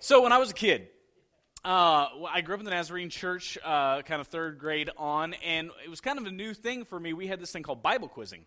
So 0.00 0.22
when 0.22 0.30
I 0.30 0.38
was 0.38 0.50
a 0.50 0.54
kid, 0.54 0.86
uh, 1.64 2.06
I 2.30 2.40
grew 2.42 2.54
up 2.54 2.60
in 2.60 2.64
the 2.64 2.70
Nazarene 2.70 3.10
church, 3.10 3.58
uh, 3.64 4.02
kind 4.02 4.20
of 4.20 4.28
third 4.28 4.60
grade 4.60 4.90
on, 4.96 5.34
and 5.44 5.70
it 5.84 5.90
was 5.90 6.00
kind 6.00 6.20
of 6.20 6.24
a 6.24 6.30
new 6.30 6.54
thing 6.54 6.84
for 6.84 7.00
me. 7.00 7.12
We 7.12 7.26
had 7.26 7.40
this 7.40 7.50
thing 7.50 7.64
called 7.64 7.82
Bible 7.82 8.06
quizzing. 8.06 8.44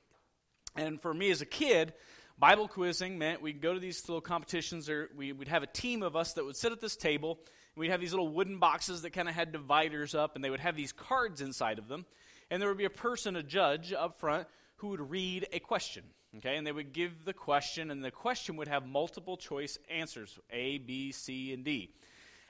And 0.77 1.01
for 1.01 1.13
me 1.13 1.29
as 1.29 1.41
a 1.41 1.45
kid, 1.45 1.93
Bible 2.39 2.69
quizzing 2.69 3.17
meant 3.17 3.41
we'd 3.41 3.61
go 3.61 3.73
to 3.73 3.81
these 3.81 4.07
little 4.07 4.21
competitions, 4.21 4.89
or 4.89 5.09
we 5.17 5.33
would 5.33 5.49
have 5.49 5.61
a 5.61 5.67
team 5.67 6.03
of 6.03 6.15
us 6.15 6.31
that 6.33 6.45
would 6.45 6.55
sit 6.55 6.71
at 6.71 6.79
this 6.79 6.95
table. 6.95 7.37
And 7.75 7.81
we'd 7.81 7.91
have 7.91 7.99
these 7.99 8.13
little 8.13 8.29
wooden 8.29 8.57
boxes 8.57 9.01
that 9.01 9.09
kind 9.09 9.27
of 9.27 9.35
had 9.35 9.51
dividers 9.51 10.15
up, 10.15 10.35
and 10.35 10.43
they 10.43 10.49
would 10.49 10.61
have 10.61 10.77
these 10.77 10.93
cards 10.93 11.41
inside 11.41 11.79
of 11.79 11.89
them. 11.89 12.05
And 12.49 12.61
there 12.61 12.69
would 12.69 12.77
be 12.77 12.85
a 12.85 12.89
person, 12.89 13.35
a 13.35 13.43
judge 13.43 13.91
up 13.91 14.21
front, 14.21 14.47
who 14.77 14.87
would 14.87 15.11
read 15.11 15.47
a 15.51 15.59
question. 15.59 16.03
Okay, 16.37 16.55
and 16.55 16.65
they 16.65 16.71
would 16.71 16.93
give 16.93 17.25
the 17.25 17.33
question, 17.33 17.91
and 17.91 18.03
the 18.03 18.11
question 18.11 18.55
would 18.55 18.69
have 18.69 18.87
multiple 18.87 19.35
choice 19.35 19.77
answers 19.89 20.39
A, 20.49 20.77
B, 20.77 21.11
C, 21.11 21.53
and 21.53 21.65
D. 21.65 21.89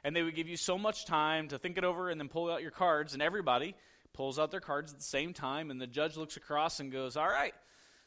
And 0.04 0.16
they 0.16 0.22
would 0.22 0.36
give 0.36 0.48
you 0.48 0.58
so 0.58 0.78
much 0.78 1.06
time 1.06 1.48
to 1.48 1.58
think 1.58 1.78
it 1.78 1.84
over 1.84 2.10
and 2.10 2.20
then 2.20 2.28
pull 2.28 2.52
out 2.52 2.62
your 2.62 2.72
cards, 2.72 3.14
and 3.14 3.24
everybody 3.24 3.76
pulls 4.14 4.38
out 4.38 4.52
their 4.52 4.60
cards 4.60 4.92
at 4.92 5.00
the 5.00 5.04
same 5.04 5.34
time, 5.34 5.72
and 5.72 5.82
the 5.82 5.88
judge 5.88 6.16
looks 6.16 6.38
across 6.38 6.80
and 6.80 6.92
goes, 6.92 7.18
All 7.18 7.28
right. 7.28 7.54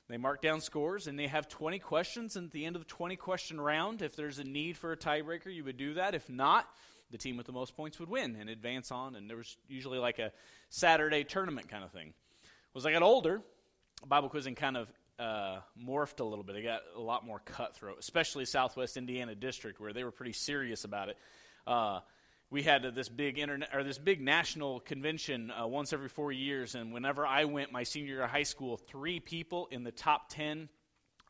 They 0.09 0.19
mark 0.19 0.43
down 0.43 0.61
scores, 0.61 1.07
and 1.07 1.19
they 1.19 1.29
have 1.29 1.49
20 1.49 1.79
questions. 1.79 2.37
And 2.37 2.47
at 2.49 2.53
the 2.53 2.67
end 2.67 2.77
of 2.77 2.83
the 2.83 2.89
20 2.89 3.17
question 3.17 3.59
round, 3.59 4.03
if 4.03 4.15
there's 4.15 4.39
a 4.39 4.45
need 4.45 4.77
for 4.77 4.93
a 4.93 4.97
tiebreaker, 4.97 5.53
you 5.53 5.65
would 5.65 5.79
do 5.79 5.95
that. 5.95 6.15
If 6.15 6.29
not, 6.29 6.69
the 7.11 7.17
team 7.17 7.39
with 7.39 7.47
the 7.47 7.53
most 7.53 7.75
points 7.75 7.99
would 7.99 8.11
win 8.11 8.37
and 8.39 8.51
advance 8.51 8.91
on. 8.91 9.17
And 9.17 9.31
there 9.31 9.37
was 9.39 9.57
usually 9.67 9.99
like 9.99 10.19
a 10.19 10.31
Saturday 10.69 11.25
tournament 11.25 11.69
kind 11.69 11.83
of 11.83 11.91
thing. 11.91 12.13
As 12.77 12.85
I 12.85 12.93
got 12.93 13.03
older, 13.03 13.41
Bible 14.07 14.29
quizzing 14.29 14.55
kind 14.55 14.77
of 14.77 14.93
uh, 15.19 15.59
morphed 15.81 16.21
a 16.21 16.25
little 16.25 16.45
bit. 16.45 16.57
It 16.57 16.63
got 16.63 16.83
a 16.97 17.01
lot 17.01 17.25
more 17.25 17.41
cutthroat, 17.45 17.99
especially 17.99 18.45
Southwest 18.45 18.97
Indiana 18.97 19.35
District, 19.35 19.81
where 19.81 19.93
they 19.93 20.05
were 20.05 20.11
pretty 20.11 20.33
serious 20.33 20.85
about 20.85 21.09
it. 21.09 21.19
Uh, 21.67 22.01
we 22.51 22.63
had 22.63 22.83
this 22.95 23.09
big 23.09 23.39
internet 23.39 23.75
or 23.75 23.83
this 23.83 23.99
big 23.99 24.21
national 24.21 24.81
convention 24.81 25.51
uh, 25.51 25.67
once 25.67 25.93
every 25.93 26.09
four 26.09 26.31
years, 26.31 26.75
and 26.75 26.93
whenever 26.93 27.27
I 27.27 27.45
went 27.45 27.73
my 27.73 27.83
senior 27.83 28.15
year 28.15 28.23
of 28.23 28.31
high 28.31 28.43
school, 28.45 28.77
three 28.77 29.19
people 29.19 29.69
in 29.71 29.83
the 29.83 29.93
top 29.93 30.29
ten 30.29 30.69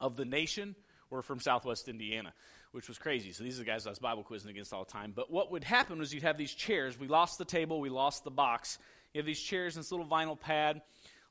of 0.00 0.16
the 0.16 0.24
nation 0.24 0.74
were 1.10 1.22
from 1.22 1.40
Southwest 1.40 1.88
Indiana, 1.88 2.34
which 2.72 2.88
was 2.88 2.98
crazy. 2.98 3.32
So 3.32 3.44
these 3.44 3.56
are 3.56 3.64
the 3.64 3.70
guys 3.70 3.86
I 3.86 3.90
was 3.90 3.98
Bible 3.98 4.22
quizzing 4.22 4.50
against 4.50 4.72
all 4.72 4.84
the 4.84 4.90
time. 4.90 5.12
But 5.14 5.30
what 5.30 5.50
would 5.52 5.64
happen 5.64 5.98
was 5.98 6.12
you'd 6.12 6.24
have 6.24 6.36
these 6.36 6.54
chairs. 6.54 6.98
We 6.98 7.06
lost 7.06 7.38
the 7.38 7.44
table, 7.44 7.80
we 7.80 7.90
lost 7.90 8.24
the 8.24 8.30
box. 8.30 8.78
You 9.12 9.20
have 9.20 9.26
these 9.26 9.40
chairs 9.40 9.76
and 9.76 9.84
this 9.84 9.92
little 9.92 10.06
vinyl 10.06 10.38
pad 10.38 10.82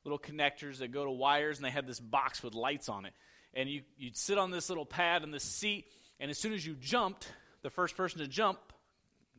little 0.04 0.18
connectors 0.18 0.78
that 0.78 0.92
go 0.92 1.04
to 1.04 1.10
wires, 1.10 1.58
and 1.58 1.64
they 1.64 1.70
had 1.70 1.86
this 1.86 2.00
box 2.00 2.42
with 2.42 2.54
lights 2.54 2.88
on 2.88 3.06
it. 3.06 3.14
And 3.54 3.68
you, 3.68 3.82
you'd 3.96 4.16
sit 4.16 4.38
on 4.38 4.50
this 4.50 4.68
little 4.68 4.86
pad 4.86 5.22
in 5.22 5.30
this 5.30 5.44
seat, 5.44 5.86
and 6.20 6.30
as 6.30 6.38
soon 6.38 6.52
as 6.52 6.66
you 6.66 6.74
jumped, 6.74 7.28
the 7.62 7.70
first 7.70 7.96
person 7.96 8.20
to 8.20 8.28
jump, 8.28 8.58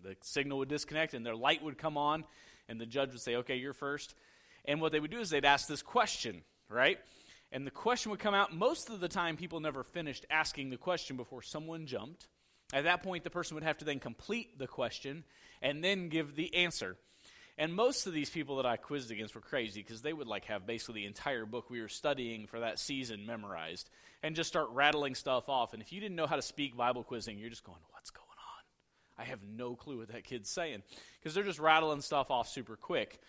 the 0.03 0.16
signal 0.21 0.59
would 0.59 0.69
disconnect, 0.69 1.13
and 1.13 1.25
their 1.25 1.36
light 1.36 1.63
would 1.63 1.77
come 1.77 1.97
on, 1.97 2.23
and 2.67 2.80
the 2.80 2.86
judge 2.86 3.11
would 3.11 3.21
say, 3.21 3.36
Okay, 3.38 3.58
you're 3.58 3.73
first. 3.73 4.16
And 4.66 4.81
what 4.81 4.91
they 4.91 4.99
would 4.99 5.11
do 5.11 5.19
is 5.19 5.30
they'd 5.30 5.45
ask 5.45 5.67
this 5.67 5.83
question, 5.83 6.41
right? 6.69 6.97
And 7.52 7.67
the 7.67 7.71
question 7.71 8.09
would 8.09 8.19
come 8.19 8.33
out. 8.33 8.53
Most 8.53 8.89
of 8.89 8.99
the 8.99 9.08
time, 9.08 9.38
people 9.38 9.59
never 9.59 9.83
finished 9.83 10.25
asking 10.30 10.71
the 10.71 10.77
question 10.77 11.17
before 11.17 11.43
someone 11.43 11.86
jumped. 11.86 12.27
At 12.73 12.86
that 12.86 13.03
point, 13.03 13.23
the 13.23 13.30
person 13.30 13.55
would 13.55 13.63
have 13.63 13.77
to 13.77 13.86
then 13.86 13.99
complete 13.99 14.58
the 14.58 14.67
question 14.67 15.23
and 15.61 15.83
then 15.83 16.09
give 16.09 16.36
the 16.36 16.53
answer. 16.55 16.97
And 17.58 17.73
most 17.73 18.06
of 18.06 18.14
these 18.14 18.30
people 18.30 18.58
that 18.58 18.66
I 18.66 18.75
quizzed 18.75 19.11
against 19.11 19.34
were 19.34 19.42
crazy 19.42 19.81
because 19.81 20.02
they 20.02 20.11
would 20.11 20.28
like 20.28 20.45
have 20.45 20.66
basically 20.66 21.02
the 21.02 21.08
entire 21.08 21.45
book 21.45 21.70
we 21.70 21.81
were 21.81 21.88
studying 21.88 22.48
for 22.48 22.59
that 22.59 22.80
season 22.80 23.25
memorized 23.25 23.89
and 24.23 24.36
just 24.36 24.50
start 24.50 24.70
rattling 24.72 25.16
stuff 25.16 25.48
off. 25.48 25.73
And 25.73 25.81
if 25.81 25.94
you 25.94 26.02
didn't 26.02 26.17
know 26.17 26.28
how 26.28 26.36
to 26.36 26.42
speak 26.42 26.76
Bible 26.76 27.03
quizzing, 27.03 27.38
you're 27.38 27.50
just 27.50 27.64
going, 27.64 27.80
"What's 27.92 28.09
going 28.09 28.26
on?" 28.28 29.23
I 29.23 29.23
have 29.23 29.39
no 29.44 29.76
clue 29.76 30.00
what 30.00 30.09
that 30.09 30.26
kid's 30.26 30.50
saying 30.50 30.83
because 31.20 31.33
they're 31.33 31.44
just 31.44 31.59
rattling 31.59 32.02
stuff 32.02 32.30
off 32.30 32.50
super 32.50 32.76
quick. 32.76 33.22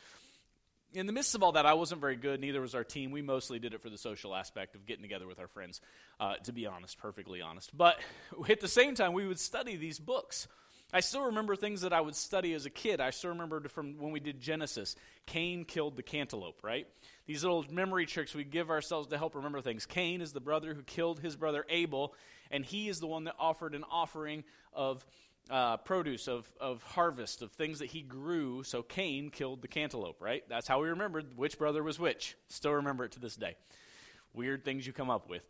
In 0.93 1.07
the 1.07 1.13
midst 1.13 1.35
of 1.35 1.43
all 1.43 1.53
that, 1.53 1.67
I 1.67 1.75
wasn't 1.75 2.01
very 2.01 2.17
good. 2.17 2.41
Neither 2.41 2.61
was 2.61 2.75
our 2.75 2.85
team. 2.85 3.11
We 3.11 3.23
mostly 3.23 3.59
did 3.59 3.75
it 3.75 3.83
for 3.83 3.91
the 3.91 3.99
social 3.99 4.35
aspect 4.35 4.75
of 4.75 4.87
getting 4.87 5.03
together 5.03 5.27
with 5.27 5.39
our 5.39 5.49
friends, 5.49 5.81
uh, 6.19 6.37
to 6.45 6.53
be 6.53 6.67
honest, 6.67 6.99
perfectly 6.99 7.41
honest. 7.41 7.77
But 7.77 7.99
at 8.49 8.61
the 8.61 8.69
same 8.69 8.95
time, 8.95 9.13
we 9.13 9.27
would 9.27 9.39
study 9.39 9.77
these 9.77 10.01
books. 10.01 10.49
I 10.93 11.01
still 11.01 11.25
remember 11.25 11.57
things 11.57 11.81
that 11.81 11.93
I 11.93 12.01
would 12.01 12.15
study 12.15 12.55
as 12.55 12.65
a 12.65 12.71
kid. 12.71 13.01
I 13.01 13.11
still 13.11 13.31
remember 13.31 13.61
from 13.69 13.99
when 13.99 14.13
we 14.13 14.21
did 14.21 14.41
Genesis. 14.41 14.95
Cain 15.27 15.65
killed 15.65 15.97
the 15.97 16.03
cantaloupe, 16.03 16.63
right? 16.63 16.87
These 17.27 17.43
little 17.43 17.65
memory 17.71 18.07
tricks 18.07 18.35
we 18.35 18.45
give 18.45 18.71
ourselves 18.71 19.09
to 19.09 19.19
help 19.19 19.35
remember 19.35 19.61
things. 19.61 19.85
Cain 19.85 20.21
is 20.21 20.33
the 20.33 20.41
brother 20.41 20.75
who 20.75 20.83
killed 20.83 21.21
his 21.21 21.35
brother 21.35 21.65
Abel, 21.69 22.15
and 22.51 22.65
he 22.65 22.89
is 22.89 23.01
the 23.01 23.09
one 23.09 23.25
that 23.25 23.35
offered 23.39 23.75
an 23.75 23.85
offering 23.91 24.45
of 24.73 25.05
uh, 25.51 25.77
produce, 25.79 26.29
of, 26.29 26.51
of 26.61 26.83
harvest, 26.83 27.43
of 27.43 27.51
things 27.53 27.81
that 27.81 27.87
he 27.87 28.03
grew. 28.03 28.63
So 28.63 28.83
Cain 28.83 29.31
killed 29.31 29.63
the 29.63 29.69
cantaloupe, 29.69 30.21
right? 30.21 30.45
That's 30.49 30.69
how 30.69 30.81
we 30.83 30.89
remembered 30.89 31.37
which 31.37 31.59
brother 31.59 31.83
was 31.83 31.99
which. 31.99 32.37
Still 32.49 32.73
remember 32.73 33.05
it 33.05 33.13
to 33.13 33.21
this 33.21 33.37
day. 33.37 33.57
Weird 34.35 34.65
things 34.65 34.87
you 34.87 34.93
come 34.93 35.11
up 35.11 35.29
with. 35.29 35.43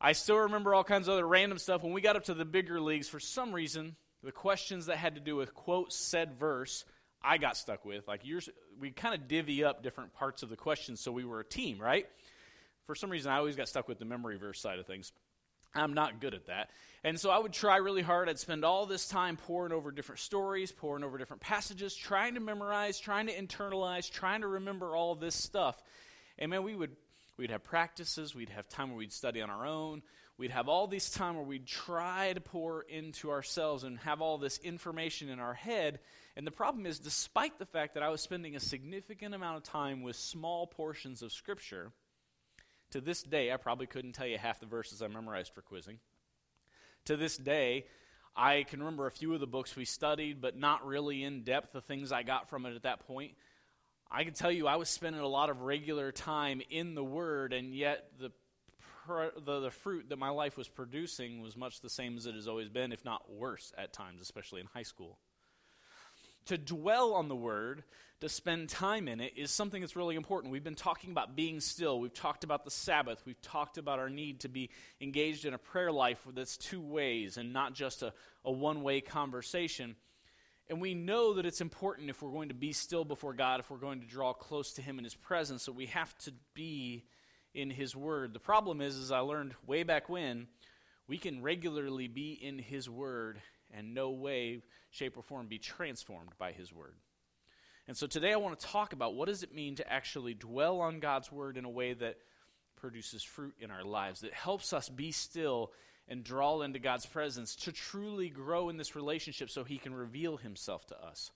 I 0.00 0.12
still 0.12 0.36
remember 0.36 0.74
all 0.74 0.84
kinds 0.84 1.08
of 1.08 1.14
other 1.14 1.26
random 1.26 1.58
stuff. 1.58 1.82
When 1.82 1.92
we 1.92 2.00
got 2.00 2.16
up 2.16 2.24
to 2.24 2.34
the 2.34 2.44
bigger 2.44 2.80
leagues, 2.80 3.08
for 3.08 3.20
some 3.20 3.52
reason, 3.52 3.96
the 4.24 4.32
questions 4.32 4.86
that 4.86 4.96
had 4.96 5.14
to 5.14 5.20
do 5.20 5.36
with 5.36 5.54
quote 5.54 5.92
said 5.92 6.34
verse 6.38 6.84
I 7.22 7.38
got 7.38 7.56
stuck 7.56 7.84
with. 7.84 8.06
Like 8.06 8.20
yours, 8.24 8.48
we 8.78 8.90
kind 8.90 9.14
of 9.14 9.28
divvy 9.28 9.64
up 9.64 9.82
different 9.82 10.12
parts 10.12 10.42
of 10.42 10.50
the 10.50 10.56
questions 10.56 11.00
so 11.00 11.10
we 11.10 11.24
were 11.24 11.40
a 11.40 11.44
team, 11.44 11.78
right? 11.80 12.06
For 12.86 12.94
some 12.94 13.10
reason, 13.10 13.32
I 13.32 13.38
always 13.38 13.56
got 13.56 13.68
stuck 13.68 13.88
with 13.88 13.98
the 13.98 14.04
memory 14.04 14.36
verse 14.36 14.60
side 14.60 14.78
of 14.78 14.86
things. 14.86 15.12
I'm 15.74 15.94
not 15.94 16.20
good 16.20 16.34
at 16.34 16.46
that. 16.46 16.70
And 17.02 17.18
so 17.18 17.30
I 17.30 17.38
would 17.38 17.52
try 17.52 17.78
really 17.78 18.02
hard. 18.02 18.28
I'd 18.28 18.38
spend 18.38 18.64
all 18.64 18.86
this 18.86 19.08
time 19.08 19.36
poring 19.36 19.72
over 19.72 19.90
different 19.90 20.20
stories, 20.20 20.70
poring 20.70 21.02
over 21.02 21.18
different 21.18 21.42
passages, 21.42 21.94
trying 21.96 22.34
to 22.34 22.40
memorize, 22.40 23.00
trying 23.00 23.26
to 23.26 23.34
internalize, 23.34 24.10
trying 24.10 24.42
to 24.42 24.46
remember 24.46 24.94
all 24.94 25.14
this 25.14 25.34
stuff. 25.34 25.82
And 26.38 26.50
man, 26.50 26.62
we 26.62 26.76
would 26.76 26.94
we'd 27.36 27.50
have 27.50 27.64
practices, 27.64 28.34
we'd 28.34 28.50
have 28.50 28.68
time 28.68 28.90
where 28.90 28.98
we'd 28.98 29.12
study 29.12 29.42
on 29.42 29.50
our 29.50 29.66
own, 29.66 30.02
we'd 30.36 30.50
have 30.50 30.68
all 30.68 30.86
this 30.86 31.10
time 31.10 31.36
where 31.36 31.44
we'd 31.44 31.66
try 31.66 32.32
to 32.32 32.40
pour 32.40 32.82
into 32.82 33.30
ourselves 33.30 33.84
and 33.84 33.98
have 34.00 34.20
all 34.20 34.38
this 34.38 34.58
information 34.58 35.28
in 35.28 35.38
our 35.38 35.54
head. 35.54 36.00
And 36.36 36.46
the 36.46 36.50
problem 36.50 36.86
is, 36.86 36.98
despite 36.98 37.58
the 37.58 37.66
fact 37.66 37.94
that 37.94 38.02
I 38.02 38.08
was 38.08 38.20
spending 38.20 38.56
a 38.56 38.60
significant 38.60 39.34
amount 39.34 39.58
of 39.58 39.62
time 39.62 40.02
with 40.02 40.16
small 40.16 40.66
portions 40.66 41.22
of 41.22 41.32
Scripture, 41.32 41.92
to 42.90 43.00
this 43.00 43.22
day, 43.22 43.52
I 43.52 43.56
probably 43.56 43.86
couldn't 43.86 44.12
tell 44.12 44.26
you 44.26 44.38
half 44.38 44.60
the 44.60 44.66
verses 44.66 45.02
I 45.02 45.08
memorized 45.08 45.52
for 45.54 45.62
quizzing. 45.62 45.98
To 47.06 47.16
this 47.16 47.36
day, 47.36 47.86
I 48.36 48.64
can 48.64 48.80
remember 48.80 49.06
a 49.06 49.12
few 49.12 49.34
of 49.34 49.40
the 49.40 49.46
books 49.46 49.76
we 49.76 49.84
studied, 49.84 50.40
but 50.40 50.56
not 50.56 50.84
really 50.84 51.22
in 51.22 51.44
depth 51.44 51.72
the 51.72 51.80
things 51.80 52.10
I 52.10 52.24
got 52.24 52.48
from 52.48 52.66
it 52.66 52.74
at 52.74 52.82
that 52.82 53.06
point. 53.06 53.32
I 54.10 54.24
can 54.24 54.34
tell 54.34 54.50
you 54.50 54.66
I 54.66 54.76
was 54.76 54.88
spending 54.88 55.20
a 55.20 55.28
lot 55.28 55.50
of 55.50 55.62
regular 55.62 56.12
time 56.12 56.62
in 56.70 56.94
the 56.94 57.04
Word, 57.04 57.52
and 57.52 57.74
yet 57.74 58.10
the 58.18 58.32
the, 59.06 59.60
the 59.60 59.70
fruit 59.70 60.08
that 60.08 60.18
my 60.18 60.30
life 60.30 60.56
was 60.56 60.68
producing 60.68 61.40
was 61.40 61.56
much 61.56 61.80
the 61.80 61.90
same 61.90 62.16
as 62.16 62.26
it 62.26 62.34
has 62.34 62.48
always 62.48 62.68
been, 62.68 62.92
if 62.92 63.04
not 63.04 63.30
worse 63.32 63.72
at 63.76 63.92
times, 63.92 64.20
especially 64.20 64.60
in 64.60 64.66
high 64.66 64.82
school. 64.82 65.18
To 66.46 66.58
dwell 66.58 67.14
on 67.14 67.28
the 67.28 67.36
Word, 67.36 67.84
to 68.20 68.28
spend 68.28 68.68
time 68.68 69.08
in 69.08 69.20
it, 69.20 69.32
is 69.36 69.50
something 69.50 69.80
that's 69.80 69.96
really 69.96 70.14
important. 70.14 70.52
We've 70.52 70.64
been 70.64 70.74
talking 70.74 71.10
about 71.10 71.34
being 71.34 71.60
still. 71.60 71.98
We've 72.00 72.12
talked 72.12 72.44
about 72.44 72.64
the 72.64 72.70
Sabbath. 72.70 73.22
We've 73.24 73.40
talked 73.40 73.78
about 73.78 73.98
our 73.98 74.10
need 74.10 74.40
to 74.40 74.48
be 74.48 74.70
engaged 75.00 75.46
in 75.46 75.54
a 75.54 75.58
prayer 75.58 75.90
life 75.90 76.26
that's 76.34 76.56
two 76.58 76.82
ways 76.82 77.38
and 77.38 77.52
not 77.52 77.72
just 77.72 78.02
a, 78.02 78.12
a 78.44 78.52
one 78.52 78.82
way 78.82 79.00
conversation. 79.00 79.96
And 80.68 80.80
we 80.80 80.94
know 80.94 81.34
that 81.34 81.46
it's 81.46 81.60
important 81.60 82.10
if 82.10 82.22
we're 82.22 82.32
going 82.32 82.48
to 82.48 82.54
be 82.54 82.72
still 82.72 83.04
before 83.04 83.34
God, 83.34 83.60
if 83.60 83.70
we're 83.70 83.76
going 83.76 84.00
to 84.00 84.06
draw 84.06 84.32
close 84.32 84.72
to 84.74 84.82
Him 84.82 84.98
in 84.98 85.04
His 85.04 85.14
presence, 85.14 85.66
that 85.66 85.74
we 85.74 85.86
have 85.86 86.16
to 86.18 86.32
be 86.54 87.04
in 87.54 87.70
His 87.70 87.94
Word. 87.94 88.32
The 88.32 88.40
problem 88.40 88.80
is, 88.80 88.98
as 88.98 89.12
I 89.12 89.20
learned 89.20 89.54
way 89.66 89.82
back 89.82 90.08
when, 90.08 90.48
we 91.06 91.18
can 91.18 91.42
regularly 91.42 92.08
be 92.08 92.32
in 92.32 92.58
His 92.58 92.88
Word 92.90 93.40
and 93.72 93.94
no 93.94 94.10
way, 94.10 94.62
shape, 94.90 95.16
or 95.16 95.22
form 95.22 95.46
be 95.46 95.58
transformed 95.58 96.32
by 96.38 96.52
His 96.52 96.72
Word. 96.72 96.94
And 97.86 97.96
so 97.96 98.06
today 98.06 98.32
I 98.32 98.36
want 98.36 98.58
to 98.58 98.66
talk 98.66 98.92
about 98.92 99.14
what 99.14 99.28
does 99.28 99.42
it 99.42 99.54
mean 99.54 99.76
to 99.76 99.92
actually 99.92 100.34
dwell 100.34 100.80
on 100.80 101.00
God's 101.00 101.30
Word 101.30 101.56
in 101.56 101.64
a 101.64 101.70
way 101.70 101.92
that 101.92 102.16
produces 102.76 103.22
fruit 103.22 103.54
in 103.60 103.70
our 103.70 103.84
lives, 103.84 104.20
that 104.20 104.32
helps 104.32 104.72
us 104.72 104.88
be 104.88 105.12
still 105.12 105.72
and 106.08 106.22
draw 106.22 106.60
into 106.62 106.78
God's 106.78 107.06
presence 107.06 107.56
to 107.56 107.72
truly 107.72 108.28
grow 108.28 108.68
in 108.68 108.76
this 108.76 108.94
relationship 108.94 109.50
so 109.50 109.64
He 109.64 109.78
can 109.78 109.94
reveal 109.94 110.36
Himself 110.36 110.86
to 110.88 111.02
us. 111.02 111.30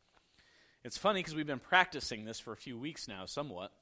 It's 0.85 0.99
funny 0.99 1.21
because 1.21 1.35
we've 1.35 1.47
been 1.47 1.59
practicing 1.59 2.25
this 2.25 2.39
for 2.39 2.53
a 2.53 2.57
few 2.57 2.79
weeks 2.79 3.09
now, 3.09 3.27
somewhat. 3.27 3.73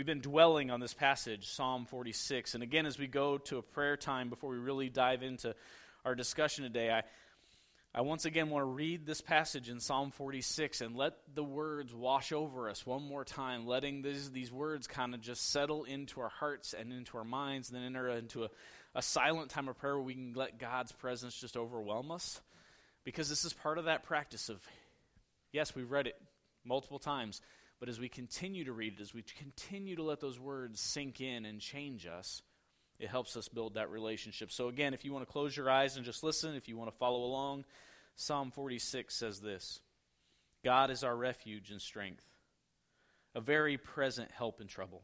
We've 0.00 0.06
been 0.06 0.22
dwelling 0.22 0.70
on 0.70 0.80
this 0.80 0.94
passage, 0.94 1.46
Psalm 1.46 1.84
46. 1.84 2.54
And 2.54 2.62
again, 2.62 2.86
as 2.86 2.98
we 2.98 3.06
go 3.06 3.36
to 3.36 3.58
a 3.58 3.62
prayer 3.62 3.98
time 3.98 4.30
before 4.30 4.48
we 4.48 4.56
really 4.56 4.88
dive 4.88 5.22
into 5.22 5.54
our 6.06 6.14
discussion 6.14 6.64
today, 6.64 6.90
I, 6.90 7.02
I 7.94 8.00
once 8.00 8.24
again 8.24 8.48
want 8.48 8.62
to 8.62 8.70
read 8.70 9.04
this 9.04 9.20
passage 9.20 9.68
in 9.68 9.78
Psalm 9.78 10.10
46 10.10 10.80
and 10.80 10.96
let 10.96 11.16
the 11.34 11.44
words 11.44 11.94
wash 11.94 12.32
over 12.32 12.70
us 12.70 12.86
one 12.86 13.02
more 13.02 13.26
time, 13.26 13.66
letting 13.66 14.00
these, 14.00 14.30
these 14.30 14.50
words 14.50 14.86
kind 14.86 15.12
of 15.14 15.20
just 15.20 15.50
settle 15.50 15.84
into 15.84 16.22
our 16.22 16.30
hearts 16.30 16.72
and 16.72 16.94
into 16.94 17.18
our 17.18 17.24
minds, 17.24 17.68
and 17.68 17.76
then 17.76 17.84
enter 17.84 18.08
into 18.08 18.44
a, 18.44 18.48
a 18.94 19.02
silent 19.02 19.50
time 19.50 19.68
of 19.68 19.76
prayer 19.76 19.96
where 19.96 20.06
we 20.06 20.14
can 20.14 20.32
let 20.32 20.58
God's 20.58 20.92
presence 20.92 21.38
just 21.38 21.58
overwhelm 21.58 22.10
us. 22.10 22.40
Because 23.04 23.28
this 23.28 23.44
is 23.44 23.52
part 23.52 23.76
of 23.76 23.84
that 23.84 24.04
practice 24.04 24.48
of, 24.48 24.66
yes, 25.52 25.74
we've 25.74 25.90
read 25.90 26.06
it 26.06 26.16
multiple 26.64 26.98
times, 26.98 27.42
but 27.80 27.88
as 27.88 27.98
we 27.98 28.10
continue 28.10 28.64
to 28.64 28.72
read 28.72 28.98
it, 28.98 29.02
as 29.02 29.14
we 29.14 29.24
continue 29.38 29.96
to 29.96 30.02
let 30.02 30.20
those 30.20 30.38
words 30.38 30.80
sink 30.80 31.22
in 31.22 31.46
and 31.46 31.60
change 31.60 32.06
us, 32.06 32.42
it 32.98 33.08
helps 33.08 33.38
us 33.38 33.48
build 33.48 33.74
that 33.74 33.90
relationship. 33.90 34.52
So, 34.52 34.68
again, 34.68 34.92
if 34.92 35.06
you 35.06 35.12
want 35.14 35.26
to 35.26 35.32
close 35.32 35.56
your 35.56 35.70
eyes 35.70 35.96
and 35.96 36.04
just 36.04 36.22
listen, 36.22 36.54
if 36.54 36.68
you 36.68 36.76
want 36.76 36.90
to 36.90 36.96
follow 36.98 37.24
along, 37.24 37.64
Psalm 38.14 38.50
46 38.50 39.14
says 39.14 39.40
this 39.40 39.80
God 40.62 40.90
is 40.90 41.02
our 41.02 41.16
refuge 41.16 41.70
and 41.70 41.80
strength, 41.80 42.24
a 43.34 43.40
very 43.40 43.78
present 43.78 44.30
help 44.30 44.60
in 44.60 44.66
trouble. 44.66 45.02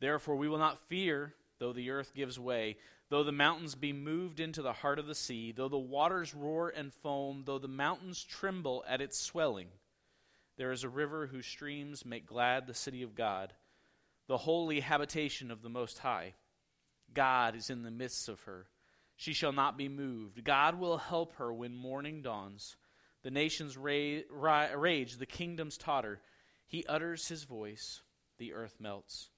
Therefore, 0.00 0.36
we 0.36 0.48
will 0.48 0.58
not 0.58 0.88
fear, 0.88 1.34
though 1.58 1.74
the 1.74 1.90
earth 1.90 2.14
gives 2.14 2.38
way, 2.38 2.78
though 3.10 3.22
the 3.22 3.32
mountains 3.32 3.74
be 3.74 3.92
moved 3.92 4.40
into 4.40 4.62
the 4.62 4.72
heart 4.72 4.98
of 4.98 5.06
the 5.06 5.14
sea, 5.14 5.52
though 5.52 5.68
the 5.68 5.76
waters 5.76 6.34
roar 6.34 6.72
and 6.74 6.94
foam, 6.94 7.42
though 7.44 7.58
the 7.58 7.68
mountains 7.68 8.24
tremble 8.24 8.82
at 8.88 9.02
its 9.02 9.20
swelling. 9.20 9.68
There 10.56 10.72
is 10.72 10.84
a 10.84 10.88
river 10.88 11.26
whose 11.26 11.46
streams 11.46 12.06
make 12.06 12.26
glad 12.26 12.66
the 12.66 12.74
city 12.74 13.02
of 13.02 13.14
God, 13.14 13.52
the 14.28 14.38
holy 14.38 14.80
habitation 14.80 15.50
of 15.50 15.62
the 15.62 15.68
Most 15.68 15.98
High. 15.98 16.34
God 17.12 17.56
is 17.56 17.70
in 17.70 17.82
the 17.82 17.90
midst 17.90 18.28
of 18.28 18.40
her. 18.42 18.66
She 19.16 19.32
shall 19.32 19.52
not 19.52 19.76
be 19.76 19.88
moved. 19.88 20.44
God 20.44 20.78
will 20.78 20.98
help 20.98 21.34
her 21.34 21.52
when 21.52 21.74
morning 21.74 22.22
dawns. 22.22 22.76
The 23.22 23.30
nations 23.30 23.76
ra- 23.76 24.20
ra- 24.30 24.68
rage, 24.74 25.16
the 25.16 25.26
kingdoms 25.26 25.78
totter. 25.78 26.20
He 26.66 26.84
utters 26.86 27.28
his 27.28 27.44
voice, 27.44 28.02
the 28.38 28.52
earth 28.52 28.76
melts. 28.80 29.30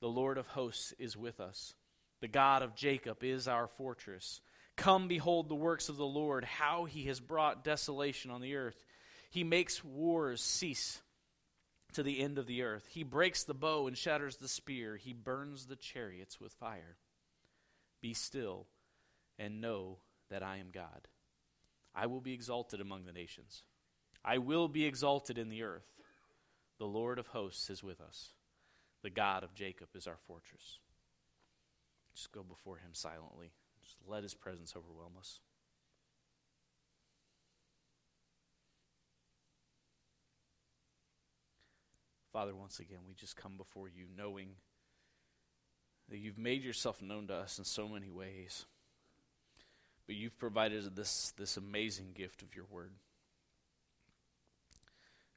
The 0.00 0.08
Lord 0.08 0.38
of 0.38 0.46
hosts 0.48 0.92
is 0.98 1.16
with 1.16 1.40
us. 1.40 1.74
The 2.20 2.28
God 2.28 2.62
of 2.62 2.74
Jacob 2.74 3.22
is 3.22 3.48
our 3.48 3.66
fortress. 3.66 4.40
Come 4.76 5.08
behold 5.08 5.48
the 5.48 5.54
works 5.56 5.88
of 5.88 5.96
the 5.96 6.06
Lord, 6.06 6.44
how 6.44 6.84
he 6.84 7.04
has 7.04 7.18
brought 7.18 7.64
desolation 7.64 8.30
on 8.30 8.40
the 8.40 8.54
earth. 8.54 8.84
He 9.28 9.44
makes 9.44 9.84
wars 9.84 10.40
cease 10.42 11.02
to 11.92 12.02
the 12.02 12.20
end 12.20 12.38
of 12.38 12.46
the 12.46 12.62
earth. 12.62 12.86
He 12.90 13.02
breaks 13.02 13.44
the 13.44 13.54
bow 13.54 13.86
and 13.86 13.96
shatters 13.96 14.36
the 14.36 14.48
spear. 14.48 14.96
He 14.96 15.12
burns 15.12 15.66
the 15.66 15.76
chariots 15.76 16.40
with 16.40 16.52
fire. 16.52 16.96
Be 18.00 18.14
still 18.14 18.66
and 19.38 19.60
know 19.60 19.98
that 20.30 20.42
I 20.42 20.58
am 20.58 20.68
God. 20.72 21.08
I 21.94 22.06
will 22.06 22.20
be 22.20 22.32
exalted 22.32 22.80
among 22.80 23.04
the 23.04 23.12
nations. 23.12 23.62
I 24.24 24.38
will 24.38 24.68
be 24.68 24.84
exalted 24.84 25.38
in 25.38 25.48
the 25.48 25.62
earth. 25.62 25.86
The 26.78 26.86
Lord 26.86 27.18
of 27.18 27.28
hosts 27.28 27.70
is 27.70 27.82
with 27.82 28.00
us. 28.00 28.30
The 29.02 29.10
God 29.10 29.42
of 29.42 29.54
Jacob 29.54 29.88
is 29.94 30.06
our 30.06 30.18
fortress. 30.26 30.78
Just 32.14 32.32
go 32.32 32.42
before 32.42 32.76
him 32.76 32.92
silently. 32.92 33.52
Just 33.82 33.96
let 34.06 34.22
his 34.22 34.34
presence 34.34 34.74
overwhelm 34.76 35.12
us. 35.18 35.40
Father, 42.38 42.54
once 42.54 42.78
again, 42.78 43.00
we 43.08 43.14
just 43.14 43.34
come 43.34 43.56
before 43.56 43.88
you 43.88 44.04
knowing 44.16 44.50
that 46.08 46.18
you've 46.18 46.38
made 46.38 46.62
yourself 46.62 47.02
known 47.02 47.26
to 47.26 47.34
us 47.34 47.58
in 47.58 47.64
so 47.64 47.88
many 47.88 48.08
ways. 48.08 48.64
But 50.06 50.14
you've 50.14 50.38
provided 50.38 50.94
this, 50.94 51.32
this 51.36 51.56
amazing 51.56 52.12
gift 52.14 52.42
of 52.42 52.54
your 52.54 52.66
word. 52.70 52.92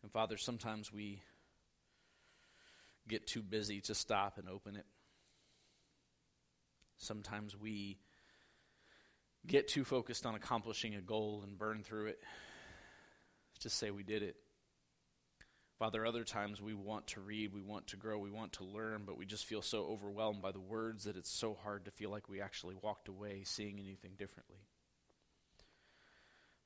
And 0.03 0.11
Father, 0.11 0.37
sometimes 0.37 0.93
we 0.93 1.23
get 3.07 3.25
too 3.25 3.41
busy 3.41 3.81
to 3.81 3.95
stop 3.95 4.37
and 4.37 4.47
open 4.47 4.75
it. 4.75 4.85
Sometimes 6.99 7.57
we 7.57 7.97
get 9.47 9.67
too 9.67 9.83
focused 9.83 10.27
on 10.27 10.35
accomplishing 10.35 10.93
a 10.93 11.01
goal 11.01 11.41
and 11.43 11.57
burn 11.57 11.81
through 11.81 12.09
it. 12.09 12.19
Just 13.57 13.79
say 13.79 13.89
we 13.89 14.03
did 14.03 14.21
it. 14.21 14.35
Father, 15.81 16.05
other 16.05 16.23
times 16.23 16.61
we 16.61 16.75
want 16.75 17.07
to 17.07 17.21
read, 17.21 17.55
we 17.55 17.63
want 17.63 17.87
to 17.87 17.97
grow, 17.97 18.19
we 18.19 18.29
want 18.29 18.53
to 18.53 18.63
learn, 18.63 19.01
but 19.03 19.17
we 19.17 19.25
just 19.25 19.47
feel 19.47 19.63
so 19.63 19.85
overwhelmed 19.85 20.39
by 20.39 20.51
the 20.51 20.59
words 20.59 21.05
that 21.05 21.17
it's 21.17 21.27
so 21.27 21.57
hard 21.63 21.85
to 21.85 21.89
feel 21.89 22.11
like 22.11 22.29
we 22.29 22.39
actually 22.39 22.75
walked 22.83 23.07
away 23.07 23.41
seeing 23.43 23.79
anything 23.79 24.11
differently. 24.15 24.59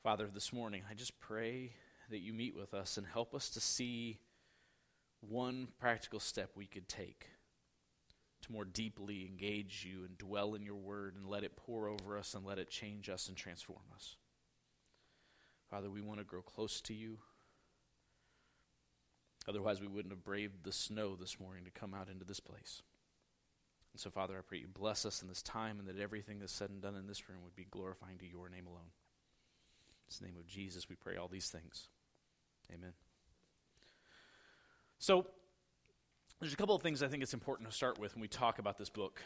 Father, 0.04 0.30
this 0.34 0.52
morning, 0.52 0.82
I 0.92 0.96
just 0.96 1.18
pray 1.22 1.72
that 2.10 2.20
you 2.20 2.34
meet 2.34 2.58
with 2.58 2.74
us 2.74 2.98
and 2.98 3.08
help 3.08 3.34
us 3.34 3.50
to 3.52 3.62
see 3.62 4.20
one 5.22 5.70
practical 5.80 6.20
step 6.20 6.50
we 6.54 6.66
could 6.66 6.90
take 6.90 7.28
to 8.42 8.52
more 8.52 8.66
deeply 8.66 9.26
engage 9.26 9.88
you 9.90 10.04
and 10.04 10.18
dwell 10.18 10.56
in 10.56 10.62
your 10.62 10.76
word 10.76 11.16
and 11.16 11.26
let 11.26 11.46
it 11.46 11.56
pour 11.56 11.88
over 11.88 12.18
us 12.18 12.34
and 12.34 12.46
let 12.46 12.60
it 12.60 12.70
change 12.70 13.08
us 13.08 13.30
and 13.30 13.38
transform 13.38 13.80
us. 13.96 14.18
Father, 15.72 15.90
we 15.90 16.02
want 16.02 16.20
to 16.20 16.26
grow 16.26 16.42
close 16.42 16.82
to 16.82 16.94
you. 16.94 17.20
Otherwise, 19.48 19.80
we 19.80 19.88
wouldn't 19.88 20.14
have 20.14 20.24
braved 20.24 20.64
the 20.64 20.72
snow 20.72 21.16
this 21.16 21.40
morning 21.40 21.66
to 21.66 21.72
come 21.72 21.94
out 21.94 22.10
into 22.10 22.26
this 22.26 22.40
place. 22.40 22.82
And 23.94 24.00
so, 24.00 24.10
Father, 24.10 24.38
I 24.38 24.42
pray 24.42 24.58
you 24.58 24.68
bless 24.68 25.06
us 25.06 25.22
in 25.22 25.28
this 25.28 25.42
time 25.42 25.80
and 25.80 25.88
that 25.88 26.02
everything 26.02 26.40
that's 26.40 26.52
said 26.52 26.70
and 26.70 26.82
done 26.82 26.96
in 26.96 27.08
this 27.08 27.30
room 27.30 27.40
would 27.44 27.56
be 27.56 27.68
glorifying 27.70 28.18
to 28.18 28.28
your 28.28 28.50
name 28.50 28.68
alone. 28.68 28.92
In 30.10 30.26
the 30.26 30.32
name 30.32 30.40
of 30.40 30.48
Jesus, 30.48 30.90
we 30.90 30.96
pray 30.96 31.16
all 31.16 31.28
these 31.28 31.50
things. 31.50 31.88
Amen. 32.74 32.94
So, 35.00 35.26
there's 36.40 36.54
a 36.54 36.58
couple 36.58 36.76
of 36.76 36.82
things 36.82 37.02
I 37.02 37.08
think 37.08 37.24
it's 37.24 37.34
important 37.34 37.70
to 37.70 37.76
start 37.76 37.98
with 38.00 38.16
when 38.16 38.22
we 38.22 38.28
talk 38.28 38.60
about 38.60 38.78
this 38.78 38.90
book. 38.90 39.22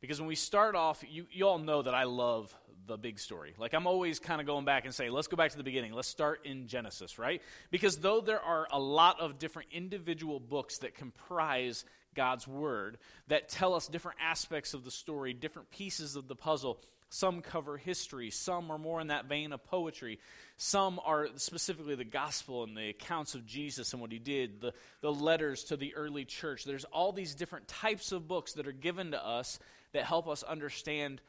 Because 0.00 0.20
when 0.20 0.28
we 0.28 0.34
start 0.34 0.74
off, 0.74 1.02
you, 1.08 1.26
you 1.30 1.46
all 1.46 1.58
know 1.58 1.82
that 1.82 1.94
I 1.94 2.04
love 2.04 2.54
the 2.86 2.96
big 2.96 3.18
story. 3.18 3.54
Like, 3.58 3.74
I'm 3.74 3.86
always 3.86 4.18
kind 4.18 4.40
of 4.40 4.46
going 4.46 4.64
back 4.64 4.84
and 4.84 4.94
saying, 4.94 5.12
let's 5.12 5.28
go 5.28 5.36
back 5.36 5.50
to 5.50 5.56
the 5.56 5.64
beginning. 5.64 5.92
Let's 5.92 6.08
start 6.08 6.46
in 6.46 6.66
Genesis, 6.66 7.18
right? 7.18 7.42
Because 7.70 7.98
though 7.98 8.20
there 8.20 8.40
are 8.40 8.66
a 8.72 8.78
lot 8.78 9.20
of 9.20 9.38
different 9.38 9.68
individual 9.72 10.40
books 10.40 10.78
that 10.78 10.94
comprise 10.94 11.84
God's 12.14 12.48
Word, 12.48 12.98
that 13.28 13.48
tell 13.48 13.74
us 13.74 13.86
different 13.86 14.18
aspects 14.20 14.74
of 14.74 14.84
the 14.84 14.90
story, 14.90 15.34
different 15.34 15.70
pieces 15.70 16.16
of 16.16 16.28
the 16.28 16.34
puzzle, 16.34 16.80
some 17.10 17.40
cover 17.40 17.76
history, 17.76 18.30
some 18.30 18.70
are 18.70 18.78
more 18.78 19.00
in 19.00 19.06
that 19.06 19.26
vein 19.26 19.52
of 19.52 19.64
poetry, 19.64 20.18
some 20.56 21.00
are 21.04 21.28
specifically 21.36 21.94
the 21.94 22.04
gospel 22.04 22.64
and 22.64 22.76
the 22.76 22.90
accounts 22.90 23.34
of 23.34 23.46
Jesus 23.46 23.92
and 23.92 24.02
what 24.02 24.12
he 24.12 24.18
did, 24.18 24.60
the, 24.60 24.74
the 25.00 25.12
letters 25.12 25.64
to 25.64 25.76
the 25.76 25.94
early 25.94 26.24
church. 26.24 26.64
There's 26.64 26.84
all 26.84 27.12
these 27.12 27.34
different 27.34 27.68
types 27.68 28.12
of 28.12 28.28
books 28.28 28.54
that 28.54 28.66
are 28.66 28.72
given 28.72 29.12
to 29.12 29.24
us 29.24 29.58
that 29.92 30.04
help 30.04 30.28
us 30.28 30.42
understand. 30.42 31.20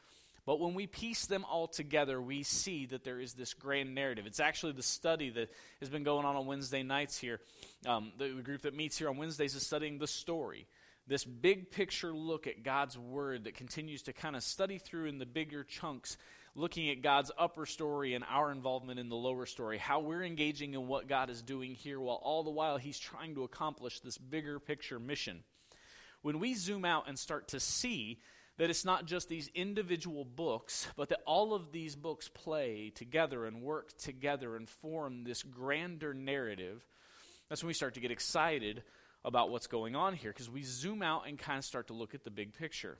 But 0.46 0.58
when 0.58 0.74
we 0.74 0.86
piece 0.86 1.26
them 1.26 1.44
all 1.44 1.68
together, 1.68 2.20
we 2.20 2.42
see 2.42 2.86
that 2.86 3.04
there 3.04 3.20
is 3.20 3.34
this 3.34 3.54
grand 3.54 3.94
narrative. 3.94 4.26
It's 4.26 4.40
actually 4.40 4.72
the 4.72 4.82
study 4.82 5.30
that 5.30 5.50
has 5.80 5.88
been 5.88 6.02
going 6.02 6.24
on 6.26 6.36
on 6.36 6.46
Wednesday 6.46 6.82
nights 6.82 7.18
here. 7.18 7.40
Um, 7.86 8.12
the 8.18 8.28
group 8.42 8.62
that 8.62 8.74
meets 8.74 8.98
here 8.98 9.08
on 9.08 9.16
Wednesdays 9.16 9.54
is 9.54 9.66
studying 9.66 9.98
the 9.98 10.06
story. 10.06 10.66
This 11.06 11.24
big 11.24 11.70
picture 11.70 12.12
look 12.12 12.46
at 12.46 12.62
God's 12.62 12.96
Word 12.96 13.44
that 13.44 13.54
continues 13.54 14.02
to 14.02 14.12
kind 14.12 14.36
of 14.36 14.42
study 14.42 14.78
through 14.78 15.06
in 15.06 15.18
the 15.18 15.26
bigger 15.26 15.64
chunks, 15.64 16.16
looking 16.54 16.88
at 16.88 17.02
God's 17.02 17.32
upper 17.38 17.66
story 17.66 18.14
and 18.14 18.24
our 18.28 18.52
involvement 18.52 19.00
in 19.00 19.08
the 19.08 19.16
lower 19.16 19.46
story, 19.46 19.76
how 19.78 20.00
we're 20.00 20.22
engaging 20.22 20.74
in 20.74 20.86
what 20.86 21.08
God 21.08 21.28
is 21.28 21.42
doing 21.42 21.74
here, 21.74 21.98
while 21.98 22.20
all 22.22 22.44
the 22.44 22.50
while 22.50 22.76
He's 22.76 22.98
trying 22.98 23.34
to 23.34 23.44
accomplish 23.44 24.00
this 24.00 24.18
bigger 24.18 24.60
picture 24.60 25.00
mission. 25.00 25.42
When 26.22 26.38
we 26.38 26.54
zoom 26.54 26.84
out 26.84 27.08
and 27.08 27.18
start 27.18 27.48
to 27.48 27.60
see 27.60 28.20
that 28.60 28.68
it's 28.68 28.84
not 28.84 29.06
just 29.06 29.30
these 29.30 29.48
individual 29.54 30.22
books, 30.22 30.86
but 30.94 31.08
that 31.08 31.20
all 31.24 31.54
of 31.54 31.72
these 31.72 31.96
books 31.96 32.28
play 32.28 32.92
together 32.94 33.46
and 33.46 33.62
work 33.62 33.96
together 33.96 34.54
and 34.54 34.68
form 34.68 35.24
this 35.24 35.42
grander 35.42 36.12
narrative. 36.12 36.84
That's 37.48 37.62
when 37.62 37.68
we 37.68 37.74
start 37.74 37.94
to 37.94 38.00
get 38.00 38.10
excited 38.10 38.82
about 39.24 39.48
what's 39.48 39.66
going 39.66 39.96
on 39.96 40.12
here 40.12 40.30
because 40.30 40.50
we 40.50 40.62
zoom 40.62 41.00
out 41.00 41.26
and 41.26 41.38
kind 41.38 41.56
of 41.56 41.64
start 41.64 41.86
to 41.86 41.94
look 41.94 42.14
at 42.14 42.22
the 42.22 42.30
big 42.30 42.52
picture. 42.52 42.98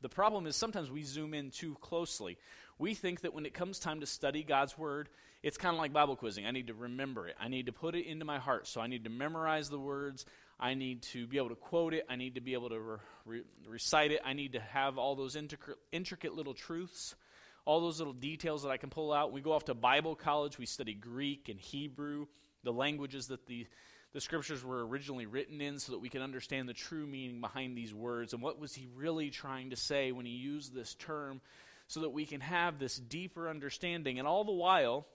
The 0.00 0.08
problem 0.08 0.46
is 0.46 0.56
sometimes 0.56 0.90
we 0.90 1.02
zoom 1.02 1.34
in 1.34 1.50
too 1.50 1.76
closely. 1.82 2.38
We 2.78 2.94
think 2.94 3.20
that 3.20 3.34
when 3.34 3.44
it 3.44 3.52
comes 3.52 3.78
time 3.78 4.00
to 4.00 4.06
study 4.06 4.42
God's 4.42 4.78
Word, 4.78 5.10
it's 5.42 5.58
kind 5.58 5.74
of 5.74 5.78
like 5.78 5.92
Bible 5.92 6.16
quizzing. 6.16 6.46
I 6.46 6.52
need 6.52 6.68
to 6.68 6.74
remember 6.74 7.28
it, 7.28 7.36
I 7.38 7.48
need 7.48 7.66
to 7.66 7.72
put 7.72 7.94
it 7.94 8.06
into 8.06 8.24
my 8.24 8.38
heart. 8.38 8.66
So 8.66 8.80
I 8.80 8.86
need 8.86 9.04
to 9.04 9.10
memorize 9.10 9.68
the 9.68 9.78
words, 9.78 10.24
I 10.62 10.74
need 10.74 11.02
to 11.02 11.26
be 11.26 11.38
able 11.38 11.48
to 11.48 11.56
quote 11.56 11.92
it. 11.92 12.06
I 12.08 12.14
need 12.14 12.36
to 12.36 12.40
be 12.40 12.52
able 12.52 12.68
to 12.68 12.78
re- 12.78 12.98
re- 13.26 13.42
recite 13.66 14.12
it. 14.12 14.20
I 14.24 14.32
need 14.32 14.52
to 14.52 14.60
have 14.60 14.96
all 14.96 15.16
those 15.16 15.34
intricate, 15.34 15.76
intricate 15.90 16.34
little 16.34 16.54
truths, 16.54 17.16
all 17.64 17.80
those 17.80 17.98
little 17.98 18.12
details 18.12 18.62
that 18.62 18.70
I 18.70 18.76
can 18.76 18.88
pull 18.88 19.12
out. 19.12 19.32
We 19.32 19.40
go 19.40 19.52
off 19.52 19.64
to 19.64 19.74
Bible 19.74 20.14
college. 20.14 20.58
We 20.58 20.66
study 20.66 20.94
Greek 20.94 21.48
and 21.48 21.58
Hebrew, 21.58 22.26
the 22.62 22.72
languages 22.72 23.26
that 23.26 23.46
the, 23.46 23.66
the 24.12 24.20
scriptures 24.20 24.64
were 24.64 24.86
originally 24.86 25.26
written 25.26 25.60
in, 25.60 25.80
so 25.80 25.92
that 25.92 25.98
we 25.98 26.08
can 26.08 26.22
understand 26.22 26.68
the 26.68 26.74
true 26.74 27.08
meaning 27.08 27.40
behind 27.40 27.76
these 27.76 27.92
words 27.92 28.32
and 28.32 28.40
what 28.40 28.60
was 28.60 28.72
he 28.72 28.86
really 28.94 29.30
trying 29.30 29.70
to 29.70 29.76
say 29.76 30.12
when 30.12 30.26
he 30.26 30.32
used 30.32 30.72
this 30.72 30.94
term, 30.94 31.40
so 31.88 32.00
that 32.00 32.10
we 32.10 32.24
can 32.24 32.40
have 32.40 32.78
this 32.78 32.96
deeper 32.96 33.48
understanding. 33.48 34.20
And 34.20 34.28
all 34.28 34.44
the 34.44 34.52
while, 34.52 35.06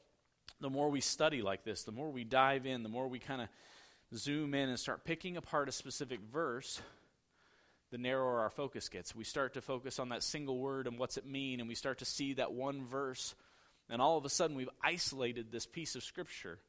the 0.60 0.70
more 0.70 0.90
we 0.90 1.00
study 1.00 1.42
like 1.42 1.64
this, 1.64 1.84
the 1.84 1.94
more 1.94 2.12
we 2.12 2.26
dive 2.26 2.66
in, 2.66 2.84
the 2.84 2.90
more 2.90 3.08
we 3.08 3.20
kind 3.20 3.42
of 3.42 3.48
zoom 4.16 4.54
in 4.54 4.70
and 4.70 4.80
start 4.80 5.04
picking 5.04 5.38
apart 5.38 5.70
a 5.70 5.72
specific 5.72 6.20
verse, 6.32 6.82
the 7.92 7.98
narrower 7.98 8.40
our 8.40 8.50
focus 8.50 8.90
gets. 8.90 9.16
We 9.16 9.24
start 9.24 9.54
to 9.54 9.62
focus 9.62 10.00
on 10.00 10.10
that 10.10 10.24
single 10.24 10.60
word 10.60 10.88
and 10.88 10.98
what's 10.98 11.18
it 11.18 11.26
mean, 11.26 11.60
and 11.60 11.70
we 11.70 11.76
start 11.76 12.00
to 12.00 12.06
see 12.06 12.34
that 12.34 12.52
one 12.52 12.86
verse 12.86 13.36
And 13.90 14.02
all 14.02 14.18
of 14.18 14.26
a 14.26 14.30
sudden, 14.30 14.56
we've 14.56 14.70
isolated 14.84 15.52
this 15.52 15.66
piece 15.66 15.96
of 15.96 16.04
Scripture. 16.04 16.60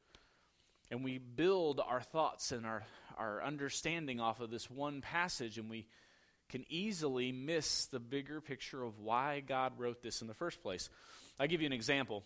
And 0.89 1.03
we 1.03 1.17
build 1.17 1.81
our 1.85 2.01
thoughts 2.01 2.51
and 2.51 2.65
our, 2.65 2.83
our 3.17 3.43
understanding 3.43 4.19
off 4.19 4.39
of 4.39 4.49
this 4.49 4.69
one 4.69 5.01
passage, 5.01 5.57
and 5.57 5.69
we 5.69 5.85
can 6.47 6.65
easily 6.69 7.31
miss 7.31 7.85
the 7.87 7.99
bigger 7.99 8.41
picture 8.41 8.81
of 8.81 8.99
why 8.99 9.41
God 9.41 9.73
wrote 9.77 10.01
this 10.01 10.21
in 10.21 10.27
the 10.27 10.33
first 10.33 10.63
place. 10.63 10.89
I'll 11.39 11.47
give 11.47 11.61
you 11.61 11.67
an 11.67 11.73
example. 11.73 12.23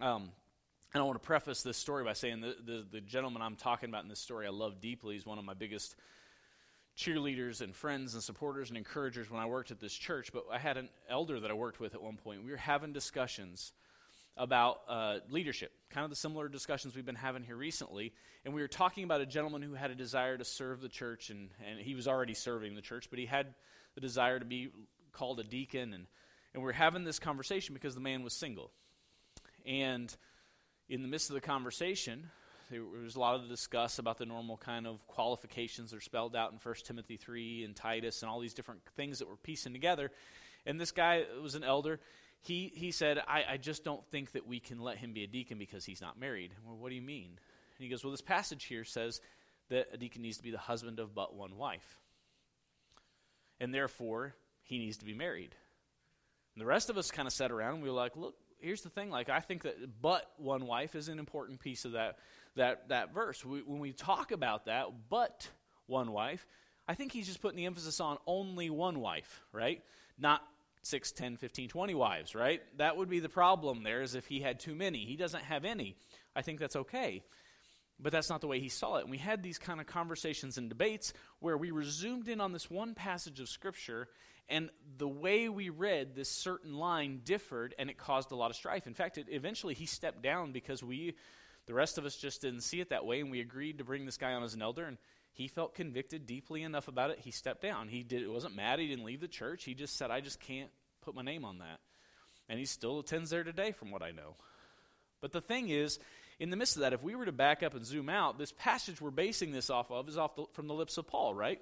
Um, 0.00 0.30
and 0.94 1.02
I 1.02 1.06
want 1.06 1.20
to 1.20 1.26
preface 1.26 1.62
this 1.62 1.76
story 1.76 2.04
by 2.04 2.12
saying 2.12 2.40
the, 2.40 2.56
the, 2.64 2.86
the, 2.90 3.00
gentleman 3.00 3.40
I'm 3.40 3.56
talking 3.56 3.88
about 3.88 4.02
in 4.02 4.08
this 4.08 4.20
story 4.20 4.46
I 4.46 4.50
love 4.50 4.80
deeply. 4.80 5.14
He's 5.14 5.24
one 5.24 5.38
of 5.38 5.44
my 5.44 5.54
biggest 5.54 5.96
cheerleaders 6.98 7.62
and 7.62 7.74
friends 7.74 8.12
and 8.14 8.22
supporters 8.22 8.68
and 8.68 8.76
encouragers 8.76 9.30
when 9.30 9.40
I 9.40 9.46
worked 9.46 9.70
at 9.70 9.80
this 9.80 9.94
church. 9.94 10.32
But 10.32 10.44
I 10.52 10.58
had 10.58 10.76
an 10.76 10.90
elder 11.08 11.40
that 11.40 11.50
I 11.50 11.54
worked 11.54 11.80
with 11.80 11.94
at 11.94 12.02
one 12.02 12.16
point. 12.16 12.44
We 12.44 12.50
were 12.50 12.56
having 12.58 12.92
discussions 12.92 13.72
about 14.36 14.80
uh, 14.88 15.18
leadership, 15.30 15.72
kind 15.90 16.04
of 16.04 16.10
the 16.10 16.16
similar 16.16 16.48
discussions 16.48 16.94
we've 16.94 17.06
been 17.06 17.14
having 17.14 17.42
here 17.42 17.56
recently. 17.56 18.12
And 18.44 18.54
we 18.54 18.60
were 18.60 18.68
talking 18.68 19.04
about 19.04 19.20
a 19.20 19.26
gentleman 19.26 19.62
who 19.62 19.74
had 19.74 19.90
a 19.90 19.94
desire 19.94 20.36
to 20.36 20.44
serve 20.44 20.80
the 20.80 20.88
church, 20.88 21.30
and, 21.30 21.50
and 21.68 21.78
he 21.78 21.94
was 21.94 22.08
already 22.08 22.34
serving 22.34 22.74
the 22.74 22.80
church, 22.80 23.08
but 23.10 23.18
he 23.18 23.26
had 23.26 23.54
the 23.94 24.00
desire 24.00 24.38
to 24.38 24.44
be 24.44 24.70
called 25.12 25.40
a 25.40 25.44
deacon. 25.44 25.94
And, 25.94 26.06
and 26.54 26.62
we 26.62 26.66
were 26.66 26.72
having 26.72 27.04
this 27.04 27.18
conversation 27.18 27.74
because 27.74 27.94
the 27.94 28.00
man 28.00 28.22
was 28.22 28.32
single. 28.32 28.70
And 29.66 30.14
in 30.92 31.00
the 31.00 31.08
midst 31.08 31.30
of 31.30 31.34
the 31.34 31.40
conversation, 31.40 32.28
there 32.70 32.82
was 32.84 33.16
a 33.16 33.20
lot 33.20 33.34
of 33.34 33.48
discuss 33.48 33.98
about 33.98 34.18
the 34.18 34.26
normal 34.26 34.58
kind 34.58 34.86
of 34.86 35.06
qualifications 35.06 35.90
that 35.90 35.96
are 35.96 36.02
spelled 36.02 36.36
out 36.36 36.52
in 36.52 36.58
1 36.58 36.74
Timothy 36.84 37.16
3 37.16 37.64
and 37.64 37.74
Titus 37.74 38.20
and 38.20 38.30
all 38.30 38.40
these 38.40 38.52
different 38.52 38.82
things 38.94 39.18
that 39.18 39.26
we're 39.26 39.36
piecing 39.36 39.72
together. 39.72 40.10
And 40.66 40.78
this 40.78 40.92
guy 40.92 41.24
was 41.42 41.54
an 41.54 41.64
elder. 41.64 41.98
He, 42.42 42.70
he 42.74 42.90
said, 42.90 43.18
I, 43.26 43.44
I 43.52 43.56
just 43.56 43.84
don't 43.84 44.04
think 44.08 44.32
that 44.32 44.46
we 44.46 44.60
can 44.60 44.80
let 44.80 44.98
him 44.98 45.14
be 45.14 45.24
a 45.24 45.26
deacon 45.26 45.56
because 45.56 45.86
he's 45.86 46.02
not 46.02 46.20
married. 46.20 46.52
Well, 46.66 46.76
what 46.76 46.90
do 46.90 46.94
you 46.94 47.00
mean? 47.00 47.30
And 47.78 47.84
he 47.84 47.88
goes, 47.88 48.04
Well, 48.04 48.10
this 48.10 48.20
passage 48.20 48.64
here 48.64 48.84
says 48.84 49.22
that 49.70 49.88
a 49.94 49.96
deacon 49.96 50.20
needs 50.20 50.36
to 50.36 50.42
be 50.42 50.50
the 50.50 50.58
husband 50.58 50.98
of 50.98 51.14
but 51.14 51.34
one 51.34 51.56
wife. 51.56 52.00
And 53.60 53.74
therefore, 53.74 54.34
he 54.62 54.78
needs 54.78 54.98
to 54.98 55.06
be 55.06 55.14
married. 55.14 55.54
And 56.54 56.60
the 56.60 56.66
rest 56.66 56.90
of 56.90 56.98
us 56.98 57.10
kind 57.10 57.26
of 57.26 57.32
sat 57.32 57.50
around 57.50 57.76
and 57.76 57.82
we 57.82 57.88
were 57.88 57.96
like, 57.96 58.14
Look, 58.14 58.34
here's 58.62 58.82
the 58.82 58.90
thing 58.90 59.10
like 59.10 59.28
i 59.28 59.40
think 59.40 59.62
that 59.62 59.76
but 60.00 60.30
one 60.38 60.66
wife 60.66 60.94
is 60.94 61.08
an 61.08 61.18
important 61.18 61.60
piece 61.60 61.84
of 61.84 61.92
that 61.92 62.18
that 62.54 62.88
that 62.88 63.14
verse. 63.14 63.44
We, 63.44 63.60
when 63.60 63.80
we 63.80 63.92
talk 63.92 64.30
about 64.30 64.66
that 64.66 64.86
but 65.08 65.48
one 65.86 66.12
wife 66.12 66.46
i 66.86 66.94
think 66.94 67.12
he's 67.12 67.26
just 67.26 67.40
putting 67.40 67.56
the 67.56 67.66
emphasis 67.66 68.00
on 68.00 68.18
only 68.26 68.70
one 68.70 69.00
wife 69.00 69.42
right? 69.52 69.82
Not 70.18 70.42
6 70.82 71.12
10 71.12 71.36
15 71.36 71.68
20 71.68 71.94
wives 71.94 72.34
right? 72.34 72.60
That 72.78 72.96
would 72.96 73.08
be 73.08 73.20
the 73.20 73.28
problem 73.28 73.82
there 73.82 74.02
is 74.02 74.14
if 74.14 74.26
he 74.26 74.40
had 74.40 74.60
too 74.60 74.74
many. 74.74 75.04
He 75.04 75.16
doesn't 75.16 75.44
have 75.44 75.64
any. 75.64 75.96
I 76.34 76.42
think 76.42 76.58
that's 76.58 76.76
okay. 76.76 77.22
But 78.00 78.10
that's 78.10 78.30
not 78.30 78.40
the 78.40 78.48
way 78.48 78.58
he 78.58 78.68
saw 78.68 78.96
it. 78.96 79.02
And 79.02 79.10
we 79.10 79.18
had 79.18 79.42
these 79.44 79.58
kind 79.58 79.80
of 79.80 79.86
conversations 79.86 80.58
and 80.58 80.68
debates 80.68 81.12
where 81.38 81.56
we 81.56 81.70
were 81.70 81.84
zoomed 81.84 82.26
in 82.26 82.40
on 82.40 82.52
this 82.52 82.68
one 82.68 82.94
passage 82.94 83.38
of 83.38 83.48
scripture 83.48 84.08
and 84.52 84.70
the 84.98 85.08
way 85.08 85.48
we 85.48 85.70
read 85.70 86.14
this 86.14 86.28
certain 86.28 86.74
line 86.74 87.22
differed, 87.24 87.74
and 87.78 87.88
it 87.88 87.96
caused 87.96 88.30
a 88.30 88.36
lot 88.36 88.50
of 88.50 88.56
strife. 88.56 88.86
In 88.86 88.94
fact, 88.94 89.16
it, 89.16 89.26
eventually 89.30 89.74
he 89.74 89.86
stepped 89.86 90.22
down 90.22 90.52
because 90.52 90.82
we, 90.82 91.14
the 91.66 91.74
rest 91.74 91.96
of 91.96 92.04
us, 92.04 92.16
just 92.16 92.42
didn't 92.42 92.60
see 92.60 92.78
it 92.80 92.90
that 92.90 93.06
way, 93.06 93.20
and 93.20 93.30
we 93.30 93.40
agreed 93.40 93.78
to 93.78 93.84
bring 93.84 94.04
this 94.04 94.18
guy 94.18 94.34
on 94.34 94.42
as 94.42 94.52
an 94.52 94.60
elder. 94.60 94.84
And 94.84 94.98
he 95.32 95.48
felt 95.48 95.74
convicted 95.74 96.26
deeply 96.26 96.62
enough 96.62 96.86
about 96.86 97.10
it. 97.10 97.18
He 97.18 97.30
stepped 97.30 97.62
down. 97.62 97.88
He 97.88 98.02
did. 98.02 98.28
Wasn't 98.28 98.54
mad. 98.54 98.78
He 98.78 98.86
didn't 98.86 99.06
leave 99.06 99.22
the 99.22 99.28
church. 99.28 99.64
He 99.64 99.74
just 99.74 99.96
said, 99.96 100.10
"I 100.10 100.20
just 100.20 100.38
can't 100.38 100.70
put 101.00 101.14
my 101.14 101.22
name 101.22 101.46
on 101.46 101.58
that." 101.58 101.80
And 102.48 102.58
he 102.58 102.66
still 102.66 102.98
attends 102.98 103.30
there 103.30 103.44
today, 103.44 103.72
from 103.72 103.90
what 103.90 104.02
I 104.02 104.10
know. 104.10 104.36
But 105.22 105.32
the 105.32 105.40
thing 105.40 105.70
is, 105.70 105.98
in 106.38 106.50
the 106.50 106.56
midst 106.56 106.76
of 106.76 106.82
that, 106.82 106.92
if 106.92 107.02
we 107.02 107.14
were 107.14 107.24
to 107.24 107.32
back 107.32 107.62
up 107.62 107.74
and 107.74 107.86
zoom 107.86 108.10
out, 108.10 108.36
this 108.36 108.52
passage 108.52 109.00
we're 109.00 109.10
basing 109.10 109.52
this 109.52 109.70
off 109.70 109.90
of 109.90 110.08
is 110.08 110.18
off 110.18 110.36
the, 110.36 110.44
from 110.52 110.66
the 110.66 110.74
lips 110.74 110.98
of 110.98 111.06
Paul, 111.06 111.32
right? 111.32 111.60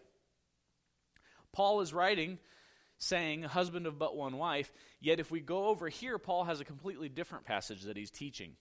Paul 1.52 1.80
is 1.80 1.94
writing 1.94 2.38
saying, 3.00 3.42
husband 3.42 3.86
of 3.86 3.98
but 3.98 4.14
one 4.14 4.36
wife. 4.36 4.70
Yet 5.00 5.18
if 5.18 5.30
we 5.30 5.40
go 5.40 5.66
over 5.66 5.88
here, 5.88 6.18
Paul 6.18 6.44
has 6.44 6.60
a 6.60 6.64
completely 6.64 7.08
different 7.08 7.46
passage 7.46 7.82
that 7.84 7.96
he's 7.96 8.10
teaching. 8.10 8.52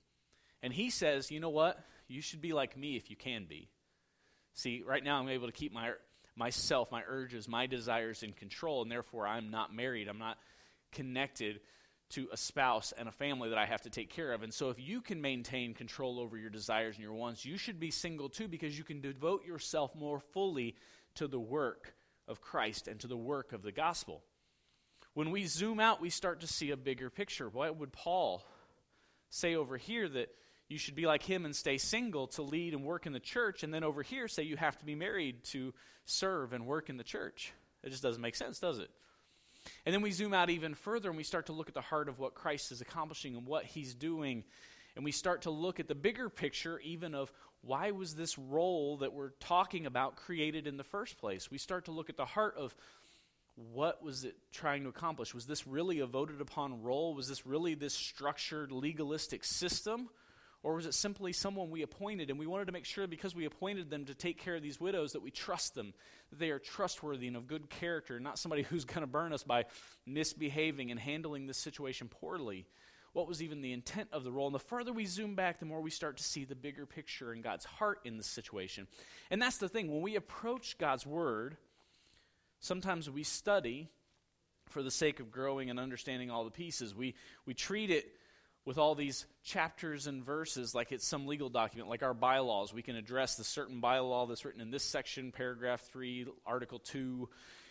And 0.63 0.73
he 0.73 0.89
says, 0.89 1.29
you 1.29 1.39
know 1.39 1.49
what? 1.49 1.79
You 2.07 2.21
should 2.21 2.41
be 2.41 2.53
like 2.53 2.75
me 2.75 2.95
if 2.95 3.09
you 3.09 3.15
can 3.15 3.45
be. 3.47 3.69
See, 4.53 4.81
right 4.85 5.03
now 5.03 5.19
I'm 5.19 5.29
able 5.29 5.47
to 5.47 5.53
keep 5.53 5.73
my 5.73 5.91
myself, 6.35 6.89
my 6.89 7.03
urges, 7.05 7.49
my 7.49 7.67
desires 7.67 8.23
in 8.23 8.31
control, 8.31 8.81
and 8.81 8.89
therefore 8.89 9.27
I'm 9.27 9.51
not 9.51 9.75
married. 9.75 10.07
I'm 10.07 10.19
not 10.19 10.37
connected 10.93 11.59
to 12.11 12.27
a 12.31 12.37
spouse 12.37 12.93
and 12.97 13.09
a 13.09 13.11
family 13.11 13.49
that 13.49 13.57
I 13.57 13.65
have 13.65 13.81
to 13.81 13.89
take 13.89 14.09
care 14.09 14.31
of. 14.31 14.41
And 14.41 14.53
so, 14.53 14.69
if 14.69 14.79
you 14.79 15.01
can 15.01 15.21
maintain 15.21 15.73
control 15.73 16.17
over 16.17 16.37
your 16.37 16.49
desires 16.49 16.95
and 16.95 17.03
your 17.03 17.13
wants, 17.13 17.45
you 17.45 17.57
should 17.57 17.79
be 17.79 17.91
single 17.91 18.29
too 18.29 18.47
because 18.47 18.77
you 18.77 18.85
can 18.85 19.01
devote 19.01 19.45
yourself 19.45 19.93
more 19.95 20.19
fully 20.19 20.75
to 21.15 21.27
the 21.27 21.39
work 21.39 21.93
of 22.27 22.41
Christ 22.41 22.87
and 22.87 22.99
to 23.01 23.07
the 23.07 23.17
work 23.17 23.51
of 23.51 23.61
the 23.61 23.71
gospel. 23.71 24.23
When 25.19 25.31
we 25.31 25.47
zoom 25.47 25.81
out, 25.81 25.99
we 25.99 26.09
start 26.09 26.39
to 26.39 26.47
see 26.47 26.71
a 26.71 26.77
bigger 26.77 27.09
picture. 27.09 27.49
What 27.49 27.75
would 27.75 27.91
Paul 27.91 28.41
say 29.29 29.55
over 29.55 29.75
here 29.75 30.07
that 30.07 30.29
you 30.69 30.77
should 30.77 30.95
be 30.95 31.07
like 31.07 31.23
him 31.23 31.43
and 31.43 31.53
stay 31.53 31.77
single 31.77 32.27
to 32.27 32.41
lead 32.41 32.73
and 32.73 32.85
work 32.85 33.05
in 33.05 33.11
the 33.11 33.19
church, 33.19 33.63
and 33.63 33.73
then 33.73 33.83
over 33.83 34.01
here 34.01 34.29
say 34.29 34.43
you 34.43 34.55
have 34.55 34.77
to 34.77 34.85
be 34.85 34.95
married 34.95 35.43
to 35.47 35.73
serve 36.05 36.53
and 36.53 36.65
work 36.65 36.89
in 36.89 36.95
the 36.95 37.03
church? 37.03 37.51
It 37.83 37.89
just 37.89 38.01
doesn't 38.01 38.21
make 38.21 38.37
sense, 38.37 38.59
does 38.59 38.79
it? 38.79 38.89
And 39.85 39.93
then 39.93 40.01
we 40.01 40.11
zoom 40.11 40.33
out 40.33 40.49
even 40.49 40.73
further 40.73 41.09
and 41.09 41.17
we 41.17 41.25
start 41.25 41.47
to 41.47 41.51
look 41.51 41.67
at 41.67 41.73
the 41.73 41.81
heart 41.81 42.07
of 42.07 42.17
what 42.17 42.33
Christ 42.33 42.71
is 42.71 42.79
accomplishing 42.79 43.35
and 43.35 43.45
what 43.45 43.65
he's 43.65 43.93
doing. 43.93 44.45
And 44.95 45.03
we 45.03 45.11
start 45.11 45.41
to 45.41 45.51
look 45.51 45.81
at 45.81 45.89
the 45.89 45.95
bigger 45.95 46.29
picture, 46.29 46.79
even 46.79 47.13
of 47.13 47.29
why 47.61 47.91
was 47.91 48.15
this 48.15 48.37
role 48.37 48.99
that 48.99 49.11
we're 49.11 49.31
talking 49.41 49.85
about 49.85 50.15
created 50.15 50.65
in 50.65 50.77
the 50.77 50.83
first 50.85 51.17
place? 51.17 51.51
We 51.51 51.57
start 51.57 51.85
to 51.85 51.91
look 51.91 52.09
at 52.09 52.15
the 52.15 52.23
heart 52.23 52.55
of 52.57 52.73
what 53.73 54.01
was 54.01 54.23
it 54.23 54.35
trying 54.51 54.83
to 54.83 54.89
accomplish? 54.89 55.33
Was 55.33 55.45
this 55.45 55.67
really 55.67 55.99
a 55.99 56.05
voted 56.05 56.41
upon 56.41 56.81
role? 56.81 57.13
Was 57.13 57.27
this 57.27 57.45
really 57.45 57.73
this 57.73 57.93
structured 57.93 58.71
legalistic 58.71 59.43
system? 59.43 60.09
Or 60.61 60.75
was 60.75 60.85
it 60.85 60.93
simply 60.93 61.31
someone 61.31 61.69
we 61.69 61.83
appointed 61.83 62.29
and 62.29 62.37
we 62.37 62.47
wanted 62.47 62.65
to 62.65 62.73
make 62.73 62.85
sure 62.85 63.07
because 63.07 63.33
we 63.33 63.45
appointed 63.45 63.89
them 63.89 64.05
to 64.05 64.13
take 64.13 64.37
care 64.37 64.55
of 64.55 64.61
these 64.61 64.79
widows 64.79 65.13
that 65.13 65.21
we 65.21 65.31
trust 65.31 65.73
them, 65.73 65.93
that 66.31 66.39
they 66.39 66.51
are 66.51 66.59
trustworthy 66.59 67.27
and 67.27 67.37
of 67.37 67.47
good 67.47 67.69
character, 67.69 68.19
not 68.19 68.37
somebody 68.37 68.63
who's 68.63 68.83
going 68.83 69.01
to 69.01 69.07
burn 69.07 69.31
us 69.31 69.43
by 69.43 69.65
misbehaving 70.05 70.91
and 70.91 70.99
handling 70.99 71.47
this 71.47 71.57
situation 71.57 72.09
poorly? 72.09 72.65
What 73.13 73.27
was 73.27 73.41
even 73.41 73.61
the 73.61 73.71
intent 73.71 74.09
of 74.11 74.23
the 74.23 74.31
role? 74.31 74.47
And 74.47 74.55
the 74.55 74.59
further 74.59 74.93
we 74.93 75.05
zoom 75.05 75.35
back, 75.35 75.59
the 75.59 75.65
more 75.65 75.81
we 75.81 75.89
start 75.89 76.17
to 76.17 76.23
see 76.23 76.43
the 76.43 76.55
bigger 76.55 76.85
picture 76.85 77.31
and 77.31 77.41
God's 77.41 77.65
heart 77.65 77.99
in 78.05 78.17
the 78.17 78.23
situation. 78.23 78.87
And 79.31 79.41
that's 79.41 79.57
the 79.57 79.69
thing. 79.69 79.91
When 79.91 80.01
we 80.01 80.15
approach 80.15 80.77
God's 80.77 81.05
Word, 81.05 81.57
Sometimes 82.59 83.09
we 83.09 83.23
study 83.23 83.89
for 84.67 84.83
the 84.83 84.91
sake 84.91 85.19
of 85.19 85.31
growing 85.31 85.69
and 85.69 85.79
understanding 85.79 86.29
all 86.29 86.43
the 86.43 86.51
pieces. 86.51 86.93
We, 86.93 87.15
we 87.45 87.53
treat 87.53 87.89
it 87.89 88.11
with 88.65 88.77
all 88.77 88.93
these 88.93 89.25
chapters 89.43 90.05
and 90.05 90.23
verses 90.23 90.75
like 90.75 90.91
it's 90.91 91.07
some 91.07 91.25
legal 91.25 91.49
document, 91.49 91.89
like 91.89 92.03
our 92.03 92.13
bylaws. 92.13 92.73
We 92.73 92.83
can 92.83 92.95
address 92.95 93.35
the 93.35 93.43
certain 93.43 93.81
bylaw 93.81 94.27
that's 94.27 94.45
written 94.45 94.61
in 94.61 94.69
this 94.69 94.83
section, 94.83 95.31
paragraph 95.31 95.81
3, 95.91 96.27
article 96.45 96.79
2. 96.79 97.29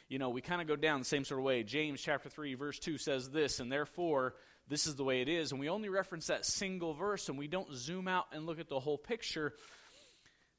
You 0.09 0.19
know, 0.19 0.31
we 0.31 0.41
kind 0.41 0.61
of 0.61 0.67
go 0.67 0.77
down 0.77 0.99
the 0.99 1.05
same 1.05 1.25
sort 1.25 1.41
of 1.41 1.45
way. 1.45 1.63
James 1.63 2.01
chapter 2.01 2.29
3, 2.29 2.55
verse 2.55 2.79
2 2.79 2.99
says 2.99 3.31
this, 3.31 3.61
and 3.61 3.71
therefore 3.71 4.35
this 4.69 4.87
is 4.87 4.97
the 4.97 5.05
way 5.05 5.21
it 5.21 5.29
is. 5.29 5.53
And 5.53 5.61
we 5.61 5.69
only 5.69 5.89
reference 5.89 6.27
that 6.27 6.45
single 6.45 6.95
verse 6.95 7.29
and 7.29 7.39
we 7.39 7.47
don't 7.47 7.73
zoom 7.75 8.09
out 8.09 8.27
and 8.33 8.47
look 8.47 8.59
at 8.59 8.69
the 8.69 8.81
whole 8.81 8.99
picture 8.99 9.55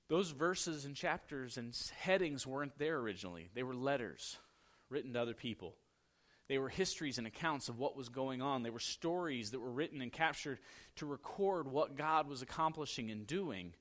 those 0.10 0.32
verses 0.32 0.86
and 0.86 0.96
chapters 0.96 1.58
and 1.58 1.74
headings 2.00 2.46
weren't 2.46 2.78
there 2.78 2.98
originally. 2.98 3.50
They 3.54 3.63
were 3.63 3.75
letters 3.75 4.38
written 4.89 5.13
to 5.13 5.22
other 5.22 5.36
people. 5.36 5.75
They 6.48 6.58
were 6.58 6.68
histories 6.68 7.20
and 7.20 7.28
accounts 7.28 7.70
of 7.70 7.78
what 7.78 7.96
was 7.96 8.10
going 8.10 8.42
on. 8.42 8.63
They 8.63 8.72
were 8.72 8.80
stories 8.80 9.51
that 9.51 9.60
were 9.60 9.72
written 9.72 10.01
and 10.01 10.12
captured 10.12 10.58
to 10.96 11.06
record 11.06 11.72
what 11.72 11.96
God 11.96 12.28
was 12.28 12.42
accomplishing 12.42 13.12
and 13.12 13.28
doing. 13.28 13.74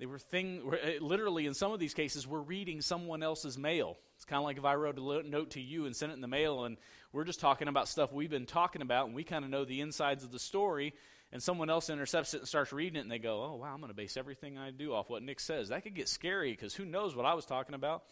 They 0.00 0.06
were 0.06 0.18
thing 0.18 0.68
eh, 0.82 0.98
literally 1.00 1.46
in 1.46 1.54
some 1.54 1.72
of 1.72 1.78
these 1.78 1.94
cases 1.94 2.26
we're 2.26 2.40
reading 2.40 2.80
someone 2.80 3.22
else's 3.22 3.56
mail. 3.56 3.96
It's 4.16 4.24
kind 4.24 4.38
of 4.38 4.44
like 4.44 4.58
if 4.58 4.64
I 4.64 4.74
wrote 4.74 4.98
a 4.98 5.22
note 5.28 5.50
to 5.52 5.60
you 5.60 5.86
and 5.86 5.94
sent 5.94 6.10
it 6.10 6.16
in 6.16 6.20
the 6.20 6.26
mail 6.26 6.64
and 6.64 6.76
we're 7.12 7.24
just 7.24 7.40
talking 7.40 7.68
about 7.68 7.86
stuff 7.86 8.12
we've 8.12 8.28
been 8.28 8.44
talking 8.44 8.82
about 8.82 9.06
and 9.06 9.14
we 9.14 9.22
kind 9.22 9.44
of 9.44 9.50
know 9.50 9.64
the 9.64 9.80
insides 9.80 10.24
of 10.24 10.32
the 10.32 10.38
story 10.40 10.92
and 11.32 11.42
someone 11.42 11.70
else 11.70 11.90
intercepts 11.90 12.34
it 12.34 12.38
and 12.38 12.48
starts 12.48 12.72
reading 12.72 12.96
it 12.96 13.00
and 13.02 13.10
they 13.10 13.18
go, 13.18 13.42
oh, 13.42 13.56
wow, 13.56 13.72
I'm 13.72 13.80
going 13.80 13.90
to 13.90 13.96
base 13.96 14.16
everything 14.16 14.58
I 14.58 14.70
do 14.70 14.92
off 14.92 15.10
what 15.10 15.22
Nick 15.22 15.40
says. 15.40 15.68
That 15.68 15.82
could 15.82 15.94
get 15.94 16.08
scary 16.08 16.52
because 16.52 16.74
who 16.74 16.84
knows 16.84 17.16
what 17.16 17.26
I 17.26 17.34
was 17.34 17.44
talking 17.44 17.74
about. 17.74 18.04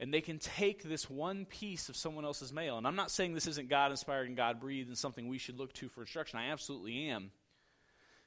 And 0.00 0.12
they 0.12 0.20
can 0.20 0.38
take 0.40 0.82
this 0.82 1.08
one 1.08 1.44
piece 1.44 1.88
of 1.88 1.96
someone 1.96 2.24
else's 2.24 2.52
mail. 2.52 2.76
And 2.76 2.86
I'm 2.86 2.96
not 2.96 3.12
saying 3.12 3.34
this 3.34 3.46
isn't 3.46 3.68
God 3.68 3.92
inspired 3.92 4.26
and 4.26 4.36
God 4.36 4.58
breathed 4.58 4.88
and 4.88 4.98
something 4.98 5.28
we 5.28 5.38
should 5.38 5.58
look 5.58 5.72
to 5.74 5.88
for 5.88 6.00
instruction. 6.00 6.40
I 6.40 6.50
absolutely 6.50 7.06
am. 7.06 7.30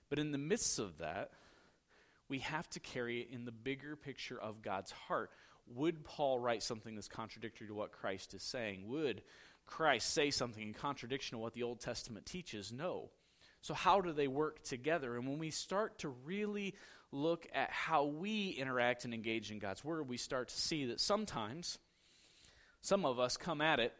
But 0.10 0.20
in 0.20 0.32
the 0.32 0.38
midst 0.38 0.80
of 0.80 1.00
that, 1.00 1.32
we 2.30 2.40
have 2.40 2.70
to 2.72 2.80
carry 2.80 3.22
it 3.22 3.30
in 3.32 3.44
the 3.44 3.52
bigger 3.52 3.98
picture 3.98 4.40
of 4.40 4.62
God's 4.62 4.92
heart. 4.92 5.32
Would 5.74 6.06
Paul 6.06 6.40
write 6.40 6.64
something 6.64 6.96
that's 6.96 7.08
contradictory 7.08 7.68
to 7.68 7.74
what 7.74 7.92
Christ 7.92 8.34
is 8.34 8.44
saying? 8.44 8.88
Would 8.88 9.24
Christ 9.66 10.14
say 10.14 10.32
something 10.32 10.64
in 10.64 10.74
contradiction 10.74 11.38
to 11.38 11.42
what 11.42 11.54
the 11.54 11.64
Old 11.64 11.82
Testament 11.82 12.26
teaches? 12.26 12.72
No. 12.72 13.10
So, 13.66 13.74
how 13.74 14.00
do 14.00 14.14
they 14.14 14.28
work 14.28 14.62
together? 14.62 15.16
And 15.16 15.28
when 15.28 15.40
we 15.40 15.50
start 15.50 15.98
to 16.00 16.10
really 16.24 16.76
look 17.12 17.48
at 17.52 17.72
how 17.72 18.06
we 18.06 18.50
interact 18.50 19.06
and 19.06 19.14
engage 19.14 19.50
in 19.50 19.58
God's 19.58 19.84
Word, 19.84 20.08
we 20.08 20.18
start 20.18 20.50
to 20.50 20.56
see 20.56 20.86
that 20.86 21.02
sometimes 21.02 21.80
some 22.82 23.08
of 23.08 23.20
us 23.20 23.38
come 23.38 23.62
at 23.62 23.80
it 23.80 23.92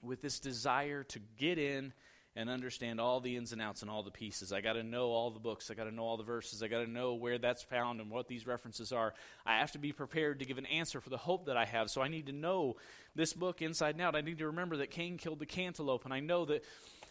with 0.00 0.22
this 0.22 0.40
desire 0.40 1.04
to 1.04 1.20
get 1.36 1.58
in 1.58 1.92
and 2.36 2.48
understand 2.48 2.98
all 2.98 3.20
the 3.20 3.36
ins 3.36 3.52
and 3.52 3.60
outs 3.60 3.82
and 3.82 3.90
all 3.90 4.02
the 4.02 4.10
pieces. 4.10 4.50
I 4.50 4.62
got 4.62 4.74
to 4.74 4.82
know 4.82 5.08
all 5.08 5.30
the 5.30 5.40
books. 5.40 5.70
I 5.70 5.74
got 5.74 5.84
to 5.84 5.94
know 5.94 6.04
all 6.04 6.16
the 6.16 6.22
verses. 6.22 6.62
I 6.62 6.68
got 6.68 6.82
to 6.82 6.90
know 6.90 7.14
where 7.14 7.36
that's 7.36 7.62
found 7.62 8.00
and 8.00 8.10
what 8.10 8.28
these 8.28 8.46
references 8.46 8.92
are. 8.92 9.12
I 9.44 9.58
have 9.58 9.72
to 9.72 9.78
be 9.78 9.92
prepared 9.92 10.38
to 10.38 10.46
give 10.46 10.56
an 10.56 10.66
answer 10.66 11.02
for 11.02 11.10
the 11.10 11.18
hope 11.18 11.46
that 11.46 11.58
I 11.58 11.66
have. 11.66 11.90
So 11.90 12.00
I 12.00 12.08
need 12.08 12.26
to 12.26 12.32
know 12.32 12.76
this 13.14 13.34
book 13.34 13.60
inside 13.60 13.94
and 13.94 14.00
out. 14.00 14.16
I 14.16 14.22
need 14.22 14.38
to 14.38 14.46
remember 14.46 14.78
that 14.78 14.90
Cain 14.90 15.18
killed 15.18 15.38
the 15.38 15.46
cantaloupe, 15.46 16.06
and 16.06 16.14
I 16.14 16.20
know 16.20 16.46
that 16.46 16.64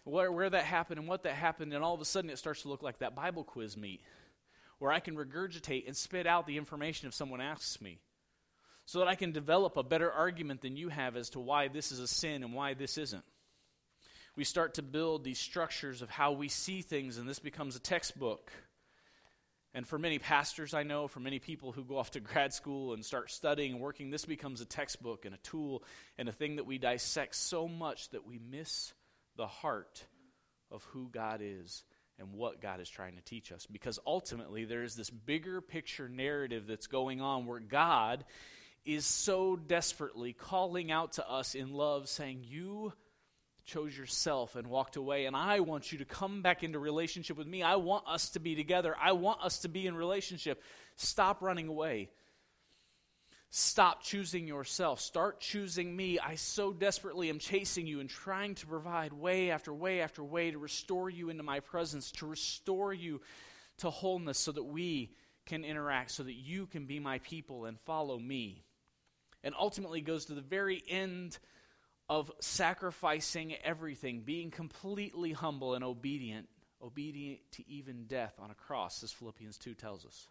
where, 0.05 0.31
where 0.31 0.49
that 0.49 0.63
happened 0.63 0.99
and 0.99 1.07
what 1.07 1.23
that 1.23 1.35
happened, 1.35 1.73
and 1.73 1.83
all 1.83 1.93
of 1.93 2.01
a 2.01 2.05
sudden 2.05 2.29
it 2.29 2.37
starts 2.37 2.61
to 2.61 2.69
look 2.69 2.81
like 2.81 2.99
that 2.99 3.15
Bible 3.15 3.43
quiz 3.43 3.75
meet 3.75 4.01
where 4.79 4.91
I 4.91 4.99
can 4.99 5.15
regurgitate 5.15 5.87
and 5.87 5.95
spit 5.95 6.27
out 6.27 6.47
the 6.47 6.57
information 6.57 7.07
if 7.07 7.13
someone 7.13 7.41
asks 7.41 7.79
me 7.81 7.99
so 8.85 8.99
that 8.99 9.07
I 9.07 9.15
can 9.15 9.31
develop 9.31 9.77
a 9.77 9.83
better 9.83 10.11
argument 10.11 10.61
than 10.61 10.75
you 10.75 10.89
have 10.89 11.15
as 11.15 11.29
to 11.31 11.39
why 11.39 11.67
this 11.67 11.91
is 11.91 11.99
a 11.99 12.07
sin 12.07 12.43
and 12.43 12.53
why 12.53 12.73
this 12.73 12.97
isn't 12.97 13.23
we 14.35 14.43
start 14.43 14.75
to 14.75 14.81
build 14.81 15.23
these 15.23 15.39
structures 15.39 16.01
of 16.01 16.09
how 16.09 16.33
we 16.33 16.49
see 16.49 16.81
things, 16.81 17.17
and 17.17 17.27
this 17.27 17.39
becomes 17.39 17.75
a 17.75 17.79
textbook. 17.79 18.51
And 19.73 19.87
for 19.87 19.99
many 19.99 20.19
pastors 20.19 20.73
I 20.73 20.83
know, 20.83 21.07
for 21.07 21.19
many 21.19 21.39
people 21.39 21.71
who 21.71 21.83
go 21.83 21.97
off 21.97 22.11
to 22.11 22.19
grad 22.19 22.53
school 22.53 22.93
and 22.93 23.03
start 23.03 23.31
studying 23.31 23.73
and 23.73 23.81
working, 23.81 24.09
this 24.09 24.25
becomes 24.25 24.61
a 24.61 24.65
textbook 24.65 25.25
and 25.25 25.35
a 25.35 25.39
tool 25.39 25.83
and 26.17 26.29
a 26.29 26.31
thing 26.31 26.57
that 26.57 26.65
we 26.65 26.77
dissect 26.77 27.35
so 27.35 27.67
much 27.67 28.09
that 28.09 28.25
we 28.25 28.39
miss 28.39 28.93
the 29.37 29.47
heart 29.47 30.05
of 30.71 30.83
who 30.85 31.09
God 31.09 31.41
is 31.43 31.83
and 32.17 32.33
what 32.33 32.61
God 32.61 32.79
is 32.79 32.89
trying 32.89 33.15
to 33.15 33.21
teach 33.21 33.51
us. 33.51 33.65
Because 33.65 33.99
ultimately, 34.05 34.65
there 34.65 34.83
is 34.83 34.95
this 34.95 35.09
bigger 35.09 35.61
picture 35.61 36.07
narrative 36.07 36.65
that's 36.67 36.87
going 36.87 37.21
on 37.21 37.45
where 37.45 37.59
God 37.59 38.23
is 38.85 39.05
so 39.05 39.55
desperately 39.55 40.33
calling 40.33 40.91
out 40.91 41.13
to 41.13 41.29
us 41.29 41.55
in 41.55 41.73
love, 41.73 42.07
saying, 42.07 42.43
You 42.43 42.93
chose 43.65 43.97
yourself 43.97 44.55
and 44.55 44.67
walked 44.67 44.95
away, 44.95 45.25
and 45.25 45.35
I 45.35 45.59
want 45.59 45.91
you 45.91 45.97
to 45.97 46.05
come 46.05 46.41
back 46.41 46.63
into 46.63 46.79
relationship 46.79 47.35
with 47.35 47.47
me. 47.47 47.63
I 47.63 47.75
want 47.75 48.07
us 48.07 48.29
to 48.29 48.39
be 48.39 48.55
together. 48.55 48.95
I 49.01 49.13
want 49.13 49.41
us 49.41 49.59
to 49.59 49.69
be 49.69 49.87
in 49.87 49.95
relationship. 49.95 50.61
Stop 50.95 51.41
running 51.41 51.67
away. 51.67 52.09
Stop 53.49 54.03
choosing 54.03 54.47
yourself. 54.47 54.99
Start 54.99 55.39
choosing 55.39 55.95
me. 55.95 56.19
I 56.19 56.35
so 56.35 56.73
desperately 56.73 57.29
am 57.29 57.39
chasing 57.39 57.87
you 57.87 58.01
and 58.01 58.09
trying 58.09 58.55
to 58.55 58.67
provide 58.67 59.13
way 59.13 59.49
after 59.51 59.73
way 59.73 60.01
after 60.01 60.23
way 60.23 60.51
to 60.51 60.57
restore 60.57 61.09
you 61.09 61.29
into 61.29 61.43
my 61.43 61.61
presence, 61.61 62.11
to 62.13 62.25
restore 62.25 62.93
you 62.93 63.21
to 63.77 63.89
wholeness 63.89 64.37
so 64.37 64.51
that 64.51 64.63
we 64.63 65.11
can 65.45 65.63
interact, 65.63 66.11
so 66.11 66.23
that 66.23 66.33
you 66.33 66.65
can 66.65 66.85
be 66.85 66.99
my 66.99 67.19
people 67.19 67.65
and 67.65 67.79
follow 67.81 68.17
me. 68.19 68.63
And 69.43 69.53
ultimately 69.57 70.01
goes 70.01 70.25
to 70.25 70.33
the 70.33 70.41
very 70.41 70.83
end 70.87 71.37
of 72.09 72.31
sacrificing 72.39 73.55
everything, 73.63 74.21
being 74.21 74.51
completely 74.51 75.31
humble 75.31 75.75
and 75.75 75.83
obedient, 75.83 76.47
obedient 76.81 77.39
to 77.51 77.67
even 77.69 78.05
death 78.05 78.33
on 78.39 78.51
a 78.51 78.55
cross, 78.55 79.03
as 79.03 79.11
Philippians 79.11 79.57
2 79.57 79.73
tells 79.75 80.05
us. 80.05 80.27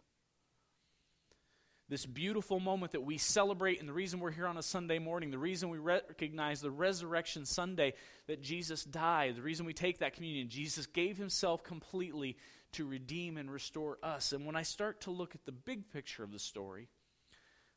This 1.89 2.07
beautiful 2.07 2.61
moment 2.61 2.93
that 2.93 3.03
we 3.03 3.19
celebrate, 3.19 3.79
and 3.79 3.89
the 3.89 3.93
reason 3.93 4.19
we're 4.19 4.31
here 4.31 4.47
on 4.47 4.57
a 4.57 4.63
Sunday 4.63 4.99
morning, 4.99 5.31
the 5.31 5.39
reason 5.39 5.69
we 5.69 5.79
recognize 5.79 6.61
the 6.61 6.71
resurrection 6.71 7.45
Sunday 7.45 7.93
that 8.27 8.43
Jesus 8.43 8.85
died, 8.85 9.37
the 9.37 9.43
reason 9.43 9.67
we 9.67 9.75
take 9.75 9.99
that 9.99 10.15
communion, 10.15 10.49
Jesus 10.49 10.87
gave 10.87 11.19
himself 11.19 11.63
completely 11.63 12.37
to 12.73 12.87
redeem 12.87 13.37
and 13.37 13.51
restore 13.51 13.99
us. 14.03 14.33
And 14.33 14.47
when 14.47 14.57
I 14.57 14.63
start 14.63 15.03
to 15.03 15.11
look 15.11 15.35
at 15.35 15.45
the 15.45 15.53
big 15.53 15.91
picture 15.91 16.25
of 16.25 16.33
the 16.33 16.39
story, 16.39 16.89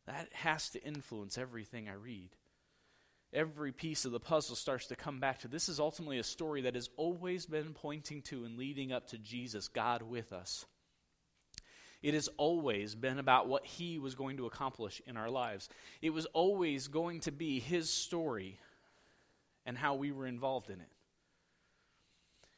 that 0.06 0.32
has 0.32 0.70
to 0.70 0.84
influence 0.84 1.38
everything 1.38 1.90
I 1.90 1.94
read 1.94 2.30
every 3.34 3.72
piece 3.72 4.06
of 4.06 4.12
the 4.12 4.20
puzzle 4.20 4.56
starts 4.56 4.88
to 4.88 4.96
come 4.96 5.20
back 5.20 5.40
to 5.40 5.48
this 5.48 5.70
is 5.70 5.80
ultimately 5.80 6.20
a 6.20 6.24
story 6.24 6.62
that 6.62 6.76
has 6.76 6.90
always 6.98 7.46
been 7.46 7.74
pointing 7.74 8.22
to 8.24 8.46
and 8.46 8.58
leading 8.58 8.92
up 8.92 9.08
to 9.08 9.18
Jesus, 9.18 9.68
God 9.68 10.02
with 10.02 10.32
us. 10.34 10.66
It 12.08 12.14
has 12.14 12.30
always 12.38 12.96
been 12.96 13.20
about 13.20 13.50
what 13.50 13.66
He 13.66 14.00
was 14.00 14.16
going 14.16 14.38
to 14.38 14.46
accomplish 14.46 15.02
in 15.08 15.18
our 15.18 15.30
lives. 15.30 15.68
It 16.02 16.12
was 16.12 16.26
always 16.28 16.88
going 16.88 17.20
to 17.22 17.34
be 17.34 17.60
His 17.60 17.90
story 17.90 18.58
and 19.66 19.78
how 19.78 19.96
we 19.96 20.14
were 20.14 20.26
involved 20.26 20.70
in 20.70 20.80
it. 20.80 20.88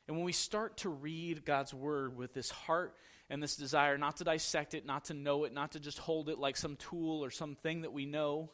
And 0.08 0.16
when 0.16 0.24
we 0.24 0.34
start 0.34 0.78
to 0.78 0.90
read 0.90 1.46
God's 1.46 1.74
Word 1.74 2.16
with 2.16 2.32
this 2.32 2.52
heart 2.52 2.96
and 3.28 3.42
this 3.42 3.56
desire 3.56 3.98
not 3.98 4.18
to 4.18 4.24
dissect 4.24 4.76
it, 4.76 4.86
not 4.86 5.06
to 5.06 5.16
know 5.16 5.46
it, 5.46 5.52
not 5.52 5.72
to 5.72 5.80
just 5.80 5.98
hold 5.98 6.30
it 6.30 6.38
like 6.38 6.56
some 6.56 6.76
tool 6.76 7.26
or 7.26 7.32
something 7.32 7.82
that 7.82 7.92
we 7.92 8.06
know, 8.06 8.52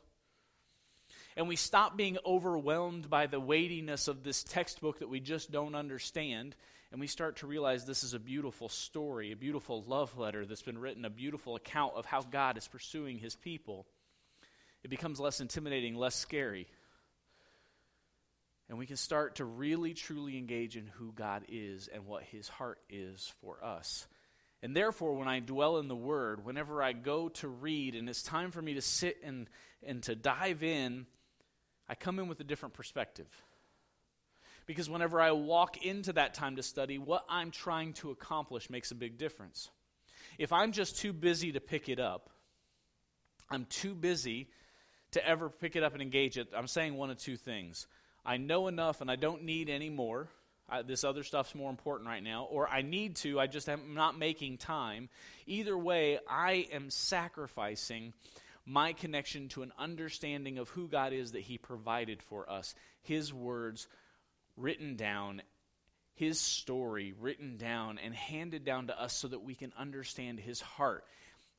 and 1.35 1.49
we 1.49 1.57
stop 1.57 1.97
being 1.97 2.17
overwhelmed 2.25 3.09
by 3.09 3.27
the 3.27 3.41
weightiness 3.41 4.07
of 4.07 4.23
this 4.23 4.45
textbook 4.45 4.99
that 4.99 5.09
we 5.09 5.19
just 5.19 5.51
don't 5.51 5.75
understand, 5.75 6.55
and 6.91 6.99
we 6.99 7.07
start 7.07 7.37
to 7.37 7.47
realize 7.47 7.85
this 7.85 8.03
is 8.03 8.13
a 8.13 8.19
beautiful 8.19 8.69
story, 8.69 9.31
a 9.31 9.35
beautiful 9.35 9.83
love 9.87 10.17
letter 10.17 10.45
that's 10.45 10.61
been 10.61 10.77
written, 10.77 11.05
a 11.05 11.09
beautiful 11.09 11.55
account 11.55 11.93
of 11.95 12.05
how 12.05 12.21
God 12.21 12.57
is 12.57 12.67
pursuing 12.67 13.17
his 13.17 13.35
people, 13.35 13.85
it 14.83 14.89
becomes 14.89 15.19
less 15.19 15.41
intimidating, 15.41 15.95
less 15.95 16.15
scary. 16.15 16.67
And 18.69 18.77
we 18.77 18.85
can 18.85 18.97
start 18.97 19.35
to 19.35 19.45
really 19.45 19.93
truly 19.93 20.37
engage 20.37 20.75
in 20.75 20.87
who 20.87 21.11
God 21.11 21.43
is 21.49 21.87
and 21.87 22.05
what 22.05 22.23
his 22.23 22.47
heart 22.47 22.79
is 22.89 23.31
for 23.41 23.63
us. 23.63 24.07
And 24.63 24.75
therefore, 24.75 25.15
when 25.15 25.27
I 25.27 25.39
dwell 25.39 25.77
in 25.77 25.87
the 25.87 25.95
Word, 25.95 26.45
whenever 26.45 26.81
I 26.81 26.93
go 26.93 27.29
to 27.29 27.47
read, 27.47 27.93
and 27.93 28.09
it's 28.09 28.23
time 28.23 28.49
for 28.49 28.61
me 28.61 28.75
to 28.75 28.81
sit 28.81 29.17
and, 29.23 29.47
and 29.83 30.01
to 30.03 30.15
dive 30.15 30.63
in 30.63 31.05
I 31.87 31.95
come 31.95 32.19
in 32.19 32.27
with 32.27 32.39
a 32.39 32.43
different 32.43 32.73
perspective. 32.73 33.27
Because 34.65 34.89
whenever 34.89 35.21
I 35.21 35.31
walk 35.31 35.85
into 35.85 36.13
that 36.13 36.33
time 36.33 36.55
to 36.55 36.63
study, 36.63 36.97
what 36.97 37.25
I'm 37.29 37.51
trying 37.51 37.93
to 37.93 38.11
accomplish 38.11 38.69
makes 38.69 38.91
a 38.91 38.95
big 38.95 39.17
difference. 39.17 39.69
If 40.37 40.51
I'm 40.51 40.71
just 40.71 40.97
too 40.97 41.13
busy 41.13 41.51
to 41.51 41.59
pick 41.59 41.87
it 41.87 41.99
up, 41.99 42.29
I'm 43.49 43.65
too 43.65 43.93
busy 43.93 44.49
to 45.11 45.25
ever 45.25 45.49
pick 45.49 45.75
it 45.75 45.83
up 45.83 45.93
and 45.93 46.01
engage 46.01 46.37
it, 46.37 46.49
I'm 46.55 46.67
saying 46.67 46.95
one 46.95 47.09
of 47.09 47.17
two 47.17 47.37
things. 47.37 47.87
I 48.25 48.37
know 48.37 48.67
enough 48.67 49.01
and 49.01 49.09
I 49.09 49.15
don't 49.15 49.43
need 49.43 49.69
any 49.69 49.89
more. 49.89 50.27
I, 50.67 50.81
this 50.81 51.03
other 51.03 51.23
stuff's 51.23 51.53
more 51.53 51.69
important 51.69 52.09
right 52.09 52.23
now. 52.23 52.47
Or 52.49 52.67
I 52.67 52.81
need 52.81 53.15
to, 53.17 53.39
I 53.39 53.47
just 53.47 53.69
am 53.69 53.93
not 53.93 54.17
making 54.17 54.57
time. 54.57 55.09
Either 55.45 55.77
way, 55.77 56.19
I 56.27 56.67
am 56.73 56.89
sacrificing 56.89 58.13
my 58.65 58.93
connection 58.93 59.47
to 59.49 59.61
an 59.61 59.71
understanding 59.77 60.57
of 60.57 60.69
who 60.69 60.87
God 60.87 61.13
is 61.13 61.33
that 61.33 61.41
He 61.41 61.57
provided 61.57 62.21
for 62.23 62.49
us. 62.49 62.73
His 63.03 63.31
words 63.31 63.87
written 64.57 64.95
down, 64.95 65.41
His 66.13 66.39
story 66.39 67.13
written 67.19 67.57
down 67.57 67.99
and 68.03 68.13
handed 68.13 68.65
down 68.65 68.87
to 68.87 69.01
us 69.01 69.13
so 69.13 69.27
that 69.27 69.43
we 69.43 69.55
can 69.55 69.73
understand 69.77 70.39
His 70.39 70.61
heart. 70.61 71.03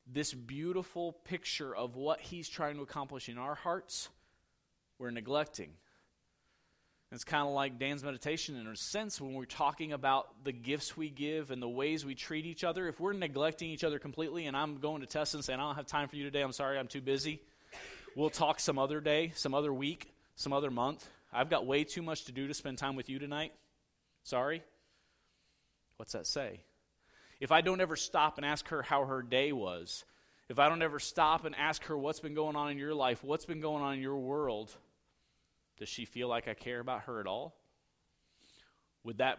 This 0.05 0.33
beautiful 0.33 1.13
picture 1.25 1.75
of 1.75 1.95
what 1.95 2.19
He's 2.19 2.49
trying 2.49 2.75
to 2.77 2.81
accomplish 2.81 3.29
in 3.29 3.37
our 3.37 3.55
hearts, 3.55 4.09
we're 4.99 5.11
neglecting. 5.11 5.71
It's 7.11 7.23
kind 7.23 7.47
of 7.47 7.53
like 7.53 7.79
Dan's 7.79 8.03
meditation 8.03 8.57
in 8.57 8.67
a 8.67 8.75
sense 8.75 9.21
when 9.21 9.33
we're 9.33 9.45
talking 9.45 9.93
about 9.93 10.43
the 10.43 10.51
gifts 10.51 10.97
we 10.97 11.09
give 11.09 11.51
and 11.51 11.61
the 11.61 11.69
ways 11.69 12.05
we 12.05 12.15
treat 12.15 12.45
each 12.45 12.65
other. 12.65 12.85
If 12.89 12.99
we're 12.99 13.13
neglecting 13.13 13.69
each 13.69 13.85
other 13.85 13.97
completely, 13.97 14.45
and 14.45 14.57
I'm 14.57 14.79
going 14.79 14.99
to 14.99 15.07
test 15.07 15.33
and 15.33 15.43
saying, 15.43 15.57
I 15.57 15.63
don't 15.63 15.75
have 15.75 15.85
time 15.85 16.09
for 16.09 16.17
you 16.17 16.25
today, 16.25 16.41
I'm 16.41 16.51
sorry, 16.51 16.77
I'm 16.77 16.87
too 16.87 16.99
busy. 16.99 17.41
We'll 18.13 18.29
talk 18.29 18.59
some 18.59 18.77
other 18.77 18.99
day, 18.99 19.31
some 19.35 19.53
other 19.53 19.73
week, 19.73 20.11
some 20.35 20.51
other 20.51 20.69
month. 20.69 21.07
I've 21.37 21.51
got 21.51 21.67
way 21.67 21.83
too 21.83 22.01
much 22.01 22.25
to 22.25 22.31
do 22.31 22.47
to 22.47 22.53
spend 22.55 22.79
time 22.79 22.95
with 22.95 23.09
you 23.09 23.19
tonight. 23.19 23.53
Sorry. 24.23 24.63
What's 25.97 26.13
that 26.13 26.25
say? 26.25 26.61
If 27.39 27.51
I 27.51 27.61
don't 27.61 27.79
ever 27.79 27.95
stop 27.95 28.37
and 28.37 28.45
ask 28.45 28.67
her 28.69 28.81
how 28.81 29.05
her 29.05 29.21
day 29.21 29.51
was, 29.51 30.03
if 30.49 30.57
I 30.57 30.67
don't 30.67 30.81
ever 30.81 30.97
stop 30.97 31.45
and 31.45 31.55
ask 31.55 31.83
her 31.85 31.97
what's 31.97 32.19
been 32.19 32.33
going 32.33 32.55
on 32.55 32.71
in 32.71 32.79
your 32.79 32.95
life, 32.95 33.23
what's 33.23 33.45
been 33.45 33.61
going 33.61 33.83
on 33.83 33.93
in 33.93 34.01
your 34.01 34.17
world, 34.17 34.75
does 35.77 35.87
she 35.87 36.05
feel 36.05 36.27
like 36.27 36.47
I 36.47 36.55
care 36.55 36.79
about 36.79 37.03
her 37.03 37.19
at 37.19 37.27
all? 37.27 37.55
Would 39.03 39.19
that 39.19 39.37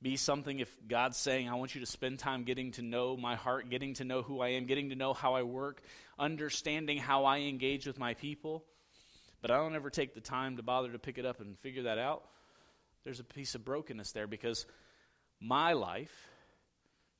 be 0.00 0.16
something 0.16 0.60
if 0.60 0.74
God's 0.88 1.18
saying, 1.18 1.50
I 1.50 1.54
want 1.56 1.74
you 1.74 1.82
to 1.82 1.86
spend 1.86 2.18
time 2.18 2.44
getting 2.44 2.72
to 2.72 2.82
know 2.82 3.14
my 3.14 3.34
heart, 3.34 3.68
getting 3.68 3.92
to 3.94 4.04
know 4.04 4.22
who 4.22 4.40
I 4.40 4.48
am, 4.50 4.64
getting 4.64 4.88
to 4.88 4.96
know 4.96 5.12
how 5.12 5.34
I 5.34 5.42
work, 5.42 5.82
understanding 6.18 6.96
how 6.96 7.26
I 7.26 7.40
engage 7.40 7.86
with 7.86 7.98
my 7.98 8.14
people, 8.14 8.64
but 9.42 9.50
I 9.50 9.56
don't 9.56 9.74
ever 9.74 9.90
take 9.90 10.14
the 10.14 10.20
time 10.20 10.56
to 10.56 10.62
bother 10.62 10.92
to 10.92 10.98
pick 10.98 11.18
it 11.18 11.26
up 11.26 11.40
and 11.40 11.58
figure 11.58 11.84
that 11.84 11.98
out? 11.98 12.24
There's 13.04 13.20
a 13.20 13.24
piece 13.24 13.54
of 13.54 13.64
brokenness 13.64 14.12
there 14.12 14.26
because 14.26 14.66
my 15.40 15.74
life 15.74 16.28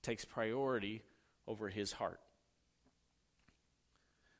takes 0.02 0.24
priority 0.24 1.02
over 1.46 1.68
his 1.68 1.92
heart. 1.92 2.20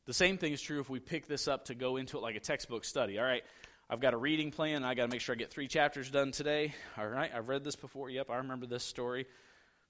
The 0.07 0.15
same 0.15 0.39
thing 0.39 0.53
is 0.53 0.63
true 0.63 0.81
if 0.81 0.89
we 0.89 1.01
pick 1.01 1.27
this 1.27 1.49
up 1.49 1.67
to 1.67 1.75
go 1.75 1.97
into 1.97 2.17
it 2.17 2.21
like 2.21 2.37
a 2.37 2.41
textbook 2.41 2.85
study. 2.85 3.19
All 3.19 3.25
right, 3.25 3.43
I've 3.91 4.01
got 4.01 4.15
a 4.15 4.17
reading 4.17 4.53
plan. 4.53 4.85
I 4.85 4.95
got 4.95 5.03
to 5.03 5.09
make 5.09 5.21
sure 5.21 5.35
I 5.35 5.39
get 5.39 5.51
three 5.51 5.69
chapters 5.69 6.11
done 6.11 6.31
today. 6.31 6.75
All 6.97 7.07
right, 7.07 7.31
I've 7.35 7.49
read 7.49 7.65
this 7.65 7.77
before. 7.77 8.09
Yep, 8.11 8.31
I 8.31 8.37
remember 8.37 8.67
this 8.67 8.85
story. 8.85 9.27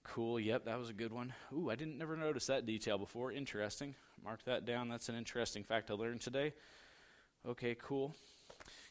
Cool. 0.05 0.38
Yep, 0.38 0.66
that 0.66 0.79
was 0.79 0.88
a 0.88 0.94
good 0.94 1.12
one. 1.12 1.35
Ooh, 1.53 1.68
I 1.68 1.75
didn't 1.75 1.99
never 1.99 2.16
notice 2.16 2.46
that 2.46 2.64
detail 2.64 2.96
before. 2.96 3.33
Interesting. 3.33 3.94
Mark 4.25 4.42
that 4.44 4.64
down. 4.64 4.88
That's 4.88 5.09
an 5.09 5.16
interesting 5.16 5.64
fact 5.64 5.90
I 5.90 5.94
learned 5.94 6.20
today. 6.20 6.53
Okay, 7.48 7.76
cool. 7.80 8.12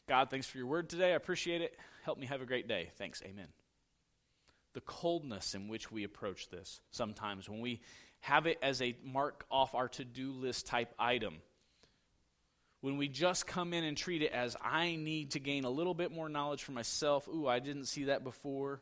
God, 0.08 0.30
thanks 0.30 0.46
for 0.46 0.56
your 0.56 0.66
word 0.66 0.88
today. 0.88 1.12
I 1.12 1.16
appreciate 1.16 1.60
it. 1.60 1.76
Help 2.04 2.18
me 2.18 2.26
have 2.26 2.40
a 2.40 2.46
great 2.46 2.66
day. 2.66 2.88
Thanks. 2.96 3.22
Amen. 3.22 3.48
The 4.72 4.80
coldness 4.80 5.54
in 5.54 5.68
which 5.68 5.92
we 5.92 6.04
approach 6.04 6.48
this 6.48 6.80
sometimes 6.90 7.48
when 7.48 7.60
we 7.60 7.80
have 8.20 8.46
it 8.46 8.58
as 8.62 8.80
a 8.80 8.96
mark 9.04 9.44
off 9.50 9.74
our 9.74 9.88
to 9.88 10.04
do 10.04 10.32
list 10.32 10.66
type 10.66 10.94
item 10.98 11.36
when 12.80 12.96
we 12.96 13.08
just 13.08 13.46
come 13.46 13.72
in 13.72 13.84
and 13.84 13.96
treat 13.96 14.22
it 14.22 14.32
as 14.32 14.56
I 14.62 14.96
need 14.96 15.32
to 15.32 15.40
gain 15.40 15.64
a 15.64 15.70
little 15.70 15.94
bit 15.94 16.12
more 16.12 16.28
knowledge 16.28 16.62
for 16.62 16.72
myself, 16.72 17.26
ooh, 17.28 17.46
I 17.46 17.58
didn't 17.58 17.86
see 17.86 18.04
that 18.04 18.22
before, 18.22 18.80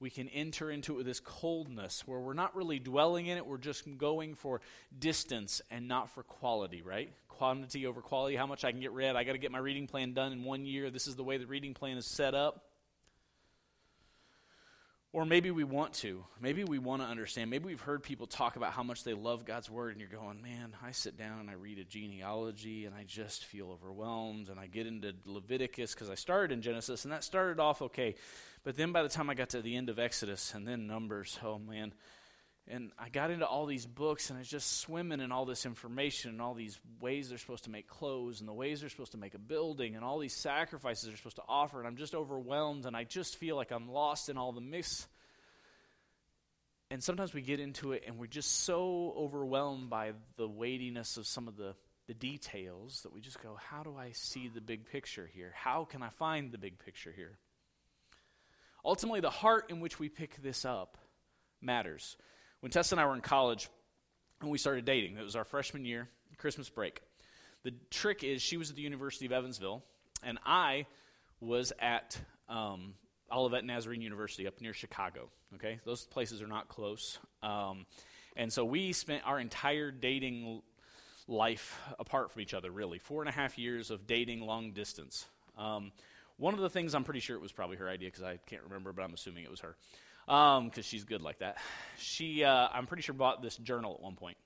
we 0.00 0.10
can 0.10 0.28
enter 0.28 0.70
into 0.70 0.94
it 0.94 0.96
with 0.98 1.06
this 1.06 1.20
coldness 1.20 2.06
where 2.06 2.20
we're 2.20 2.34
not 2.34 2.54
really 2.54 2.78
dwelling 2.78 3.26
in 3.26 3.36
it, 3.36 3.46
we're 3.46 3.58
just 3.58 3.84
going 3.98 4.34
for 4.34 4.60
distance 4.96 5.60
and 5.70 5.88
not 5.88 6.10
for 6.10 6.22
quality, 6.22 6.82
right? 6.82 7.12
Quantity 7.28 7.86
over 7.86 8.00
quality, 8.00 8.36
how 8.36 8.46
much 8.46 8.64
I 8.64 8.70
can 8.70 8.80
get 8.80 8.92
read. 8.92 9.16
I 9.16 9.24
got 9.24 9.32
to 9.32 9.38
get 9.38 9.50
my 9.50 9.58
reading 9.58 9.86
plan 9.86 10.12
done 10.12 10.32
in 10.32 10.44
one 10.44 10.66
year. 10.66 10.90
This 10.90 11.06
is 11.06 11.16
the 11.16 11.24
way 11.24 11.36
the 11.36 11.46
reading 11.46 11.74
plan 11.74 11.96
is 11.96 12.06
set 12.06 12.34
up. 12.34 12.64
Or 15.12 15.24
maybe 15.24 15.50
we 15.50 15.64
want 15.64 15.94
to. 15.94 16.22
Maybe 16.38 16.64
we 16.64 16.78
want 16.78 17.00
to 17.00 17.08
understand. 17.08 17.50
Maybe 17.50 17.64
we've 17.64 17.80
heard 17.80 18.02
people 18.02 18.26
talk 18.26 18.56
about 18.56 18.72
how 18.72 18.82
much 18.82 19.04
they 19.04 19.14
love 19.14 19.46
God's 19.46 19.70
Word, 19.70 19.92
and 19.92 20.00
you're 20.00 20.10
going, 20.10 20.42
man, 20.42 20.76
I 20.84 20.90
sit 20.90 21.16
down 21.16 21.40
and 21.40 21.48
I 21.48 21.54
read 21.54 21.78
a 21.78 21.84
genealogy, 21.84 22.84
and 22.84 22.94
I 22.94 23.04
just 23.04 23.46
feel 23.46 23.70
overwhelmed. 23.70 24.50
And 24.50 24.60
I 24.60 24.66
get 24.66 24.86
into 24.86 25.14
Leviticus 25.24 25.94
because 25.94 26.10
I 26.10 26.14
started 26.14 26.52
in 26.52 26.60
Genesis, 26.60 27.04
and 27.04 27.12
that 27.12 27.24
started 27.24 27.58
off 27.58 27.80
okay. 27.80 28.16
But 28.64 28.76
then 28.76 28.92
by 28.92 29.02
the 29.02 29.08
time 29.08 29.30
I 29.30 29.34
got 29.34 29.50
to 29.50 29.62
the 29.62 29.76
end 29.76 29.88
of 29.88 29.98
Exodus 29.98 30.54
and 30.54 30.66
then 30.66 30.86
Numbers, 30.86 31.38
oh 31.42 31.58
man. 31.58 31.94
And 32.70 32.92
I 32.98 33.08
got 33.08 33.30
into 33.30 33.46
all 33.46 33.64
these 33.64 33.86
books, 33.86 34.28
and 34.28 34.36
I 34.36 34.40
was 34.40 34.48
just 34.48 34.80
swimming 34.80 35.20
in 35.20 35.32
all 35.32 35.46
this 35.46 35.64
information 35.64 36.32
and 36.32 36.42
all 36.42 36.52
these 36.52 36.78
ways 37.00 37.30
they're 37.30 37.38
supposed 37.38 37.64
to 37.64 37.70
make 37.70 37.88
clothes, 37.88 38.40
and 38.40 38.48
the 38.48 38.52
ways 38.52 38.80
they're 38.80 38.90
supposed 38.90 39.12
to 39.12 39.18
make 39.18 39.34
a 39.34 39.38
building, 39.38 39.96
and 39.96 40.04
all 40.04 40.18
these 40.18 40.34
sacrifices 40.34 41.08
they're 41.08 41.16
supposed 41.16 41.36
to 41.36 41.42
offer. 41.48 41.78
And 41.78 41.88
I'm 41.88 41.96
just 41.96 42.14
overwhelmed, 42.14 42.84
and 42.84 42.94
I 42.94 43.04
just 43.04 43.36
feel 43.36 43.56
like 43.56 43.70
I'm 43.70 43.90
lost 43.90 44.28
in 44.28 44.36
all 44.36 44.52
the 44.52 44.60
mix 44.60 45.08
and 46.90 47.02
sometimes 47.02 47.34
we 47.34 47.42
get 47.42 47.60
into 47.60 47.92
it 47.92 48.04
and 48.06 48.18
we're 48.18 48.26
just 48.26 48.64
so 48.64 49.12
overwhelmed 49.16 49.90
by 49.90 50.12
the 50.36 50.48
weightiness 50.48 51.18
of 51.18 51.26
some 51.26 51.46
of 51.46 51.56
the, 51.56 51.74
the 52.06 52.14
details 52.14 53.02
that 53.02 53.12
we 53.12 53.20
just 53.20 53.42
go, 53.42 53.58
How 53.60 53.82
do 53.82 53.94
I 53.96 54.12
see 54.12 54.48
the 54.48 54.62
big 54.62 54.86
picture 54.86 55.28
here? 55.32 55.52
How 55.54 55.84
can 55.84 56.02
I 56.02 56.08
find 56.08 56.50
the 56.50 56.58
big 56.58 56.78
picture 56.78 57.12
here? 57.14 57.38
Ultimately, 58.88 59.20
the 59.20 59.28
heart 59.28 59.66
in 59.68 59.80
which 59.80 59.98
we 59.98 60.08
pick 60.08 60.42
this 60.42 60.64
up 60.64 60.96
matters. 61.60 62.16
When 62.60 62.72
Tessa 62.72 62.94
and 62.94 63.00
I 63.00 63.04
were 63.04 63.14
in 63.14 63.20
college 63.20 63.68
and 64.40 64.50
we 64.50 64.56
started 64.56 64.86
dating, 64.86 65.18
it 65.18 65.22
was 65.22 65.36
our 65.36 65.44
freshman 65.44 65.84
year, 65.84 66.08
Christmas 66.38 66.70
break. 66.70 67.02
The 67.64 67.74
trick 67.90 68.24
is 68.24 68.40
she 68.40 68.56
was 68.56 68.70
at 68.70 68.76
the 68.76 68.82
University 68.82 69.26
of 69.26 69.32
Evansville, 69.32 69.82
and 70.22 70.38
I 70.46 70.86
was 71.38 71.70
at 71.78 72.18
um, 72.48 72.94
Olivet 73.30 73.62
Nazarene 73.62 74.00
University 74.00 74.46
up 74.46 74.58
near 74.62 74.72
Chicago. 74.72 75.28
Okay, 75.56 75.80
those 75.84 76.06
places 76.06 76.40
are 76.40 76.46
not 76.46 76.68
close, 76.68 77.18
um, 77.42 77.84
and 78.38 78.50
so 78.50 78.64
we 78.64 78.94
spent 78.94 79.22
our 79.26 79.38
entire 79.38 79.90
dating 79.90 80.62
life 81.26 81.78
apart 81.98 82.32
from 82.32 82.40
each 82.40 82.54
other. 82.54 82.70
Really, 82.70 82.98
four 82.98 83.20
and 83.20 83.28
a 83.28 83.32
half 83.32 83.58
years 83.58 83.90
of 83.90 84.06
dating 84.06 84.40
long 84.40 84.72
distance. 84.72 85.26
Um, 85.58 85.92
one 86.38 86.54
of 86.54 86.60
the 86.60 86.70
things 86.70 86.94
I'm 86.94 87.04
pretty 87.04 87.20
sure 87.20 87.36
it 87.36 87.42
was 87.42 87.52
probably 87.52 87.76
her 87.76 87.88
idea 87.88 88.08
because 88.08 88.22
I 88.22 88.38
can't 88.46 88.62
remember, 88.62 88.92
but 88.92 89.02
I'm 89.02 89.12
assuming 89.12 89.44
it 89.44 89.50
was 89.50 89.60
her 89.60 89.76
because 90.26 90.58
um, 90.58 90.82
she's 90.82 91.04
good 91.04 91.22
like 91.22 91.38
that. 91.38 91.58
She, 91.98 92.44
uh, 92.44 92.68
I'm 92.72 92.86
pretty 92.86 93.02
sure, 93.02 93.14
bought 93.14 93.42
this 93.42 93.56
journal 93.56 93.94
at 93.94 94.00
one 94.00 94.14
point. 94.14 94.36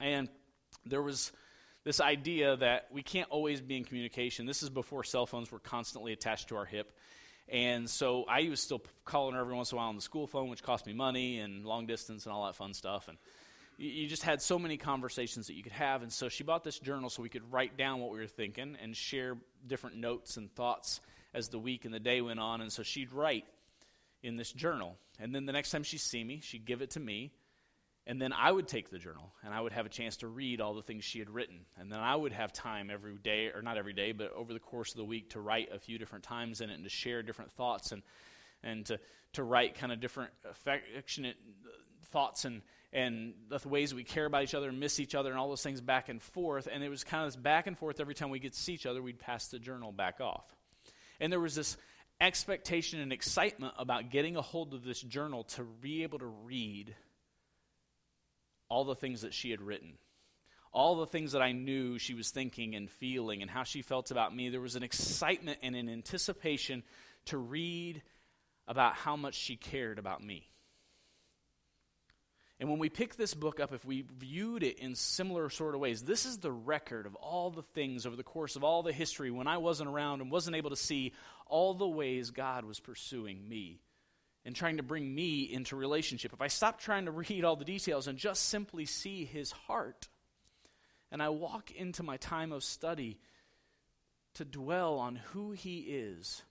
and 0.00 0.28
there 0.84 1.02
was 1.02 1.32
this 1.84 2.00
idea 2.00 2.56
that 2.56 2.88
we 2.92 3.02
can't 3.02 3.28
always 3.30 3.60
be 3.60 3.76
in 3.76 3.84
communication. 3.84 4.46
This 4.46 4.62
is 4.62 4.70
before 4.70 5.04
cell 5.04 5.26
phones 5.26 5.50
were 5.50 5.58
constantly 5.58 6.12
attached 6.12 6.48
to 6.48 6.56
our 6.56 6.64
hip. 6.64 6.92
And 7.48 7.88
so 7.90 8.24
I 8.28 8.48
was 8.48 8.60
still 8.60 8.82
calling 9.04 9.34
her 9.34 9.40
every 9.40 9.54
once 9.54 9.72
in 9.72 9.76
a 9.76 9.78
while 9.78 9.88
on 9.88 9.96
the 9.96 10.02
school 10.02 10.26
phone, 10.26 10.48
which 10.48 10.62
cost 10.62 10.86
me 10.86 10.92
money 10.92 11.38
and 11.38 11.64
long 11.64 11.86
distance 11.86 12.24
and 12.24 12.32
all 12.32 12.46
that 12.46 12.54
fun 12.54 12.72
stuff. 12.72 13.08
And 13.08 13.18
you 13.78 14.06
just 14.06 14.22
had 14.22 14.40
so 14.40 14.58
many 14.58 14.76
conversations 14.76 15.48
that 15.48 15.54
you 15.54 15.62
could 15.62 15.72
have. 15.72 16.02
And 16.02 16.12
so 16.12 16.28
she 16.28 16.44
bought 16.44 16.62
this 16.62 16.78
journal 16.78 17.10
so 17.10 17.22
we 17.22 17.28
could 17.28 17.52
write 17.52 17.76
down 17.76 18.00
what 18.00 18.12
we 18.12 18.18
were 18.18 18.26
thinking 18.26 18.76
and 18.80 18.96
share 18.96 19.36
different 19.66 19.96
notes 19.96 20.36
and 20.36 20.52
thoughts 20.54 21.00
as 21.34 21.48
the 21.48 21.58
week 21.58 21.84
and 21.84 21.94
the 21.94 22.00
day 22.00 22.20
went 22.20 22.40
on. 22.40 22.60
And 22.60 22.72
so 22.72 22.82
she'd 22.82 23.12
write 23.12 23.44
in 24.22 24.36
this 24.36 24.52
journal. 24.52 24.96
And 25.18 25.34
then 25.34 25.46
the 25.46 25.52
next 25.52 25.70
time 25.70 25.82
she'd 25.82 25.98
see 25.98 26.22
me, 26.22 26.40
she'd 26.40 26.64
give 26.64 26.82
it 26.82 26.90
to 26.90 27.00
me. 27.00 27.32
And 28.06 28.20
then 28.20 28.32
I 28.32 28.50
would 28.50 28.66
take 28.66 28.90
the 28.90 28.98
journal 28.98 29.32
and 29.44 29.54
I 29.54 29.60
would 29.60 29.72
have 29.72 29.86
a 29.86 29.88
chance 29.88 30.16
to 30.18 30.28
read 30.28 30.60
all 30.60 30.74
the 30.74 30.82
things 30.82 31.04
she 31.04 31.20
had 31.20 31.30
written. 31.30 31.60
And 31.78 31.90
then 31.90 32.00
I 32.00 32.16
would 32.16 32.32
have 32.32 32.52
time 32.52 32.90
every 32.90 33.16
day, 33.16 33.46
or 33.54 33.62
not 33.62 33.78
every 33.78 33.92
day, 33.92 34.10
but 34.10 34.32
over 34.32 34.52
the 34.52 34.58
course 34.58 34.90
of 34.90 34.96
the 34.96 35.04
week 35.04 35.30
to 35.30 35.40
write 35.40 35.68
a 35.72 35.78
few 35.78 35.98
different 35.98 36.24
times 36.24 36.60
in 36.60 36.70
it 36.70 36.74
and 36.74 36.84
to 36.84 36.90
share 36.90 37.22
different 37.22 37.52
thoughts 37.52 37.92
and, 37.92 38.02
and 38.64 38.86
to, 38.86 38.98
to 39.34 39.44
write 39.44 39.76
kind 39.76 39.92
of 39.92 40.00
different 40.00 40.32
affectionate 40.50 41.36
thoughts 42.06 42.44
and, 42.44 42.62
and 42.92 43.34
the 43.48 43.68
ways 43.68 43.94
we 43.94 44.02
care 44.02 44.26
about 44.26 44.42
each 44.42 44.54
other 44.54 44.68
and 44.68 44.80
miss 44.80 44.98
each 44.98 45.14
other 45.14 45.30
and 45.30 45.38
all 45.38 45.48
those 45.48 45.62
things 45.62 45.80
back 45.80 46.08
and 46.08 46.20
forth. 46.20 46.66
And 46.70 46.82
it 46.82 46.88
was 46.88 47.04
kind 47.04 47.24
of 47.24 47.28
this 47.28 47.40
back 47.40 47.68
and 47.68 47.78
forth 47.78 48.00
every 48.00 48.14
time 48.14 48.30
we 48.30 48.40
get 48.40 48.52
to 48.52 48.58
see 48.58 48.74
each 48.74 48.86
other, 48.86 49.00
we'd 49.00 49.20
pass 49.20 49.46
the 49.46 49.60
journal 49.60 49.92
back 49.92 50.20
off. 50.20 50.44
And 51.22 51.32
there 51.32 51.38
was 51.38 51.54
this 51.54 51.76
expectation 52.20 52.98
and 52.98 53.12
excitement 53.12 53.74
about 53.78 54.10
getting 54.10 54.36
a 54.36 54.42
hold 54.42 54.74
of 54.74 54.82
this 54.82 55.00
journal 55.00 55.44
to 55.44 55.62
be 55.62 56.02
able 56.02 56.18
to 56.18 56.26
read 56.26 56.96
all 58.68 58.84
the 58.84 58.96
things 58.96 59.20
that 59.20 59.32
she 59.32 59.52
had 59.52 59.62
written, 59.62 59.98
all 60.72 60.96
the 60.96 61.06
things 61.06 61.30
that 61.32 61.40
I 61.40 61.52
knew 61.52 61.96
she 61.96 62.14
was 62.14 62.30
thinking 62.30 62.74
and 62.74 62.90
feeling, 62.90 63.40
and 63.40 63.48
how 63.48 63.62
she 63.62 63.82
felt 63.82 64.10
about 64.10 64.34
me. 64.34 64.48
There 64.48 64.60
was 64.60 64.74
an 64.74 64.82
excitement 64.82 65.60
and 65.62 65.76
an 65.76 65.88
anticipation 65.88 66.82
to 67.26 67.38
read 67.38 68.02
about 68.66 68.94
how 68.94 69.14
much 69.14 69.34
she 69.34 69.54
cared 69.54 70.00
about 70.00 70.24
me. 70.24 70.48
And 72.62 72.70
when 72.70 72.78
we 72.78 72.90
pick 72.90 73.16
this 73.16 73.34
book 73.34 73.58
up, 73.58 73.72
if 73.72 73.84
we 73.84 74.04
viewed 74.20 74.62
it 74.62 74.78
in 74.78 74.94
similar 74.94 75.50
sort 75.50 75.74
of 75.74 75.80
ways, 75.80 76.02
this 76.02 76.24
is 76.24 76.38
the 76.38 76.52
record 76.52 77.06
of 77.06 77.16
all 77.16 77.50
the 77.50 77.64
things 77.64 78.06
over 78.06 78.14
the 78.14 78.22
course 78.22 78.54
of 78.54 78.62
all 78.62 78.84
the 78.84 78.92
history 78.92 79.32
when 79.32 79.48
I 79.48 79.58
wasn't 79.58 79.90
around 79.90 80.20
and 80.20 80.30
wasn't 80.30 80.54
able 80.54 80.70
to 80.70 80.76
see 80.76 81.12
all 81.46 81.74
the 81.74 81.88
ways 81.88 82.30
God 82.30 82.64
was 82.64 82.78
pursuing 82.78 83.48
me 83.48 83.80
and 84.44 84.54
trying 84.54 84.76
to 84.76 84.84
bring 84.84 85.12
me 85.12 85.42
into 85.42 85.74
relationship, 85.74 86.32
if 86.32 86.40
I 86.40 86.46
stop 86.46 86.78
trying 86.78 87.06
to 87.06 87.10
read 87.28 87.42
all 87.42 87.56
the 87.56 87.64
details 87.64 88.06
and 88.06 88.16
just 88.16 88.44
simply 88.44 88.86
see 88.86 89.24
his 89.24 89.50
heart, 89.50 90.08
and 91.10 91.20
I 91.20 91.30
walk 91.30 91.72
into 91.72 92.04
my 92.04 92.16
time 92.16 92.52
of 92.52 92.62
study 92.62 93.18
to 94.34 94.44
dwell 94.44 95.00
on 95.00 95.16
who 95.16 95.50
he 95.50 95.78
is, 95.78 96.44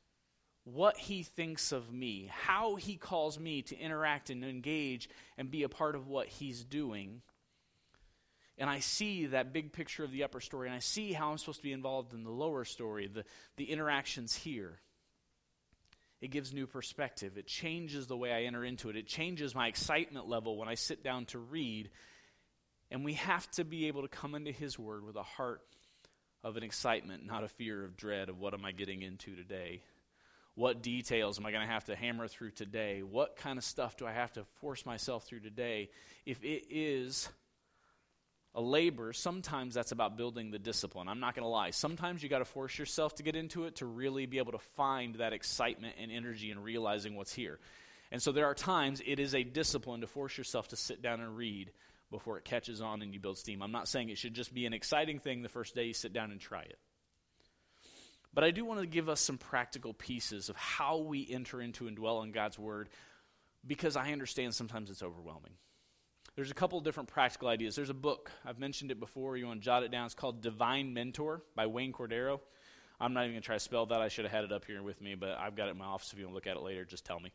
what 0.64 0.98
he 0.98 1.24
thinks 1.24 1.72
of 1.72 1.92
me, 1.92 2.30
how 2.32 2.76
he 2.76 2.96
calls 2.96 3.40
me 3.40 3.62
to 3.64 3.78
interact 3.78 4.30
and 4.30 4.44
engage 4.44 5.10
and 5.38 5.50
be 5.50 5.64
a 5.64 5.70
part 5.70 5.96
of 5.96 6.08
what 6.08 6.28
he's 6.28 6.64
doing, 6.64 7.22
and 8.58 8.70
I 8.70 8.80
see 8.80 9.28
that 9.28 9.54
big 9.54 9.74
picture 9.74 10.04
of 10.04 10.12
the 10.12 10.24
upper 10.24 10.40
story, 10.40 10.68
and 10.68 10.76
I 10.76 10.80
see 10.80 11.14
how 11.14 11.32
I'm 11.32 11.38
supposed 11.38 11.60
to 11.60 11.64
be 11.64 11.72
involved 11.72 12.14
in 12.14 12.24
the 12.24 12.32
lower 12.32 12.64
story, 12.64 13.08
the, 13.08 13.24
the 13.58 13.72
interactions 13.72 14.36
here 14.36 14.80
it 16.22 16.30
gives 16.30 16.54
new 16.54 16.68
perspective. 16.68 17.38
It 17.38 17.48
changes 17.48 18.06
the 18.06 18.16
way 18.16 18.32
I 18.32 18.44
enter 18.44 18.64
into 18.64 18.90
it. 18.90 18.96
It 18.96 19.08
changes 19.08 19.56
my 19.56 19.68
excitement 19.68 20.30
level 20.30 20.56
when 20.56 20.70
I 20.70 20.76
sit 20.76 21.04
down 21.04 21.26
to 21.28 21.40
read. 21.40 21.90
And 22.92 23.04
we 23.04 23.14
have 23.14 23.50
to 23.52 23.64
be 23.64 23.88
able 23.88 24.04
to 24.04 24.08
come 24.08 24.36
into 24.36 24.52
His 24.52 24.78
Word 24.78 25.04
with 25.04 25.16
a 25.16 25.24
heart 25.24 25.62
of 26.44 26.58
an 26.58 26.64
excitement, 26.64 27.26
not 27.26 27.44
a 27.44 27.48
fear 27.48 27.84
of 27.84 27.98
dread 27.98 28.30
of 28.30 28.40
what 28.40 28.54
am 28.54 28.66
I 28.66 28.72
getting 28.72 29.02
into 29.02 29.36
today? 29.36 29.82
What 30.56 30.82
details 30.82 31.40
am 31.40 31.46
I 31.46 31.52
going 31.52 31.66
to 31.66 31.72
have 31.72 31.86
to 31.86 31.96
hammer 31.96 32.28
through 32.28 32.52
today? 32.52 33.04
What 33.04 33.38
kind 33.38 33.58
of 33.58 33.64
stuff 33.64 33.96
do 33.98 34.06
I 34.06 34.12
have 34.12 34.34
to 34.34 34.44
force 34.60 34.86
myself 34.86 35.26
through 35.26 35.40
today? 35.40 35.90
If 36.26 36.44
it 36.44 36.66
is 36.70 37.30
a 38.54 38.62
labor, 38.62 39.14
sometimes 39.14 39.74
that's 39.74 39.94
about 39.94 40.18
building 40.18 40.52
the 40.52 40.60
discipline. 40.60 41.08
I'm 41.08 41.22
not 41.22 41.36
going 41.36 41.44
to 41.44 41.50
lie. 41.50 41.72
Sometimes 41.72 42.22
you 42.22 42.28
got 42.28 42.40
to 42.40 42.46
force 42.46 42.78
yourself 42.78 43.16
to 43.16 43.24
get 43.24 43.36
into 43.36 43.64
it 43.64 43.78
to 43.78 43.86
really 43.86 44.26
be 44.26 44.40
able 44.40 44.52
to 44.52 44.60
find 44.60 45.16
that 45.16 45.32
excitement 45.32 45.96
and 46.02 46.12
energy 46.12 46.52
and 46.52 46.62
realizing 46.62 47.16
what's 47.16 47.34
here. 47.34 47.60
And 48.12 48.22
so 48.22 48.34
there 48.34 48.46
are 48.46 48.54
times 48.54 49.02
it 49.06 49.20
is 49.20 49.34
a 49.34 49.44
discipline 49.44 50.02
to 50.02 50.08
force 50.08 50.38
yourself 50.38 50.68
to 50.70 50.76
sit 50.76 51.02
down 51.02 51.22
and 51.22 51.38
read 51.38 51.72
before 52.12 52.38
it 52.38 52.44
catches 52.44 52.82
on 52.82 53.02
and 53.02 53.14
you 53.14 53.22
build 53.22 53.38
steam. 53.38 53.62
I'm 53.62 53.72
not 53.72 53.88
saying 53.88 54.10
it 54.10 54.18
should 54.18 54.34
just 54.34 54.54
be 54.54 54.66
an 54.66 54.74
exciting 54.74 55.20
thing 55.20 55.44
the 55.44 55.50
first 55.50 55.76
day 55.76 55.86
you 55.86 55.94
sit 55.94 56.12
down 56.12 56.30
and 56.32 56.42
try 56.42 56.64
it. 56.64 56.78
But 58.34 58.44
I 58.44 58.52
do 58.52 58.64
want 58.64 58.80
to 58.80 58.88
give 58.88 59.10
us 59.10 59.20
some 59.20 59.38
practical 59.38 59.94
pieces 59.94 60.50
of 60.50 60.56
how 60.56 60.98
we 60.98 61.28
enter 61.30 61.62
into 61.62 61.88
and 61.88 61.96
dwell 61.96 62.18
on 62.18 62.32
God's 62.32 62.58
Word 62.58 62.90
because 63.66 63.96
I 63.96 64.12
understand 64.12 64.56
sometimes 64.56 64.90
it's 64.90 65.04
overwhelming. 65.04 65.54
There's 66.36 66.52
a 66.52 66.56
couple 66.56 66.80
different 66.80 67.10
practical 67.10 67.50
ideas. 67.50 67.76
There's 67.76 67.90
a 67.90 67.94
book, 67.94 68.32
I've 68.46 68.58
mentioned 68.58 68.90
it 68.90 69.00
before, 69.00 69.36
you 69.36 69.48
want 69.48 69.60
to 69.60 69.66
jot 69.66 69.84
it 69.84 69.92
down. 69.92 70.06
It's 70.06 70.16
called 70.16 70.42
Divine 70.42 70.94
Mentor 70.94 71.44
by 71.56 71.68
Wayne 71.68 71.92
Cordeiro. 71.92 72.40
I'm 73.02 73.14
not 73.14 73.22
even 73.22 73.34
going 73.34 73.42
to 73.42 73.46
try 73.46 73.56
to 73.56 73.60
spell 73.60 73.88
that. 73.88 74.00
I 74.00 74.08
should 74.08 74.26
have 74.26 74.32
had 74.32 74.44
it 74.46 74.52
up 74.52 74.64
here 74.66 74.82
with 74.82 75.02
me, 75.02 75.16
but 75.16 75.32
I've 75.32 75.56
got 75.56 75.68
it 75.68 75.72
in 75.72 75.78
my 75.78 75.86
office. 75.86 76.14
If 76.14 76.20
you 76.20 76.26
want 76.26 76.34
to 76.34 76.36
look 76.36 76.48
at 76.48 76.56
it 76.56 76.64
later, 76.64 76.86
just 76.86 77.04
tell 77.04 77.20
me. 77.20 77.32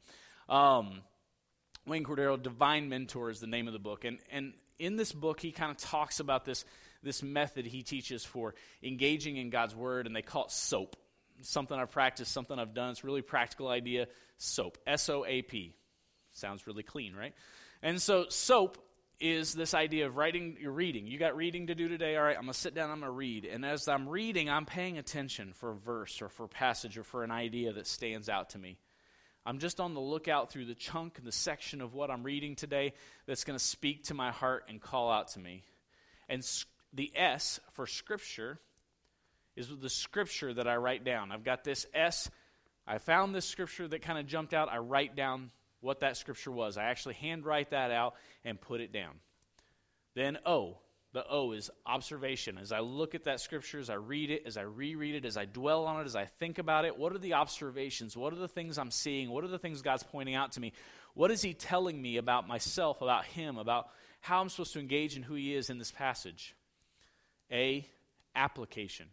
Um, 0.48 1.02
Wayne 1.86 2.04
Cordeiro, 2.04 2.40
Divine 2.40 2.88
Mentor 2.88 3.30
is 3.30 3.40
the 3.40 3.46
name 3.46 3.66
of 3.66 3.72
the 3.72 3.78
book. 3.78 4.04
And, 4.04 4.18
and 4.30 4.54
in 4.78 4.96
this 4.96 5.12
book, 5.12 5.40
he 5.40 5.52
kind 5.52 5.70
of 5.70 5.76
talks 5.76 6.20
about 6.20 6.44
this, 6.44 6.64
this 7.06 7.22
method 7.22 7.64
he 7.64 7.82
teaches 7.82 8.24
for 8.24 8.54
engaging 8.82 9.38
in 9.38 9.48
God's 9.48 9.74
Word, 9.74 10.06
and 10.06 10.14
they 10.14 10.22
call 10.22 10.44
it 10.44 10.50
SOAP. 10.50 10.96
something 11.40 11.78
I've 11.78 11.90
practiced, 11.90 12.32
something 12.32 12.58
I've 12.58 12.74
done. 12.74 12.90
It's 12.90 13.02
a 13.02 13.06
really 13.06 13.22
practical 13.22 13.68
idea. 13.68 14.08
SOAP. 14.36 14.76
S 14.86 15.08
O 15.08 15.24
A 15.24 15.42
P. 15.42 15.74
Sounds 16.32 16.66
really 16.66 16.82
clean, 16.82 17.14
right? 17.14 17.32
And 17.82 18.00
so, 18.00 18.26
SOAP 18.28 18.76
is 19.18 19.54
this 19.54 19.72
idea 19.72 20.06
of 20.06 20.16
writing 20.16 20.58
your 20.60 20.72
reading. 20.72 21.06
You 21.06 21.18
got 21.18 21.36
reading 21.36 21.68
to 21.68 21.74
do 21.74 21.88
today. 21.88 22.16
All 22.16 22.24
right, 22.24 22.36
I'm 22.36 22.42
going 22.42 22.52
to 22.52 22.58
sit 22.58 22.74
down, 22.74 22.90
I'm 22.90 23.00
going 23.00 23.10
to 23.10 23.16
read. 23.16 23.46
And 23.46 23.64
as 23.64 23.88
I'm 23.88 24.08
reading, 24.08 24.50
I'm 24.50 24.66
paying 24.66 24.98
attention 24.98 25.54
for 25.54 25.70
a 25.70 25.74
verse 25.74 26.20
or 26.20 26.28
for 26.28 26.44
a 26.44 26.48
passage 26.48 26.98
or 26.98 27.02
for 27.02 27.24
an 27.24 27.30
idea 27.30 27.72
that 27.72 27.86
stands 27.86 28.28
out 28.28 28.50
to 28.50 28.58
me. 28.58 28.76
I'm 29.46 29.58
just 29.58 29.80
on 29.80 29.94
the 29.94 30.00
lookout 30.00 30.50
through 30.50 30.66
the 30.66 30.74
chunk 30.74 31.18
and 31.18 31.26
the 31.26 31.32
section 31.32 31.80
of 31.80 31.94
what 31.94 32.10
I'm 32.10 32.24
reading 32.24 32.56
today 32.56 32.92
that's 33.26 33.44
going 33.44 33.58
to 33.58 33.64
speak 33.64 34.04
to 34.04 34.14
my 34.14 34.32
heart 34.32 34.64
and 34.68 34.80
call 34.80 35.10
out 35.10 35.28
to 35.28 35.38
me. 35.38 35.62
And 36.28 36.44
the 36.96 37.12
S 37.14 37.60
for 37.72 37.86
scripture 37.86 38.58
is 39.54 39.68
the 39.68 39.90
scripture 39.90 40.52
that 40.54 40.66
I 40.66 40.76
write 40.76 41.04
down. 41.04 41.30
I've 41.30 41.44
got 41.44 41.62
this 41.62 41.86
S. 41.94 42.30
I 42.86 42.98
found 42.98 43.34
this 43.34 43.46
scripture 43.46 43.86
that 43.88 44.02
kind 44.02 44.18
of 44.18 44.26
jumped 44.26 44.54
out. 44.54 44.70
I 44.70 44.78
write 44.78 45.14
down 45.14 45.50
what 45.80 46.00
that 46.00 46.16
scripture 46.16 46.50
was. 46.50 46.76
I 46.76 46.84
actually 46.84 47.14
handwrite 47.14 47.70
that 47.70 47.90
out 47.90 48.14
and 48.44 48.60
put 48.60 48.80
it 48.80 48.92
down. 48.92 49.14
Then 50.14 50.38
O, 50.46 50.78
the 51.12 51.26
O 51.28 51.52
is 51.52 51.70
observation. 51.84 52.58
As 52.58 52.72
I 52.72 52.80
look 52.80 53.14
at 53.14 53.24
that 53.24 53.40
scripture, 53.40 53.78
as 53.78 53.90
I 53.90 53.94
read 53.94 54.30
it, 54.30 54.42
as 54.46 54.56
I 54.56 54.62
reread 54.62 55.14
it, 55.14 55.24
as 55.24 55.36
I 55.36 55.44
dwell 55.44 55.86
on 55.86 56.00
it, 56.00 56.06
as 56.06 56.16
I 56.16 56.24
think 56.24 56.58
about 56.58 56.84
it, 56.84 56.98
what 56.98 57.14
are 57.14 57.18
the 57.18 57.34
observations? 57.34 58.16
What 58.16 58.32
are 58.32 58.36
the 58.36 58.48
things 58.48 58.78
I'm 58.78 58.90
seeing? 58.90 59.30
What 59.30 59.44
are 59.44 59.48
the 59.48 59.58
things 59.58 59.82
God's 59.82 60.02
pointing 60.02 60.34
out 60.34 60.52
to 60.52 60.60
me? 60.60 60.72
What 61.14 61.30
is 61.30 61.42
He 61.42 61.54
telling 61.54 62.00
me 62.00 62.16
about 62.16 62.48
myself, 62.48 63.02
about 63.02 63.24
Him, 63.24 63.58
about 63.58 63.88
how 64.20 64.40
I'm 64.40 64.48
supposed 64.48 64.74
to 64.74 64.80
engage 64.80 65.16
in 65.16 65.22
who 65.22 65.34
He 65.34 65.54
is 65.54 65.70
in 65.70 65.78
this 65.78 65.90
passage? 65.90 66.54
A, 67.50 67.88
application. 68.34 69.08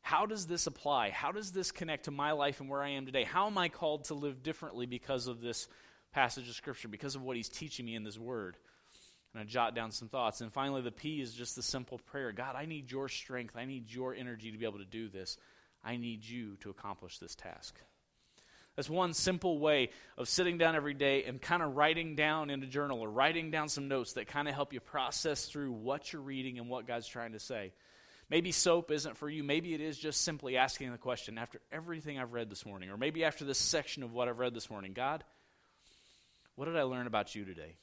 How 0.00 0.26
does 0.26 0.46
this 0.46 0.66
apply? 0.66 1.10
How 1.10 1.32
does 1.32 1.52
this 1.52 1.70
connect 1.70 2.04
to 2.04 2.10
my 2.10 2.32
life 2.32 2.60
and 2.60 2.68
where 2.68 2.82
I 2.82 2.90
am 2.90 3.06
today? 3.06 3.24
How 3.24 3.46
am 3.46 3.56
I 3.56 3.68
called 3.68 4.04
to 4.04 4.14
live 4.14 4.42
differently 4.42 4.86
because 4.86 5.26
of 5.26 5.40
this 5.40 5.68
passage 6.14 6.48
of 6.48 6.54
Scripture, 6.54 6.88
because 6.88 7.16
of 7.16 7.22
what 7.22 7.36
He's 7.36 7.48
teaching 7.48 7.84
me 7.84 7.94
in 7.96 8.04
this 8.04 8.18
Word. 8.18 8.56
And 9.32 9.40
I 9.42 9.44
jot 9.44 9.74
down 9.74 9.90
some 9.90 10.08
thoughts. 10.08 10.40
And 10.40 10.52
finally, 10.52 10.80
the 10.80 10.92
P 10.92 11.20
is 11.20 11.34
just 11.34 11.56
the 11.56 11.62
simple 11.62 11.98
prayer 11.98 12.32
God, 12.32 12.54
I 12.56 12.66
need 12.66 12.90
your 12.90 13.08
strength. 13.08 13.56
I 13.56 13.64
need 13.64 13.92
your 13.92 14.14
energy 14.14 14.52
to 14.52 14.58
be 14.58 14.64
able 14.64 14.78
to 14.78 14.84
do 14.84 15.08
this. 15.08 15.36
I 15.84 15.96
need 15.96 16.24
you 16.24 16.56
to 16.60 16.70
accomplish 16.70 17.18
this 17.18 17.34
task. 17.34 17.74
That's 18.76 18.90
one 18.90 19.14
simple 19.14 19.58
way 19.58 19.90
of 20.18 20.28
sitting 20.28 20.58
down 20.58 20.74
every 20.74 20.94
day 20.94 21.24
and 21.24 21.40
kind 21.40 21.62
of 21.62 21.76
writing 21.76 22.16
down 22.16 22.50
in 22.50 22.62
a 22.62 22.66
journal 22.66 23.00
or 23.00 23.08
writing 23.08 23.50
down 23.50 23.68
some 23.68 23.86
notes 23.86 24.14
that 24.14 24.26
kind 24.26 24.48
of 24.48 24.54
help 24.54 24.72
you 24.72 24.80
process 24.80 25.46
through 25.46 25.70
what 25.72 26.12
you're 26.12 26.22
reading 26.22 26.58
and 26.58 26.68
what 26.68 26.86
God's 26.86 27.06
trying 27.06 27.32
to 27.32 27.38
say. 27.38 27.72
Maybe 28.30 28.50
soap 28.52 28.90
isn't 28.90 29.16
for 29.16 29.28
you. 29.28 29.44
Maybe 29.44 29.74
it 29.74 29.80
is 29.80 29.96
just 29.96 30.22
simply 30.22 30.56
asking 30.56 30.90
the 30.90 30.98
question 30.98 31.38
after 31.38 31.60
everything 31.70 32.18
I've 32.18 32.32
read 32.32 32.50
this 32.50 32.66
morning, 32.66 32.90
or 32.90 32.96
maybe 32.96 33.22
after 33.22 33.44
this 33.44 33.58
section 33.58 34.02
of 34.02 34.12
what 34.12 34.28
I've 34.28 34.38
read 34.38 34.54
this 34.54 34.70
morning 34.70 34.92
God, 34.92 35.22
what 36.56 36.64
did 36.64 36.76
I 36.76 36.82
learn 36.82 37.06
about 37.06 37.34
you 37.34 37.44
today? 37.44 37.76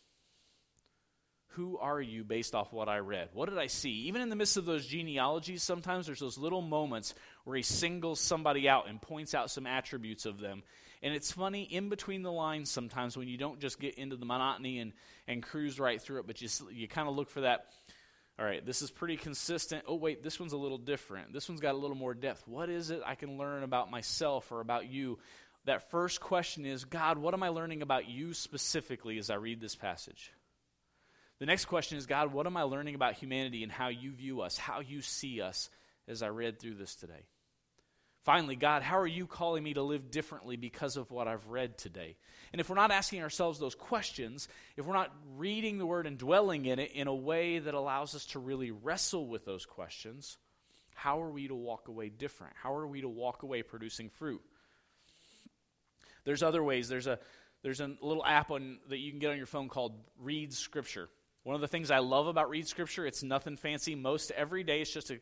Who 1.55 1.77
are 1.77 2.01
you 2.01 2.23
based 2.23 2.55
off 2.55 2.71
what 2.71 2.87
I 2.87 2.99
read? 2.99 3.29
What 3.33 3.49
did 3.49 3.57
I 3.57 3.67
see? 3.67 3.91
Even 4.07 4.21
in 4.21 4.29
the 4.29 4.35
midst 4.35 4.57
of 4.57 4.65
those 4.65 4.85
genealogies, 4.85 5.63
sometimes 5.63 6.05
there's 6.05 6.19
those 6.19 6.37
little 6.37 6.61
moments 6.61 7.13
where 7.43 7.57
he 7.57 7.63
singles 7.63 8.19
somebody 8.19 8.69
out 8.69 8.87
and 8.87 9.01
points 9.01 9.35
out 9.35 9.51
some 9.51 9.67
attributes 9.67 10.25
of 10.25 10.39
them. 10.39 10.63
And 11.03 11.13
it's 11.13 11.31
funny 11.31 11.63
in 11.63 11.89
between 11.89 12.21
the 12.21 12.31
lines 12.31 12.69
sometimes 12.69 13.17
when 13.17 13.27
you 13.27 13.37
don't 13.37 13.59
just 13.59 13.79
get 13.79 13.95
into 13.95 14.15
the 14.15 14.25
monotony 14.25 14.79
and, 14.79 14.93
and 15.27 15.43
cruise 15.43 15.79
right 15.79 16.01
through 16.01 16.19
it, 16.19 16.27
but 16.27 16.41
you, 16.41 16.47
you 16.71 16.87
kind 16.87 17.09
of 17.09 17.15
look 17.15 17.29
for 17.29 17.41
that. 17.41 17.65
All 18.39 18.45
right, 18.45 18.65
this 18.65 18.81
is 18.81 18.89
pretty 18.89 19.17
consistent. 19.17 19.83
Oh, 19.87 19.95
wait, 19.95 20.23
this 20.23 20.39
one's 20.39 20.53
a 20.53 20.57
little 20.57 20.77
different. 20.77 21.33
This 21.33 21.49
one's 21.49 21.59
got 21.59 21.75
a 21.75 21.77
little 21.77 21.97
more 21.97 22.13
depth. 22.13 22.47
What 22.47 22.69
is 22.69 22.91
it 22.91 23.01
I 23.05 23.15
can 23.15 23.37
learn 23.37 23.63
about 23.63 23.91
myself 23.91 24.51
or 24.51 24.61
about 24.61 24.89
you 24.89 25.19
that 25.65 25.91
first 25.91 26.21
question 26.21 26.65
is 26.65 26.85
God, 26.85 27.17
what 27.17 27.33
am 27.33 27.43
I 27.43 27.49
learning 27.49 27.81
about 27.81 28.07
you 28.07 28.33
specifically 28.33 29.17
as 29.17 29.29
I 29.29 29.35
read 29.35 29.59
this 29.59 29.75
passage? 29.75 30.31
The 31.41 31.47
next 31.47 31.65
question 31.65 31.97
is 31.97 32.05
God, 32.05 32.31
what 32.31 32.45
am 32.45 32.55
I 32.55 32.61
learning 32.61 32.93
about 32.93 33.15
humanity 33.15 33.63
and 33.63 33.71
how 33.71 33.87
you 33.87 34.11
view 34.11 34.41
us, 34.41 34.59
how 34.59 34.79
you 34.79 35.01
see 35.01 35.41
us 35.41 35.71
as 36.07 36.21
I 36.21 36.27
read 36.27 36.59
through 36.59 36.75
this 36.75 36.93
today? 36.93 37.25
Finally, 38.21 38.57
God, 38.57 38.83
how 38.83 38.99
are 38.99 39.07
you 39.07 39.25
calling 39.25 39.63
me 39.63 39.73
to 39.73 39.81
live 39.81 40.11
differently 40.11 40.55
because 40.55 40.97
of 40.97 41.09
what 41.09 41.27
I've 41.27 41.47
read 41.47 41.79
today? 41.79 42.15
And 42.51 42.59
if 42.59 42.69
we're 42.69 42.75
not 42.75 42.91
asking 42.91 43.23
ourselves 43.23 43.57
those 43.57 43.73
questions, 43.73 44.47
if 44.77 44.85
we're 44.85 44.93
not 44.93 45.11
reading 45.35 45.79
the 45.79 45.85
Word 45.87 46.05
and 46.05 46.15
dwelling 46.15 46.67
in 46.67 46.77
it 46.77 46.91
in 46.91 47.07
a 47.07 47.15
way 47.15 47.57
that 47.57 47.73
allows 47.73 48.13
us 48.13 48.27
to 48.27 48.39
really 48.39 48.69
wrestle 48.69 49.25
with 49.25 49.43
those 49.43 49.65
questions, 49.65 50.37
how 50.93 51.23
are 51.23 51.31
we 51.31 51.47
to 51.47 51.55
walk 51.55 51.87
away 51.87 52.09
different? 52.09 52.53
How 52.61 52.75
are 52.75 52.85
we 52.85 53.01
to 53.01 53.09
walk 53.09 53.41
away 53.41 53.63
producing 53.63 54.09
fruit? 54.09 54.43
There's 56.23 56.43
other 56.43 56.63
ways. 56.63 56.87
There's 56.87 57.07
a 57.07 57.17
there's 57.63 57.81
a 57.81 57.95
little 57.99 58.23
app 58.23 58.51
on, 58.51 58.77
that 58.89 58.99
you 58.99 59.09
can 59.09 59.19
get 59.19 59.31
on 59.31 59.37
your 59.37 59.47
phone 59.47 59.69
called 59.69 59.93
Read 60.19 60.53
Scripture. 60.53 61.09
One 61.43 61.55
of 61.55 61.61
the 61.61 61.67
things 61.67 61.89
I 61.89 61.99
love 61.99 62.27
about 62.27 62.49
Read 62.49 62.67
Scripture, 62.67 63.05
it's 63.05 63.23
nothing 63.23 63.57
fancy. 63.57 63.95
Most 63.95 64.31
every 64.31 64.63
day, 64.63 64.81
it's 64.81 64.93
just 64.93 65.09
a 65.09 65.19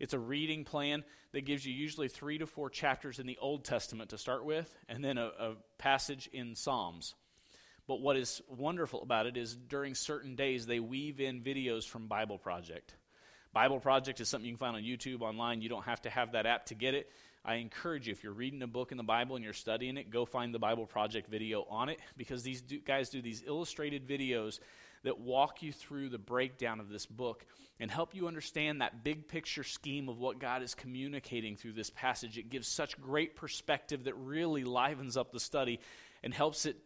it's 0.00 0.14
a 0.14 0.18
reading 0.18 0.64
plan 0.64 1.04
that 1.32 1.44
gives 1.44 1.64
you 1.64 1.74
usually 1.74 2.08
three 2.08 2.38
to 2.38 2.46
four 2.46 2.70
chapters 2.70 3.18
in 3.18 3.26
the 3.26 3.36
Old 3.38 3.64
Testament 3.64 4.10
to 4.10 4.18
start 4.18 4.44
with, 4.46 4.74
and 4.88 5.04
then 5.04 5.18
a, 5.18 5.26
a 5.26 5.54
passage 5.78 6.28
in 6.32 6.54
Psalms. 6.54 7.14
But 7.86 8.00
what 8.00 8.16
is 8.16 8.40
wonderful 8.48 9.02
about 9.02 9.26
it 9.26 9.36
is 9.36 9.54
during 9.54 9.94
certain 9.94 10.36
days 10.36 10.64
they 10.64 10.80
weave 10.80 11.20
in 11.20 11.42
videos 11.42 11.86
from 11.86 12.08
Bible 12.08 12.38
Project. 12.38 12.94
Bible 13.52 13.78
Project 13.78 14.20
is 14.20 14.28
something 14.28 14.46
you 14.46 14.56
can 14.56 14.58
find 14.58 14.76
on 14.76 14.82
YouTube 14.82 15.20
online. 15.20 15.60
You 15.60 15.68
don't 15.68 15.84
have 15.84 16.00
to 16.02 16.10
have 16.10 16.32
that 16.32 16.46
app 16.46 16.66
to 16.66 16.74
get 16.74 16.94
it. 16.94 17.10
I 17.44 17.56
encourage 17.56 18.06
you, 18.06 18.12
if 18.12 18.22
you're 18.22 18.32
reading 18.32 18.62
a 18.62 18.66
book 18.66 18.92
in 18.92 18.96
the 18.96 19.02
Bible 19.02 19.36
and 19.36 19.44
you're 19.44 19.54
studying 19.54 19.96
it, 19.96 20.10
go 20.10 20.24
find 20.24 20.54
the 20.54 20.58
Bible 20.58 20.86
Project 20.86 21.28
video 21.28 21.66
on 21.68 21.88
it 21.88 21.98
because 22.16 22.42
these 22.42 22.60
do, 22.62 22.78
guys 22.78 23.10
do 23.10 23.20
these 23.20 23.42
illustrated 23.46 24.06
videos 24.06 24.60
that 25.02 25.20
walk 25.20 25.62
you 25.62 25.72
through 25.72 26.08
the 26.08 26.18
breakdown 26.18 26.80
of 26.80 26.88
this 26.88 27.06
book 27.06 27.44
and 27.78 27.90
help 27.90 28.14
you 28.14 28.28
understand 28.28 28.80
that 28.80 29.02
big 29.02 29.26
picture 29.26 29.64
scheme 29.64 30.08
of 30.08 30.18
what 30.18 30.38
God 30.38 30.62
is 30.62 30.74
communicating 30.74 31.56
through 31.56 31.72
this 31.72 31.90
passage. 31.90 32.36
It 32.36 32.50
gives 32.50 32.68
such 32.68 33.00
great 33.00 33.36
perspective 33.36 34.04
that 34.04 34.14
really 34.14 34.64
livens 34.64 35.16
up 35.16 35.32
the 35.32 35.40
study 35.40 35.80
and 36.22 36.34
helps 36.34 36.66
it 36.66 36.76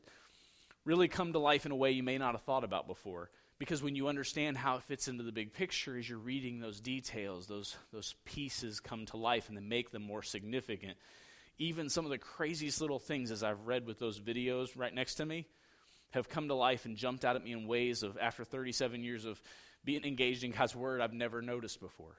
really 0.85 1.09
come 1.09 1.33
to 1.33 1.39
life 1.39 1.67
in 1.67 1.73
a 1.73 1.77
way 1.77 1.91
you 1.91 2.03
may 2.03 2.19
not 2.19 2.33
have 2.33 2.43
thought 2.43 2.65
about 2.65 2.87
before. 2.87 3.31
Because 3.59 3.83
when 3.83 3.97
you 3.97 4.09
understand 4.09 4.57
how 4.57 4.77
it 4.77 4.83
fits 4.83 5.09
into 5.09 5.23
the 5.23 5.33
big 5.33 5.53
picture, 5.53 5.97
as 5.97 6.09
you're 6.09 6.19
reading 6.19 6.61
those 6.61 6.81
details, 6.81 7.47
those, 7.47 7.77
those 7.93 8.15
pieces 8.25 8.81
come 8.81 9.07
to 9.07 9.17
life 9.17 9.49
and 9.49 9.57
then 9.57 9.69
make 9.69 9.91
them 9.91 10.03
more 10.03 10.23
significant. 10.23 10.97
Even 11.59 11.89
some 11.89 12.05
of 12.05 12.11
the 12.11 12.19
craziest 12.19 12.81
little 12.81 12.99
things, 12.99 13.31
as 13.31 13.43
I've 13.43 13.67
read 13.67 13.87
with 13.87 13.99
those 13.99 14.19
videos 14.21 14.71
right 14.77 14.93
next 14.93 15.17
to 15.17 15.27
me, 15.27 15.47
have 16.15 16.29
come 16.29 16.49
to 16.49 16.55
life 16.55 16.85
and 16.85 16.97
jumped 16.97 17.25
out 17.25 17.37
at 17.37 17.45
me 17.45 17.53
in 17.53 17.67
ways 17.67 18.03
of, 18.03 18.17
after 18.19 18.45
37 18.45 19.03
years 19.03 19.25
of 19.25 19.41
being 19.85 20.05
engaged 20.05 20.45
in 20.45 20.53
God's 20.53 20.75
Word, 20.75 21.01
I've 21.01 21.13
never 21.13 21.43
noticed 21.43 21.81
before. 21.81 22.17